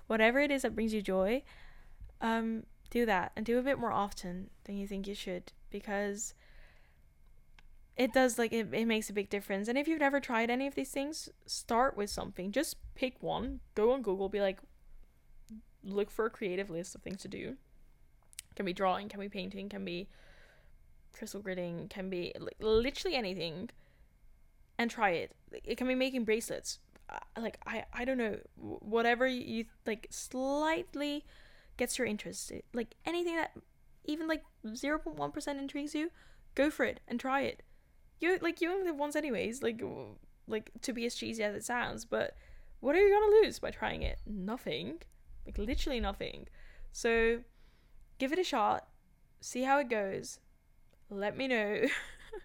whatever 0.07 0.41
it 0.41 0.51
is 0.51 0.63
that 0.63 0.75
brings 0.75 0.93
you 0.93 1.01
joy 1.01 1.41
um 2.19 2.63
do 2.89 3.05
that 3.05 3.31
and 3.37 3.45
do 3.45 3.57
a 3.57 3.63
bit 3.63 3.79
more 3.79 3.91
often 3.91 4.49
than 4.65 4.75
you 4.75 4.85
think 4.85 5.07
you 5.07 5.15
should 5.15 5.53
because 5.69 6.33
it 7.95 8.11
does 8.11 8.39
like 8.39 8.51
it, 8.51 8.73
it 8.73 8.85
makes 8.85 9.09
a 9.09 9.13
big 9.13 9.29
difference. 9.29 9.67
And 9.67 9.77
if 9.77 9.87
you've 9.87 9.99
never 9.99 10.19
tried 10.19 10.49
any 10.49 10.65
of 10.65 10.75
these 10.75 10.89
things 10.89 11.29
start 11.45 11.95
with 11.95 12.09
something. 12.09 12.51
Just 12.51 12.77
pick 12.95 13.21
one. 13.21 13.59
Go 13.75 13.91
on 13.91 14.01
google 14.01 14.29
be 14.29 14.41
like 14.41 14.59
look 15.83 16.09
for 16.09 16.25
a 16.25 16.29
creative 16.29 16.69
list 16.69 16.95
of 16.95 17.01
things 17.01 17.21
to 17.21 17.27
do. 17.27 17.55
Can 18.55 18.65
be 18.65 18.73
drawing 18.73 19.09
can 19.09 19.19
be 19.19 19.29
painting 19.29 19.69
can 19.69 19.85
be 19.85 20.07
crystal 21.11 21.41
gridding 21.41 21.89
can 21.89 22.09
be 22.09 22.33
literally 22.59 23.15
anything. 23.15 23.69
And 24.79 24.89
try 24.89 25.11
it. 25.11 25.33
It 25.63 25.77
can 25.77 25.87
be 25.87 25.95
making 25.95 26.23
bracelets. 26.23 26.79
Uh, 27.09 27.19
like 27.39 27.59
i 27.67 27.85
i 27.93 28.05
don't 28.05 28.17
know. 28.17 28.37
Whatever 28.57 29.27
you 29.27 29.65
like 29.85 30.07
slightly 30.09 31.25
gets 31.77 31.97
your 31.97 32.07
interest 32.07 32.51
like 32.73 32.95
anything 33.05 33.35
that 33.35 33.51
even 34.05 34.27
like 34.27 34.43
0.1% 34.65 35.47
intrigues 35.57 35.95
you 35.95 36.11
go 36.53 36.69
for 36.69 36.85
it 36.85 36.99
and 37.07 37.19
try 37.19 37.41
it 37.41 37.63
you 38.19 38.37
like 38.41 38.61
you 38.61 38.71
only 38.71 38.85
live 38.85 38.97
once 38.97 39.15
anyways 39.15 39.61
like 39.61 39.81
like 40.47 40.71
to 40.81 40.93
be 40.93 41.05
as 41.05 41.15
cheesy 41.15 41.43
as 41.43 41.55
it 41.55 41.63
sounds 41.63 42.05
but 42.05 42.35
what 42.83 42.97
are 42.97 42.99
you 42.99 43.13
gonna 43.13 43.45
lose 43.45 43.59
by 43.59 43.71
trying 43.71 44.01
it? 44.01 44.19
Nothing. 44.25 44.95
Like 45.45 45.57
literally 45.57 46.01
nothing. 46.01 46.47
So 46.91 47.39
give 48.19 48.33
it 48.33 48.39
a 48.39 48.43
shot. 48.43 48.89
See 49.39 49.63
how 49.63 49.79
it 49.79 49.89
goes. 49.89 50.39
Let 51.09 51.37
me 51.37 51.47
know. 51.47 51.83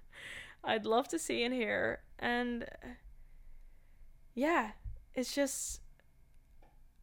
I'd 0.65 0.87
love 0.87 1.09
to 1.09 1.19
see 1.19 1.43
and 1.43 1.53
hear. 1.53 2.03
And 2.21 2.63
uh, 2.63 2.89
yeah 4.37 4.71
it's 5.13 5.35
just 5.35 5.81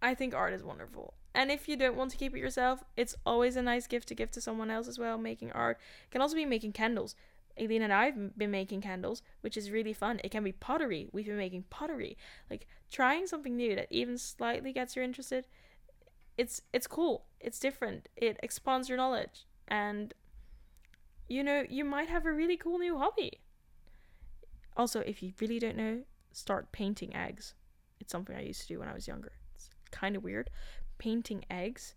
i 0.02 0.16
think 0.16 0.34
art 0.34 0.54
is 0.54 0.64
wonderful. 0.64 1.14
And 1.34 1.52
if 1.52 1.68
you 1.68 1.76
don't 1.76 1.98
want 1.98 2.12
to 2.12 2.18
keep 2.18 2.34
it 2.34 2.40
yourself, 2.40 2.86
it's 2.96 3.14
always 3.26 3.58
a 3.58 3.62
nice 3.62 3.88
gift 3.88 4.08
to 4.08 4.16
give 4.16 4.32
to 4.32 4.40
someone 4.40 4.72
else 4.72 4.88
as 4.88 4.98
well. 4.98 5.18
Making 5.18 5.52
art. 5.52 5.78
It 6.06 6.12
can 6.12 6.22
also 6.22 6.36
be 6.36 6.46
making 6.46 6.72
candles. 6.72 7.14
Aileen 7.60 7.82
and 7.82 7.94
I've 7.94 8.38
been 8.38 8.52
making 8.52 8.82
candles, 8.82 9.22
which 9.42 9.56
is 9.56 9.72
really 9.72 9.94
fun. 9.94 10.20
It 10.24 10.32
can 10.32 10.44
be 10.44 10.52
pottery. 10.52 11.08
We've 11.12 11.26
been 11.26 11.38
making 11.38 11.66
pottery. 11.70 12.18
Like 12.50 12.68
trying 12.92 13.28
something 13.28 13.56
new 13.56 13.76
that 13.76 13.88
even 13.90 14.18
slightly 14.18 14.74
gets 14.74 14.96
you 14.96 15.02
interested. 15.02 15.48
It's 16.38 16.62
it's 16.74 16.88
cool. 16.88 17.26
It's 17.40 17.60
different. 17.60 18.10
It 18.18 18.38
expands 18.44 18.90
your 18.90 18.98
knowledge 18.98 19.46
and 19.68 20.14
you 21.28 21.44
know, 21.44 21.64
you 21.70 21.84
might 21.84 22.10
have 22.10 22.26
a 22.26 22.32
really 22.32 22.58
cool 22.58 22.78
new 22.78 22.98
hobby. 22.98 23.40
Also, 24.78 25.00
if 25.00 25.24
you 25.24 25.34
really 25.40 25.58
don't 25.58 25.78
know, 25.78 26.02
start 26.34 26.72
painting 26.72 27.16
eggs. 27.16 27.56
It's 28.00 28.12
something 28.12 28.36
I 28.36 28.42
used 28.42 28.62
to 28.62 28.68
do 28.68 28.80
when 28.80 28.90
I 28.90 28.94
was 28.94 29.08
younger. 29.08 29.32
It's 29.56 29.70
kind 29.92 30.16
of 30.16 30.24
weird. 30.24 30.50
Painting 30.98 31.46
eggs 31.50 31.96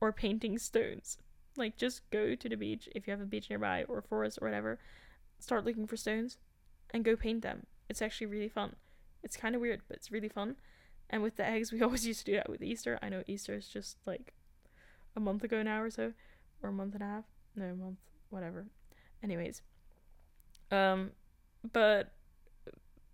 or 0.00 0.12
painting 0.12 0.58
stones. 0.58 1.18
Like, 1.58 1.76
just 1.76 2.08
go 2.10 2.34
to 2.34 2.48
the 2.48 2.56
beach 2.56 2.88
if 2.94 3.06
you 3.06 3.12
have 3.12 3.20
a 3.20 3.26
beach 3.26 3.50
nearby 3.50 3.84
or 3.84 3.98
a 3.98 4.02
forest 4.02 4.38
or 4.40 4.46
whatever. 4.46 4.78
Start 5.38 5.64
looking 5.64 5.86
for 5.86 5.96
stones 5.96 6.38
and 6.90 7.04
go 7.04 7.16
paint 7.16 7.42
them. 7.42 7.66
It's 7.88 8.02
actually 8.02 8.26
really 8.26 8.48
fun. 8.48 8.76
It's 9.22 9.36
kind 9.36 9.54
of 9.54 9.60
weird, 9.60 9.82
but 9.88 9.96
it's 9.96 10.10
really 10.10 10.28
fun. 10.28 10.56
And 11.08 11.22
with 11.22 11.36
the 11.36 11.46
eggs, 11.46 11.72
we 11.72 11.82
always 11.82 12.06
used 12.06 12.20
to 12.20 12.32
do 12.32 12.36
that 12.36 12.48
with 12.50 12.62
Easter. 12.62 12.98
I 13.02 13.08
know 13.08 13.22
Easter 13.26 13.54
is 13.54 13.68
just 13.68 13.96
like 14.06 14.32
a 15.14 15.20
month 15.20 15.44
ago 15.44 15.62
now 15.62 15.82
or 15.82 15.90
so, 15.90 16.12
or 16.62 16.70
a 16.70 16.72
month 16.72 16.94
and 16.94 17.02
a 17.02 17.06
half. 17.06 17.24
No, 17.54 17.74
month, 17.74 17.98
whatever. 18.30 18.66
Anyways, 19.22 19.62
um, 20.70 21.12
but 21.72 22.12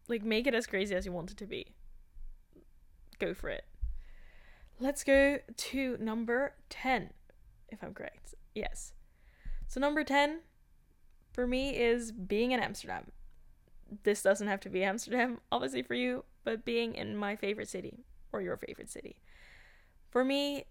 like 0.09 0.25
make 0.25 0.47
it 0.47 0.55
as 0.55 0.67
crazy 0.67 0.95
as 0.95 1.07
you 1.07 1.13
want 1.13 1.31
it 1.31 1.37
to 1.39 1.47
be. 1.47 1.75
Go 3.19 3.35
for 3.35 3.49
it. 3.49 3.65
Let's 4.81 5.05
go 5.05 5.39
to 5.57 5.97
number 6.01 6.55
10 6.71 7.11
if 7.73 7.83
I'm 7.83 7.95
correct. 7.95 8.35
Yes. 8.55 8.93
So 9.67 9.81
number 9.81 10.05
10 10.05 10.41
for 11.33 11.47
me 11.47 11.77
is 11.77 12.13
being 12.13 12.53
in 12.53 12.61
Amsterdam. 12.61 13.11
This 14.05 14.23
doesn't 14.23 14.49
have 14.49 14.61
to 14.61 14.71
be 14.71 14.85
Amsterdam, 14.85 15.41
obviously, 15.53 15.83
for 15.83 15.95
you, 15.95 16.25
but 16.45 16.65
being 16.65 16.95
in 16.95 17.17
my 17.17 17.37
favorite 17.37 17.69
city 17.69 18.05
or 18.33 18.41
your 18.41 18.57
favorite 18.57 18.91
city. 18.91 19.17
For 20.11 20.25
me, 20.25 20.67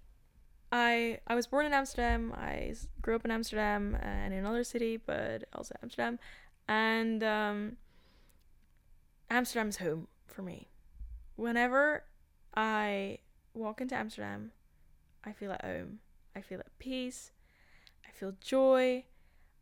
I 0.72 1.20
I 1.28 1.36
was 1.36 1.48
born 1.48 1.66
in 1.66 1.74
Amsterdam. 1.74 2.34
I 2.36 2.74
grew 3.02 3.16
up 3.16 3.26
in 3.26 3.32
Amsterdam 3.32 3.98
and 4.02 4.34
in 4.34 4.40
another 4.40 4.64
city, 4.64 4.98
but 4.98 5.44
also 5.54 5.76
Amsterdam. 5.84 6.20
And 6.68 7.24
um, 7.24 7.78
Amsterdam's 9.30 9.78
home 9.78 10.08
for 10.28 10.42
me. 10.42 10.70
Whenever 11.36 12.04
I 12.56 13.20
walk 13.54 13.82
into 13.82 13.96
Amsterdam, 13.96 14.52
I 15.24 15.34
feel 15.34 15.52
at 15.52 15.64
home. 15.66 16.00
I 16.36 16.42
feel 16.42 16.60
at 16.60 16.78
peace. 16.80 17.32
I 18.08 18.12
feel 18.12 18.34
joy. 18.40 19.06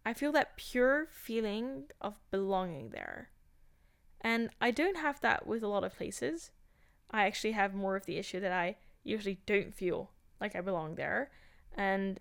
I 0.06 0.14
feel 0.14 0.32
that 0.32 0.58
pure 0.58 1.08
feeling 1.12 1.86
of 2.02 2.20
belonging 2.32 2.90
there. 2.90 3.30
And 4.22 4.50
I 4.60 4.72
don't 4.72 4.98
have 4.98 5.22
that 5.22 5.48
with 5.48 5.64
a 5.64 5.68
lot 5.68 5.84
of 5.84 5.96
places. 5.96 6.52
I 7.12 7.26
actually 7.26 7.54
have 7.54 7.74
more 7.74 7.96
of 7.96 8.06
the 8.06 8.18
issue 8.18 8.40
that 8.40 8.52
I 8.52 8.76
usually 9.04 9.40
don't 9.46 9.74
feel 9.74 10.12
like 10.40 10.56
I 10.56 10.62
belong 10.62 10.96
there. 10.96 11.32
And 11.76 12.20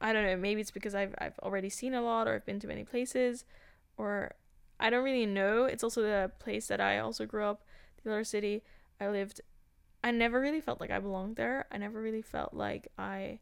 I 0.00 0.12
don't 0.12 0.24
know, 0.24 0.36
maybe 0.36 0.60
it's 0.60 0.70
because 0.70 0.94
I've 0.94 1.14
I've 1.18 1.38
already 1.40 1.68
seen 1.68 1.94
a 1.94 2.02
lot 2.02 2.26
or 2.26 2.34
I've 2.34 2.46
been 2.46 2.60
to 2.60 2.66
many 2.66 2.84
places 2.84 3.44
or 3.96 4.32
I 4.78 4.88
don't 4.88 5.04
really 5.04 5.26
know. 5.26 5.64
It's 5.64 5.84
also 5.84 6.02
the 6.02 6.30
place 6.38 6.68
that 6.68 6.80
I 6.80 6.98
also 6.98 7.26
grew 7.26 7.44
up, 7.44 7.62
the 8.02 8.10
other 8.10 8.24
city 8.24 8.62
I 9.00 9.08
lived. 9.08 9.42
I 10.02 10.10
never 10.10 10.40
really 10.40 10.62
felt 10.62 10.80
like 10.80 10.90
I 10.90 10.98
belonged 10.98 11.36
there. 11.36 11.66
I 11.70 11.76
never 11.76 12.00
really 12.00 12.22
felt 12.22 12.54
like 12.54 12.88
I 12.98 13.40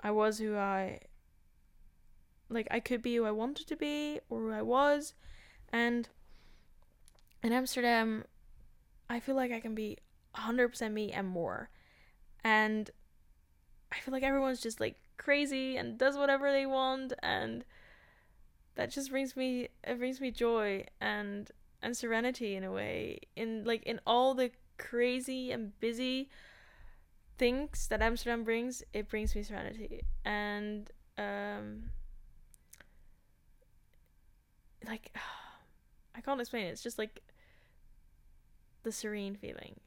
I 0.00 0.10
was 0.10 0.38
who 0.38 0.56
I 0.56 1.00
like 2.48 2.68
I 2.70 2.80
could 2.80 3.02
be 3.02 3.16
who 3.16 3.24
I 3.24 3.30
wanted 3.30 3.66
to 3.68 3.76
be 3.76 4.20
or 4.28 4.40
who 4.40 4.52
I 4.52 4.62
was. 4.62 5.14
And 5.72 6.08
in 7.42 7.52
Amsterdam 7.52 8.24
I 9.08 9.20
feel 9.20 9.36
like 9.36 9.52
I 9.52 9.60
can 9.60 9.74
be 9.74 9.98
100% 10.36 10.92
me 10.92 11.12
and 11.12 11.28
more. 11.28 11.70
And 12.44 12.90
I 13.92 13.96
feel 13.96 14.12
like 14.12 14.22
everyone's 14.22 14.60
just 14.60 14.80
like 14.80 14.96
crazy 15.16 15.76
and 15.76 15.98
does 15.98 16.16
whatever 16.16 16.52
they 16.52 16.66
want. 16.66 17.12
And 17.22 17.64
that 18.74 18.90
just 18.90 19.10
brings 19.10 19.36
me 19.36 19.68
it 19.84 19.98
brings 19.98 20.20
me 20.20 20.30
joy 20.30 20.84
and 21.00 21.50
and 21.82 21.96
serenity 21.96 22.54
in 22.56 22.64
a 22.64 22.72
way. 22.72 23.20
In 23.34 23.64
like 23.64 23.82
in 23.84 24.00
all 24.06 24.34
the 24.34 24.50
crazy 24.78 25.50
and 25.50 25.78
busy 25.80 26.28
things 27.38 27.86
that 27.88 28.02
Amsterdam 28.02 28.44
brings, 28.44 28.82
it 28.92 29.08
brings 29.08 29.34
me 29.34 29.42
serenity. 29.42 30.04
And 30.24 30.90
um 31.18 31.90
like 34.86 35.12
I 36.14 36.20
can't 36.20 36.40
explain 36.40 36.66
it. 36.66 36.70
It's 36.70 36.82
just 36.82 36.98
like 36.98 37.20
the 38.82 38.92
serene 38.92 39.36
feeling. 39.36 39.78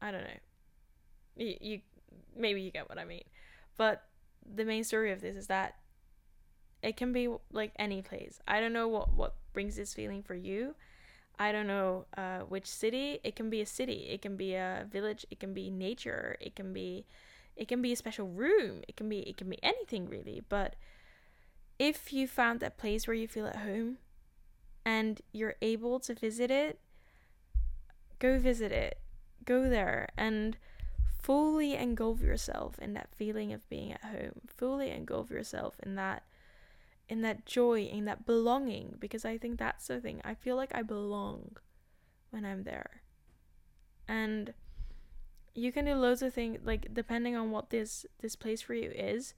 I 0.00 0.10
don't 0.10 0.22
know. 0.22 0.40
You, 1.36 1.56
you 1.60 1.80
maybe 2.36 2.62
you 2.62 2.70
get 2.70 2.88
what 2.88 2.98
I 2.98 3.04
mean. 3.04 3.24
But 3.76 4.04
the 4.54 4.64
main 4.64 4.84
story 4.84 5.12
of 5.12 5.20
this 5.20 5.36
is 5.36 5.46
that 5.48 5.76
it 6.82 6.96
can 6.96 7.12
be 7.12 7.28
like 7.52 7.72
any 7.78 8.02
place. 8.02 8.40
I 8.48 8.60
don't 8.60 8.72
know 8.72 8.88
what 8.88 9.14
what 9.14 9.34
brings 9.52 9.76
this 9.76 9.94
feeling 9.94 10.22
for 10.22 10.34
you. 10.34 10.74
I 11.38 11.52
don't 11.52 11.66
know 11.66 12.06
uh, 12.16 12.40
which 12.40 12.66
city. 12.66 13.18
It 13.24 13.36
can 13.36 13.50
be 13.50 13.60
a 13.60 13.66
city. 13.66 14.08
It 14.10 14.22
can 14.22 14.36
be 14.36 14.54
a 14.54 14.86
village. 14.90 15.26
It 15.30 15.40
can 15.40 15.54
be 15.54 15.70
nature. 15.70 16.36
It 16.40 16.54
can 16.54 16.72
be, 16.72 17.06
it 17.56 17.68
can 17.68 17.82
be 17.82 17.92
a 17.92 17.96
special 17.96 18.28
room. 18.28 18.82
It 18.86 18.96
can 18.96 19.08
be 19.08 19.20
it 19.20 19.36
can 19.36 19.48
be 19.48 19.58
anything 19.62 20.08
really. 20.08 20.42
But 20.48 20.76
if 21.78 22.12
you 22.12 22.28
found 22.28 22.60
that 22.60 22.78
place 22.78 23.06
where 23.06 23.16
you 23.16 23.26
feel 23.26 23.46
at 23.46 23.56
home, 23.56 23.98
and 24.84 25.20
you're 25.32 25.56
able 25.62 26.00
to 26.00 26.14
visit 26.14 26.50
it, 26.50 26.80
go 28.18 28.38
visit 28.38 28.72
it. 28.72 28.98
Go 29.44 29.68
there 29.68 30.08
and 30.16 30.56
fully 31.20 31.74
engulf 31.74 32.20
yourself 32.20 32.78
in 32.80 32.94
that 32.94 33.08
feeling 33.14 33.52
of 33.52 33.68
being 33.68 33.92
at 33.92 34.04
home. 34.04 34.40
Fully 34.46 34.90
engulf 34.90 35.30
yourself 35.30 35.76
in 35.82 35.94
that 35.96 36.24
in 37.08 37.22
that 37.22 37.46
joy, 37.46 37.82
in 37.82 38.04
that 38.06 38.26
belonging 38.26 38.96
because 38.98 39.24
I 39.24 39.38
think 39.38 39.58
that's 39.58 39.86
the 39.86 40.00
thing. 40.00 40.20
I 40.24 40.34
feel 40.34 40.56
like 40.56 40.74
I 40.74 40.82
belong 40.82 41.56
when 42.30 42.44
I'm 42.44 42.64
there. 42.64 43.02
And 44.08 44.54
you 45.54 45.70
can 45.72 45.84
do 45.84 45.94
loads 45.94 46.22
of 46.22 46.32
things 46.32 46.58
like 46.64 46.94
depending 46.94 47.36
on 47.36 47.50
what 47.50 47.70
this 47.70 48.06
this 48.20 48.36
place 48.36 48.62
for 48.62 48.74
you 48.74 48.90
is. 48.90 49.34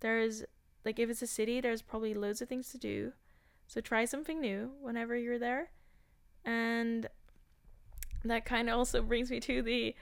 There's 0.00 0.44
like 0.84 0.98
if 0.98 1.10
it's 1.10 1.22
a 1.22 1.26
city, 1.26 1.60
there's 1.60 1.82
probably 1.82 2.14
loads 2.14 2.42
of 2.42 2.48
things 2.48 2.70
to 2.70 2.78
do. 2.78 3.12
So 3.66 3.80
try 3.80 4.04
something 4.04 4.40
new 4.40 4.72
whenever 4.80 5.16
you're 5.16 5.38
there. 5.38 5.70
And 6.44 7.08
that 8.24 8.44
kind 8.44 8.68
of 8.68 8.78
also 8.78 9.02
brings 9.02 9.30
me 9.30 9.40
to 9.40 9.62
the 9.62 9.94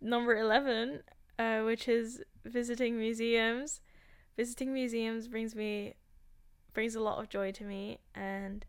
number 0.00 0.36
11, 0.36 1.00
uh, 1.38 1.60
which 1.60 1.88
is 1.88 2.22
visiting 2.44 2.98
museums. 2.98 3.80
Visiting 4.36 4.74
museums 4.74 5.28
brings 5.28 5.54
me 5.54 5.94
brings 6.74 6.94
a 6.94 7.00
lot 7.00 7.18
of 7.18 7.28
joy 7.28 7.52
to 7.52 7.64
me 7.64 7.98
and 8.14 8.66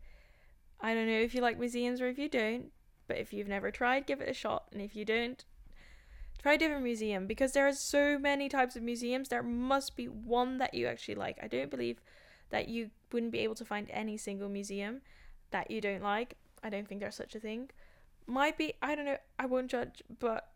I 0.80 0.94
don't 0.94 1.06
know 1.06 1.20
if 1.20 1.34
you 1.34 1.40
like 1.40 1.58
museums 1.58 2.00
or 2.00 2.08
if 2.08 2.18
you 2.18 2.28
don't, 2.28 2.70
but 3.08 3.18
if 3.18 3.32
you've 3.32 3.48
never 3.48 3.70
tried, 3.70 4.06
give 4.06 4.20
it 4.20 4.28
a 4.28 4.34
shot. 4.34 4.64
And 4.72 4.80
if 4.80 4.94
you 4.94 5.04
don't, 5.04 5.44
try 6.40 6.54
a 6.54 6.58
different 6.58 6.84
museum 6.84 7.26
because 7.26 7.52
there 7.52 7.66
are 7.66 7.72
so 7.72 8.18
many 8.18 8.48
types 8.48 8.76
of 8.76 8.82
museums. 8.82 9.28
There 9.28 9.42
must 9.42 9.96
be 9.96 10.06
one 10.06 10.58
that 10.58 10.74
you 10.74 10.86
actually 10.86 11.14
like. 11.14 11.38
I 11.42 11.48
don't 11.48 11.70
believe 11.70 12.00
that 12.50 12.68
you 12.68 12.90
wouldn't 13.12 13.32
be 13.32 13.40
able 13.40 13.54
to 13.56 13.64
find 13.64 13.90
any 13.90 14.16
single 14.16 14.48
museum 14.48 15.00
that 15.50 15.70
you 15.70 15.80
don't 15.80 16.02
like. 16.02 16.36
I 16.62 16.70
don't 16.70 16.86
think 16.86 17.00
there's 17.00 17.14
such 17.14 17.34
a 17.34 17.40
thing. 17.40 17.70
Might 18.26 18.58
be, 18.58 18.74
I 18.82 18.94
don't 18.94 19.04
know, 19.06 19.18
I 19.38 19.46
won't 19.46 19.70
judge, 19.70 20.02
but 20.18 20.50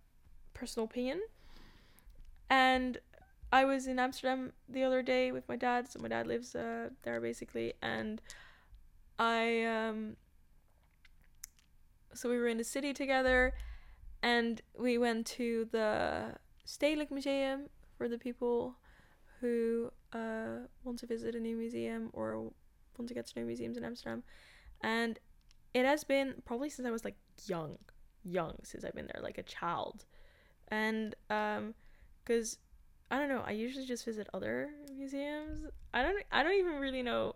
personal 0.55 0.84
opinion. 0.84 1.20
And 2.48 2.98
I 3.53 3.64
was 3.64 3.86
in 3.86 3.98
Amsterdam 3.98 4.53
the 4.68 4.82
other 4.84 5.03
day 5.03 5.32
with 5.32 5.48
my 5.48 5.57
dad, 5.57 5.90
so 5.90 5.98
my 6.01 6.09
dad 6.09 6.26
lives 6.26 6.55
uh, 6.55 6.90
there 7.03 7.20
basically, 7.20 7.74
and 7.82 8.20
I 9.18 9.64
um 9.64 10.16
so 12.14 12.28
we 12.28 12.38
were 12.38 12.48
in 12.48 12.59
the 12.59 12.64
city 12.64 12.92
together 12.92 13.55
and 14.22 14.61
we 14.78 14.98
went 14.98 15.26
to 15.26 15.68
the 15.70 16.34
Stedelijk 16.66 17.11
Museum 17.11 17.68
for 17.96 18.09
the 18.09 18.18
people 18.18 18.76
who 19.40 19.90
uh, 20.12 20.66
want 20.84 20.98
to 20.98 21.07
visit 21.07 21.34
a 21.34 21.40
new 21.40 21.57
museum 21.57 22.11
or 22.12 22.51
want 22.98 23.09
to 23.09 23.14
get 23.14 23.26
to 23.26 23.38
know 23.38 23.46
museums 23.46 23.76
in 23.76 23.84
Amsterdam. 23.84 24.22
And 24.82 25.18
it 25.72 25.86
has 25.86 26.05
been 26.05 26.34
probably 26.44 26.68
since 26.68 26.86
I 26.86 26.90
was 26.90 27.05
like 27.05 27.16
young, 27.46 27.78
young, 28.24 28.57
since 28.62 28.84
I've 28.84 28.94
been 28.94 29.09
there, 29.12 29.22
like 29.22 29.38
a 29.38 29.42
child. 29.42 30.05
And 30.68 31.14
um, 31.30 31.74
because 32.24 32.59
I 33.11 33.19
don't 33.19 33.29
know, 33.29 33.43
I 33.45 33.53
usually 33.53 33.87
just 33.87 34.05
visit 34.05 34.29
other 34.33 34.71
museums. 34.97 35.67
I 35.93 36.03
don't, 36.03 36.23
I 36.31 36.43
don't 36.43 36.55
even 36.55 36.75
really 36.75 37.03
know 37.03 37.35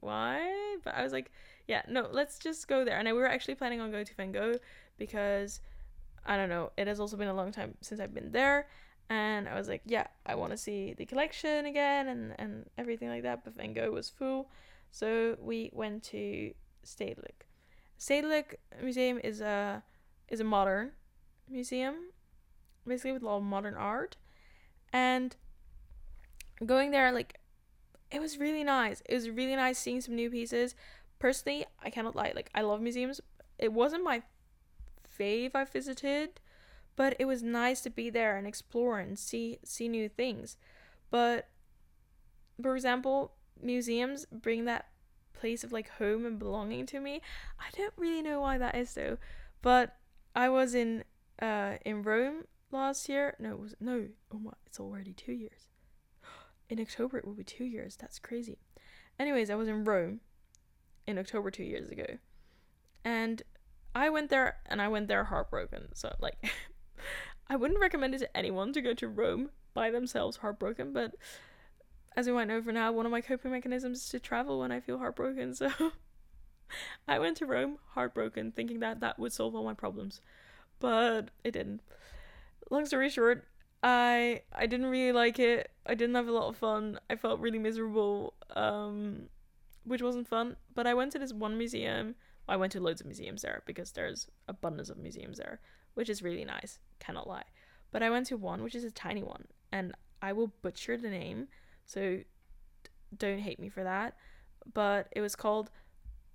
why, 0.00 0.76
but 0.82 0.94
I 0.94 1.02
was 1.02 1.12
like, 1.12 1.30
yeah, 1.68 1.82
no, 1.88 2.08
let's 2.10 2.38
just 2.38 2.66
go 2.68 2.84
there. 2.84 2.98
And 2.98 3.08
I, 3.08 3.12
we 3.12 3.18
were 3.18 3.28
actually 3.28 3.54
planning 3.54 3.80
on 3.80 3.90
going 3.90 4.04
to 4.04 4.14
Van 4.14 4.32
Gogh 4.32 4.58
because 4.98 5.60
I 6.26 6.36
don't 6.36 6.48
know, 6.48 6.72
it 6.76 6.88
has 6.88 7.00
also 7.00 7.16
been 7.16 7.28
a 7.28 7.34
long 7.34 7.52
time 7.52 7.74
since 7.80 8.00
I've 8.00 8.14
been 8.14 8.32
there 8.32 8.66
and 9.10 9.48
I 9.48 9.54
was 9.54 9.68
like, 9.68 9.82
yeah, 9.84 10.06
I 10.26 10.34
want 10.34 10.52
to 10.52 10.56
see 10.56 10.94
the 10.94 11.04
collection 11.06 11.66
again 11.66 12.08
and 12.08 12.34
and 12.38 12.70
everything 12.78 13.08
like 13.08 13.22
that. 13.22 13.44
But 13.44 13.56
Van 13.56 13.72
Gogh 13.72 13.90
was 13.90 14.08
full, 14.08 14.48
so 14.90 15.36
we 15.40 15.70
went 15.72 16.02
to 16.04 16.52
Stedelijk. 16.84 17.46
Stedelijk 17.98 18.56
Museum 18.82 19.20
is 19.22 19.40
a 19.40 19.82
is 20.28 20.40
a 20.40 20.44
modern 20.44 20.92
museum, 21.48 21.96
basically 22.86 23.12
with 23.12 23.22
a 23.22 23.26
lot 23.26 23.36
of 23.38 23.42
modern 23.42 23.74
art, 23.74 24.16
and 24.94 25.36
going 26.64 26.90
there 26.90 27.12
like 27.12 27.38
it 28.10 28.20
was 28.20 28.38
really 28.38 28.64
nice. 28.64 29.02
It 29.06 29.14
was 29.14 29.28
really 29.28 29.56
nice 29.56 29.78
seeing 29.78 30.00
some 30.00 30.14
new 30.14 30.30
pieces. 30.30 30.74
Personally, 31.18 31.66
I 31.82 31.90
cannot 31.90 32.14
lie, 32.14 32.32
like 32.34 32.48
I 32.54 32.62
love 32.62 32.80
museums. 32.80 33.20
It 33.58 33.72
wasn't 33.72 34.04
my 34.04 34.22
fave 35.18 35.50
I 35.54 35.64
visited 35.64 36.40
but 36.96 37.16
it 37.18 37.24
was 37.24 37.42
nice 37.42 37.80
to 37.82 37.90
be 37.90 38.10
there 38.10 38.36
and 38.36 38.46
explore 38.46 38.98
and 38.98 39.18
see 39.18 39.58
see 39.64 39.88
new 39.88 40.08
things 40.08 40.56
but 41.10 41.48
for 42.60 42.74
example 42.74 43.32
museums 43.60 44.26
bring 44.30 44.64
that 44.64 44.86
place 45.32 45.64
of 45.64 45.72
like 45.72 45.88
home 45.90 46.24
and 46.24 46.38
belonging 46.38 46.86
to 46.86 47.00
me 47.00 47.20
i 47.58 47.64
don't 47.76 47.94
really 47.96 48.22
know 48.22 48.40
why 48.40 48.56
that 48.58 48.74
is 48.74 48.94
though 48.94 49.16
but 49.62 49.96
i 50.34 50.48
was 50.48 50.74
in 50.74 51.04
uh 51.42 51.74
in 51.84 52.02
rome 52.02 52.44
last 52.74 53.08
year. 53.08 53.34
No 53.38 53.52
it 53.52 53.58
was 53.58 53.74
no 53.80 54.08
oh 54.32 54.38
my 54.38 54.52
it's 54.66 54.80
already 54.80 55.12
two 55.12 55.32
years. 55.32 55.68
In 56.68 56.80
october 56.80 57.18
it 57.18 57.24
will 57.24 57.34
be 57.34 57.44
two 57.44 57.64
years. 57.64 57.96
That's 57.96 58.18
crazy. 58.18 58.58
Anyways 59.18 59.48
i 59.48 59.54
was 59.54 59.68
in 59.68 59.84
rome 59.84 60.20
in 61.06 61.18
october 61.18 61.50
two 61.50 61.64
years 61.64 61.88
ago. 61.88 62.18
And 63.04 63.42
i 63.94 64.10
went 64.10 64.30
there 64.30 64.56
and 64.66 64.82
i 64.82 64.88
went 64.88 65.08
there 65.08 65.24
heartbroken. 65.24 65.88
So 65.94 66.14
like 66.20 66.36
I 67.48 67.56
wouldn't 67.56 67.80
recommend 67.80 68.14
it 68.14 68.18
to 68.18 68.36
anyone 68.36 68.72
to 68.72 68.80
go 68.80 68.94
to 68.94 69.08
Rome 69.08 69.50
by 69.74 69.90
themselves 69.90 70.38
heartbroken, 70.38 70.92
but 70.92 71.14
as 72.16 72.28
we 72.28 72.44
know 72.44 72.62
for 72.62 72.72
now, 72.72 72.92
one 72.92 73.06
of 73.06 73.12
my 73.12 73.20
coping 73.20 73.50
mechanisms 73.50 73.98
is 73.98 74.08
to 74.10 74.20
travel 74.20 74.60
when 74.60 74.72
I 74.72 74.80
feel 74.80 74.98
heartbroken, 74.98 75.54
so 75.54 75.70
I 77.08 77.18
went 77.18 77.36
to 77.38 77.46
Rome 77.46 77.78
heartbroken, 77.94 78.52
thinking 78.52 78.80
that 78.80 79.00
that 79.00 79.18
would 79.18 79.32
solve 79.32 79.54
all 79.54 79.64
my 79.64 79.74
problems, 79.74 80.20
but 80.78 81.30
it 81.42 81.50
didn't. 81.50 81.80
Long 82.70 82.86
story 82.86 83.10
short, 83.10 83.44
I 83.82 84.42
I 84.52 84.66
didn't 84.66 84.86
really 84.86 85.12
like 85.12 85.38
it. 85.38 85.70
I 85.86 85.94
didn't 85.94 86.14
have 86.14 86.28
a 86.28 86.32
lot 86.32 86.48
of 86.48 86.56
fun. 86.56 86.98
I 87.10 87.16
felt 87.16 87.40
really 87.40 87.58
miserable, 87.58 88.34
um, 88.56 89.28
which 89.84 90.02
wasn't 90.02 90.28
fun. 90.28 90.56
But 90.74 90.86
I 90.86 90.94
went 90.94 91.12
to 91.12 91.18
this 91.18 91.32
one 91.32 91.58
museum. 91.58 92.14
I 92.48 92.56
went 92.56 92.72
to 92.72 92.80
loads 92.80 93.00
of 93.00 93.06
museums 93.06 93.42
there 93.42 93.62
because 93.64 93.92
there's 93.92 94.28
abundance 94.48 94.90
of 94.90 94.98
museums 94.98 95.38
there 95.38 95.60
which 95.94 96.10
is 96.10 96.22
really 96.22 96.44
nice, 96.44 96.78
cannot 96.98 97.28
lie. 97.28 97.44
But 97.90 98.02
I 98.02 98.10
went 98.10 98.26
to 98.26 98.36
one 98.36 98.62
which 98.62 98.74
is 98.74 98.84
a 98.84 98.90
tiny 98.90 99.22
one, 99.22 99.46
and 99.72 99.94
I 100.20 100.32
will 100.32 100.48
butcher 100.62 100.96
the 100.96 101.08
name, 101.08 101.48
so 101.86 102.20
don't 103.16 103.38
hate 103.38 103.60
me 103.60 103.68
for 103.68 103.84
that. 103.84 104.16
But 104.72 105.08
it 105.12 105.20
was 105.20 105.36
called 105.36 105.70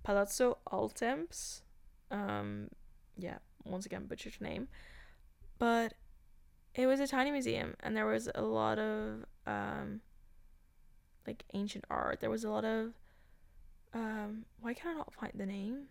Palazzo 0.02 0.58
Altemps. 0.72 1.62
Um, 2.10 2.68
yeah, 3.16 3.38
once 3.64 3.86
again 3.86 4.06
butchered 4.06 4.40
name, 4.40 4.68
but 5.58 5.94
it 6.80 6.86
was 6.86 7.00
a 7.00 7.06
tiny 7.06 7.30
museum, 7.30 7.74
and 7.80 7.96
there 7.96 8.06
was 8.06 8.28
a 8.34 8.42
lot 8.42 8.78
of 8.78 9.24
um, 9.46 10.00
like 11.26 11.44
ancient 11.52 11.84
art. 11.90 12.20
There 12.20 12.30
was 12.30 12.44
a 12.44 12.50
lot 12.50 12.64
of 12.64 12.94
um, 13.92 14.44
why 14.60 14.74
can 14.74 14.92
I 14.92 14.94
not 14.94 15.12
find 15.12 15.32
the 15.34 15.46
name? 15.46 15.88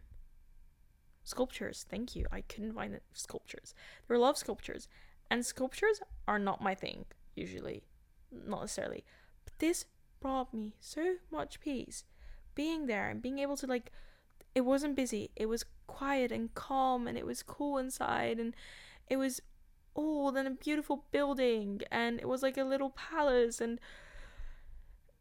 Sculptures, 1.23 1.85
thank 1.89 2.15
you. 2.15 2.25
I 2.31 2.41
couldn't 2.41 2.73
find 2.73 2.93
the 2.93 3.01
sculptures. 3.13 3.73
There 4.07 4.15
were 4.15 4.19
a 4.19 4.23
lot 4.23 4.31
of 4.31 4.37
sculptures, 4.37 4.87
and 5.29 5.45
sculptures 5.45 6.01
are 6.27 6.39
not 6.39 6.63
my 6.63 6.73
thing, 6.73 7.05
usually. 7.35 7.83
Not 8.31 8.61
necessarily. 8.61 9.03
But 9.45 9.59
this 9.59 9.85
brought 10.19 10.53
me 10.53 10.73
so 10.79 11.15
much 11.31 11.59
peace. 11.59 12.03
Being 12.55 12.87
there 12.87 13.09
and 13.09 13.21
being 13.21 13.39
able 13.39 13.57
to, 13.57 13.67
like, 13.67 13.91
it 14.55 14.61
wasn't 14.61 14.95
busy. 14.95 15.29
It 15.35 15.45
was 15.47 15.65
quiet 15.87 16.31
and 16.31 16.53
calm, 16.55 17.07
and 17.07 17.17
it 17.17 17.25
was 17.25 17.43
cool 17.43 17.77
inside, 17.77 18.39
and 18.39 18.55
it 19.07 19.17
was 19.17 19.41
old 19.95 20.37
and 20.37 20.47
a 20.47 20.51
beautiful 20.51 21.05
building, 21.11 21.81
and 21.91 22.19
it 22.19 22.27
was 22.27 22.41
like 22.43 22.57
a 22.57 22.63
little 22.63 22.91
palace, 22.91 23.61
and 23.61 23.79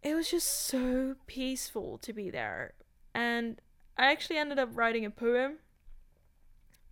it 0.03 0.14
was 0.14 0.31
just 0.31 0.49
so 0.49 1.16
peaceful 1.27 1.99
to 1.99 2.12
be 2.12 2.31
there. 2.31 2.75
And 3.14 3.61
I 3.97 4.11
actually 4.11 4.39
ended 4.39 4.59
up 4.59 4.71
writing 4.73 5.05
a 5.05 5.11
poem 5.11 5.59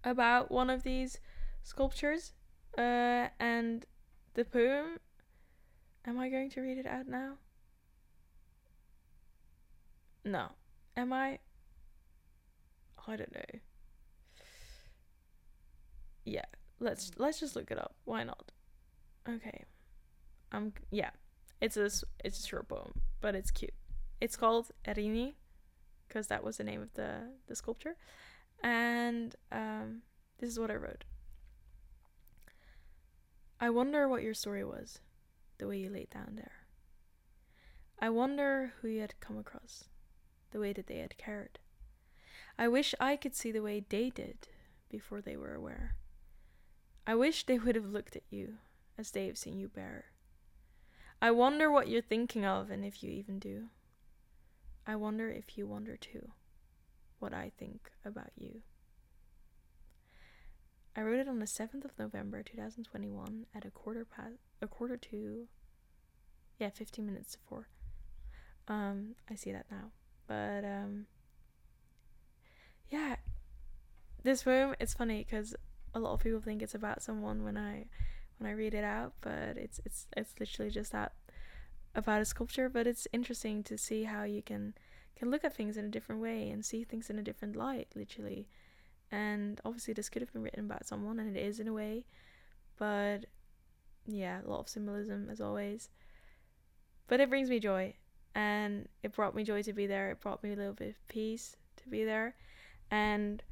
about 0.02 0.50
one 0.50 0.70
of 0.70 0.82
these 0.82 1.20
sculptures 1.62 2.32
uh, 2.76 3.28
and 3.38 3.86
the 4.34 4.44
poem. 4.44 4.98
Am 6.04 6.18
I 6.18 6.28
going 6.28 6.50
to 6.50 6.60
read 6.60 6.78
it 6.78 6.86
out 6.86 7.08
now? 7.08 7.34
No. 10.24 10.52
Am 10.96 11.12
I? 11.12 11.38
I 13.06 13.16
don't 13.16 13.32
know. 13.34 13.60
Yeah, 16.24 16.44
let's 16.80 17.10
let's 17.18 17.40
just 17.40 17.56
look 17.56 17.70
it 17.70 17.78
up. 17.78 17.94
Why 18.04 18.24
not? 18.24 18.52
Okay. 19.28 19.64
Um 20.52 20.72
yeah. 20.90 21.10
It's 21.60 21.76
a 21.76 21.90
it's 22.24 22.44
a 22.44 22.46
short 22.46 22.68
poem, 22.68 23.00
but 23.20 23.34
it's 23.34 23.50
cute. 23.50 23.74
It's 24.20 24.36
called 24.36 24.70
Erini 24.86 25.34
because 26.08 26.26
that 26.28 26.44
was 26.44 26.56
the 26.56 26.64
name 26.64 26.82
of 26.82 26.92
the 26.94 27.30
the 27.46 27.56
sculpture 27.56 27.96
And 28.62 29.34
um, 29.52 30.02
this 30.38 30.50
is 30.50 30.58
what 30.58 30.70
I 30.70 30.74
wrote. 30.76 31.04
I 33.60 33.70
wonder 33.70 34.08
what 34.08 34.22
your 34.22 34.34
story 34.34 34.64
was, 34.64 35.00
the 35.58 35.66
way 35.66 35.78
you 35.78 35.90
laid 35.90 36.10
down 36.10 36.34
there. 36.36 36.52
I 37.98 38.10
wonder 38.10 38.74
who 38.80 38.88
you 38.88 39.00
had 39.00 39.18
come 39.20 39.38
across, 39.38 39.84
the 40.50 40.58
way 40.60 40.72
that 40.74 40.86
they 40.86 40.98
had 40.98 41.16
cared. 41.16 41.58
I 42.58 42.68
wish 42.68 42.94
I 43.00 43.16
could 43.16 43.34
see 43.34 43.52
the 43.52 43.62
way 43.62 43.84
they 43.88 44.10
did 44.10 44.48
before 44.90 45.20
they 45.22 45.36
were 45.36 45.54
aware. 45.54 45.96
I 47.06 47.14
wish 47.14 47.46
they 47.46 47.58
would 47.58 47.76
have 47.76 47.86
looked 47.86 48.16
at 48.16 48.24
you 48.30 48.54
as 48.98 49.12
they 49.12 49.26
have 49.26 49.38
seen 49.38 49.58
you 49.58 49.68
bear. 49.68 50.06
I 51.22 51.30
wonder 51.30 51.70
what 51.70 51.88
you're 51.88 52.02
thinking 52.02 52.44
of 52.44 52.70
and 52.70 52.84
if 52.84 53.02
you 53.02 53.10
even 53.10 53.38
do. 53.38 53.68
I 54.86 54.96
wonder 54.96 55.30
if 55.30 55.56
you 55.56 55.66
wonder 55.66 55.96
too 55.96 56.30
what 57.18 57.32
I 57.32 57.52
think 57.56 57.90
about 58.04 58.30
you. 58.36 58.62
I 60.96 61.02
wrote 61.02 61.18
it 61.18 61.28
on 61.28 61.38
the 61.38 61.46
7th 61.46 61.84
of 61.84 61.98
November 61.98 62.42
2021 62.42 63.46
at 63.54 63.64
a 63.64 63.70
quarter 63.70 64.04
past 64.04 64.34
a 64.60 64.66
quarter 64.66 64.96
to 64.96 65.46
yeah, 66.58 66.70
15 66.70 67.04
minutes 67.04 67.32
to 67.32 67.38
4. 67.48 67.68
Um 68.68 69.14
I 69.30 69.34
see 69.36 69.52
that 69.52 69.66
now. 69.70 69.90
But 70.26 70.64
um 70.64 71.06
yeah, 72.90 73.16
this 74.22 74.46
room 74.46 74.74
it's 74.80 74.94
funny 74.94 75.22
cuz 75.24 75.54
a 75.96 75.98
lot 75.98 76.12
of 76.12 76.20
people 76.20 76.40
think 76.40 76.62
it's 76.62 76.74
about 76.74 77.02
someone 77.02 77.42
when 77.42 77.56
I 77.56 77.86
when 78.38 78.50
I 78.50 78.52
read 78.52 78.74
it 78.74 78.84
out, 78.84 79.14
but 79.22 79.56
it's 79.56 79.80
it's 79.84 80.06
it's 80.16 80.34
literally 80.38 80.70
just 80.70 80.92
that 80.92 81.12
about 81.94 82.20
a 82.20 82.26
sculpture, 82.26 82.68
but 82.68 82.86
it's 82.86 83.08
interesting 83.12 83.62
to 83.64 83.78
see 83.78 84.04
how 84.04 84.24
you 84.24 84.42
can 84.42 84.74
can 85.16 85.30
look 85.30 85.42
at 85.42 85.56
things 85.56 85.78
in 85.78 85.86
a 85.86 85.88
different 85.88 86.20
way 86.20 86.50
and 86.50 86.64
see 86.64 86.84
things 86.84 87.08
in 87.08 87.18
a 87.18 87.22
different 87.22 87.56
light, 87.56 87.88
literally. 87.96 88.46
And 89.10 89.58
obviously, 89.64 89.94
this 89.94 90.10
could 90.10 90.20
have 90.20 90.32
been 90.32 90.42
written 90.42 90.66
about 90.66 90.86
someone, 90.86 91.18
and 91.18 91.34
it 91.34 91.40
is 91.40 91.58
in 91.58 91.68
a 91.68 91.72
way, 91.72 92.04
but 92.78 93.24
yeah, 94.06 94.40
a 94.44 94.48
lot 94.50 94.60
of 94.60 94.68
symbolism 94.68 95.28
as 95.30 95.40
always. 95.40 95.88
But 97.08 97.20
it 97.20 97.30
brings 97.30 97.48
me 97.48 97.58
joy, 97.58 97.94
and 98.34 98.86
it 99.02 99.14
brought 99.14 99.34
me 99.34 99.44
joy 99.44 99.62
to 99.62 99.72
be 99.72 99.86
there. 99.86 100.10
It 100.10 100.20
brought 100.20 100.42
me 100.42 100.52
a 100.52 100.56
little 100.56 100.74
bit 100.74 100.90
of 100.90 101.08
peace 101.08 101.56
to 101.78 101.88
be 101.88 102.04
there, 102.04 102.34
and 102.90 103.42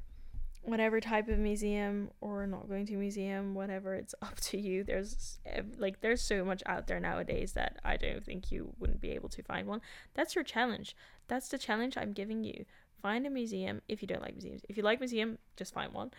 whatever 0.64 0.98
type 0.98 1.28
of 1.28 1.38
museum 1.38 2.10
or 2.22 2.46
not 2.46 2.68
going 2.68 2.86
to 2.86 2.96
museum 2.96 3.54
whatever 3.54 3.94
it's 3.94 4.14
up 4.22 4.40
to 4.40 4.58
you. 4.58 4.82
There's 4.82 5.38
like 5.78 6.00
there's 6.00 6.22
so 6.22 6.44
much 6.44 6.62
out 6.66 6.86
there 6.86 7.00
nowadays 7.00 7.52
that 7.52 7.78
i 7.84 7.96
don't 7.96 8.24
think 8.24 8.50
you 8.50 8.72
wouldn't 8.78 9.00
be 9.00 9.10
able 9.10 9.28
to 9.30 9.42
find 9.42 9.66
one. 9.68 9.80
That's 10.14 10.34
your 10.34 10.44
challenge. 10.44 10.96
That's 11.28 11.48
the 11.48 11.58
challenge 11.58 11.96
i'm 11.96 12.12
giving 12.12 12.44
you. 12.44 12.64
Find 13.02 13.26
a 13.26 13.30
museum 13.30 13.82
if 13.88 14.00
you 14.00 14.08
don't 14.08 14.22
like 14.22 14.34
museums. 14.34 14.62
If 14.68 14.76
you 14.76 14.82
like 14.82 15.00
museum 15.00 15.38
just 15.56 15.74
find 15.74 15.92
one. 15.92 16.10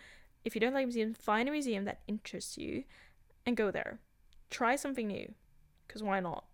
If 0.44 0.54
you 0.54 0.60
don't 0.60 0.74
like 0.74 0.86
museums 0.86 1.16
find 1.18 1.48
a 1.48 1.52
museum 1.52 1.84
that 1.84 2.00
interests 2.06 2.56
you 2.56 2.84
and 3.44 3.56
go 3.56 3.70
there. 3.70 3.98
Try 4.50 4.76
something 4.76 5.08
new 5.08 5.34
because 5.86 6.02
why 6.02 6.20
not? 6.20 6.44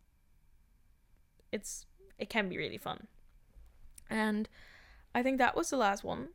It's 1.51 1.85
it 2.19 2.31
can 2.31 2.49
be 2.49 2.57
really 2.57 2.79
fun. 2.79 3.07
And 4.09 4.49
i 5.15 5.23
think 5.23 5.37
that 5.37 5.55
was 5.55 5.69
the 5.69 5.77
last 5.77 6.03
one 6.03 6.29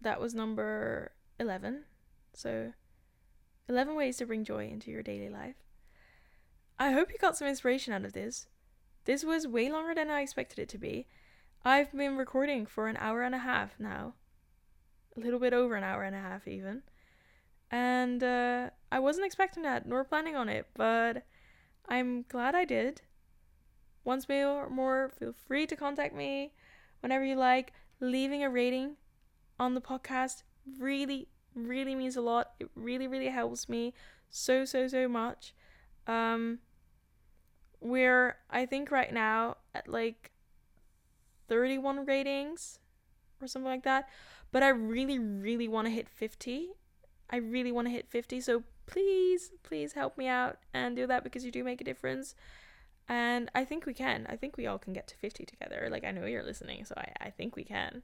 that 0.00 0.20
was 0.20 0.34
number 0.34 1.12
11. 1.38 1.84
So, 2.32 2.72
11 3.68 3.94
ways 3.94 4.18
to 4.18 4.26
bring 4.26 4.44
joy 4.44 4.68
into 4.68 4.90
your 4.90 5.02
daily 5.02 5.28
life. 5.28 5.56
I 6.78 6.92
hope 6.92 7.10
you 7.10 7.18
got 7.18 7.36
some 7.36 7.48
inspiration 7.48 7.92
out 7.92 8.04
of 8.04 8.12
this. 8.12 8.46
This 9.04 9.24
was 9.24 9.46
way 9.46 9.70
longer 9.70 9.94
than 9.94 10.10
I 10.10 10.20
expected 10.20 10.58
it 10.58 10.68
to 10.70 10.78
be. 10.78 11.06
I've 11.64 11.92
been 11.92 12.16
recording 12.16 12.66
for 12.66 12.88
an 12.88 12.96
hour 12.98 13.22
and 13.22 13.34
a 13.34 13.38
half 13.38 13.80
now. 13.80 14.14
A 15.16 15.20
little 15.20 15.40
bit 15.40 15.52
over 15.52 15.74
an 15.74 15.84
hour 15.84 16.02
and 16.02 16.14
a 16.14 16.20
half, 16.20 16.46
even. 16.46 16.82
And 17.70 18.22
uh, 18.22 18.70
I 18.92 18.98
wasn't 18.98 19.26
expecting 19.26 19.62
that, 19.62 19.86
nor 19.86 20.04
planning 20.04 20.36
on 20.36 20.48
it, 20.48 20.66
but 20.74 21.24
I'm 21.88 22.24
glad 22.28 22.54
I 22.54 22.64
did. 22.64 23.02
Once 24.04 24.28
more, 24.28 25.10
feel 25.18 25.32
free 25.32 25.66
to 25.66 25.74
contact 25.74 26.14
me 26.14 26.52
whenever 27.00 27.24
you 27.24 27.34
like. 27.34 27.72
Leaving 27.98 28.44
a 28.44 28.50
rating 28.50 28.96
on 29.58 29.74
the 29.74 29.80
podcast 29.80 30.42
really, 30.78 31.28
really 31.54 31.94
means 31.94 32.16
a 32.16 32.20
lot. 32.20 32.52
It 32.60 32.70
really, 32.74 33.08
really 33.08 33.28
helps 33.28 33.68
me 33.68 33.94
so, 34.28 34.64
so, 34.64 34.88
so 34.88 35.08
much. 35.08 35.54
Um, 36.06 36.58
we're, 37.80 38.36
I 38.50 38.66
think, 38.66 38.90
right 38.90 39.12
now 39.12 39.56
at 39.74 39.88
like 39.88 40.30
31 41.48 42.06
ratings 42.06 42.78
or 43.40 43.46
something 43.46 43.70
like 43.70 43.84
that. 43.84 44.08
But 44.52 44.62
I 44.62 44.68
really, 44.68 45.18
really 45.18 45.68
want 45.68 45.86
to 45.86 45.92
hit 45.92 46.08
50. 46.08 46.70
I 47.30 47.36
really 47.36 47.72
want 47.72 47.86
to 47.88 47.92
hit 47.92 48.08
50. 48.08 48.40
So 48.40 48.62
please, 48.86 49.50
please 49.62 49.92
help 49.92 50.16
me 50.16 50.28
out 50.28 50.58
and 50.72 50.96
do 50.96 51.06
that 51.06 51.24
because 51.24 51.44
you 51.44 51.50
do 51.50 51.64
make 51.64 51.80
a 51.80 51.84
difference. 51.84 52.34
And 53.08 53.50
I 53.54 53.64
think 53.64 53.86
we 53.86 53.94
can. 53.94 54.26
I 54.28 54.36
think 54.36 54.56
we 54.56 54.66
all 54.66 54.78
can 54.78 54.92
get 54.92 55.06
to 55.08 55.16
50 55.16 55.44
together. 55.44 55.88
Like, 55.90 56.04
I 56.04 56.10
know 56.10 56.26
you're 56.26 56.42
listening, 56.42 56.84
so 56.84 56.94
I, 56.96 57.26
I 57.26 57.30
think 57.30 57.54
we 57.54 57.64
can. 57.64 58.02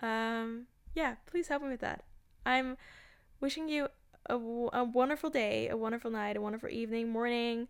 Um, 0.00 0.66
yeah, 0.94 1.16
please 1.26 1.48
help 1.48 1.62
me 1.62 1.68
with 1.68 1.80
that. 1.80 2.04
I'm 2.44 2.76
wishing 3.40 3.68
you 3.68 3.88
a, 4.26 4.34
a 4.34 4.84
wonderful 4.84 5.30
day, 5.30 5.68
a 5.68 5.76
wonderful 5.76 6.10
night, 6.10 6.36
a 6.36 6.40
wonderful 6.40 6.68
evening, 6.68 7.10
morning, 7.10 7.68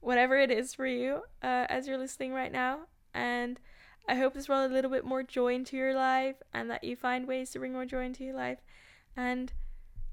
whatever 0.00 0.36
it 0.36 0.50
is 0.50 0.74
for 0.74 0.86
you 0.86 1.22
uh, 1.42 1.66
as 1.68 1.86
you're 1.86 1.98
listening 1.98 2.32
right 2.32 2.52
now. 2.52 2.80
And 3.14 3.60
I 4.08 4.16
hope 4.16 4.34
this 4.34 4.46
brought 4.46 4.70
a 4.70 4.72
little 4.72 4.90
bit 4.90 5.04
more 5.04 5.22
joy 5.22 5.54
into 5.54 5.76
your 5.76 5.94
life 5.94 6.36
and 6.52 6.70
that 6.70 6.84
you 6.84 6.96
find 6.96 7.26
ways 7.26 7.50
to 7.50 7.58
bring 7.58 7.72
more 7.72 7.86
joy 7.86 8.04
into 8.04 8.24
your 8.24 8.34
life. 8.34 8.58
And 9.16 9.52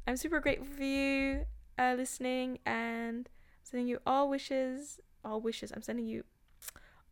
I'm 0.07 0.17
super 0.17 0.39
grateful 0.39 0.67
for 0.67 0.83
you 0.83 1.45
uh, 1.77 1.95
listening 1.97 2.59
and 2.65 3.29
sending 3.63 3.87
you 3.87 3.99
all 4.05 4.29
wishes, 4.29 4.99
all 5.23 5.41
wishes. 5.41 5.71
I'm 5.71 5.81
sending 5.81 6.07
you 6.07 6.23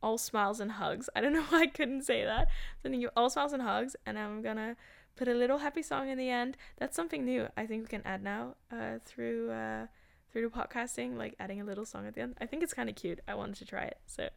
all 0.02 0.18
smiles 0.18 0.60
and 0.60 0.74
hugs. 0.74 1.10
I 1.16 1.22
don't 1.22 1.34
know 1.34 1.42
why 1.50 1.62
I 1.62 1.68
couldn't 1.68 2.04
say 2.04 2.24
that. 2.24 2.42
I'm 2.42 2.82
sending 2.84 3.02
you 3.02 3.10
all 3.16 3.30
smiles 3.30 3.54
and 3.54 3.64
hugs, 3.64 3.96
and 4.06 4.20
I'm 4.20 4.42
gonna 4.42 4.76
put 5.18 5.28
a 5.28 5.34
little 5.34 5.58
happy 5.58 5.82
song 5.82 6.10
in 6.10 6.18
the 6.18 6.30
end. 6.30 6.56
That's 6.78 6.96
something 6.96 7.26
new 7.26 7.48
I 7.58 7.66
think 7.66 7.82
we 7.84 7.88
can 7.88 8.04
add 8.06 8.24
now 8.24 8.56
uh, 8.72 9.00
through 9.06 9.52
uh, 9.52 9.88
through 10.32 10.50
podcasting, 10.50 11.18
like 11.18 11.36
adding 11.40 11.60
a 11.60 11.66
little 11.66 11.86
song 11.86 12.08
at 12.08 12.14
the 12.14 12.22
end. 12.22 12.36
I 12.40 12.46
think 12.46 12.64
it's 12.64 12.74
kind 12.74 12.90
of 12.90 12.96
cute. 12.96 13.20
I 13.28 13.36
wanted 13.36 13.56
to 13.56 13.66
try 13.66 13.84
it. 13.84 13.98
So 14.06 14.30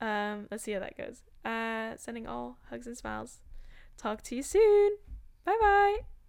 um, 0.00 0.48
let's 0.50 0.64
see 0.64 0.72
how 0.72 0.80
that 0.80 0.96
goes. 0.96 1.22
Uh, 1.44 1.96
sending 1.96 2.26
all 2.26 2.58
hugs 2.70 2.86
and 2.86 2.96
smiles. 2.96 3.40
Talk 3.98 4.22
to 4.24 4.36
you 4.36 4.42
soon. 4.42 4.96
Bye 5.44 5.56
bye. 5.60 6.21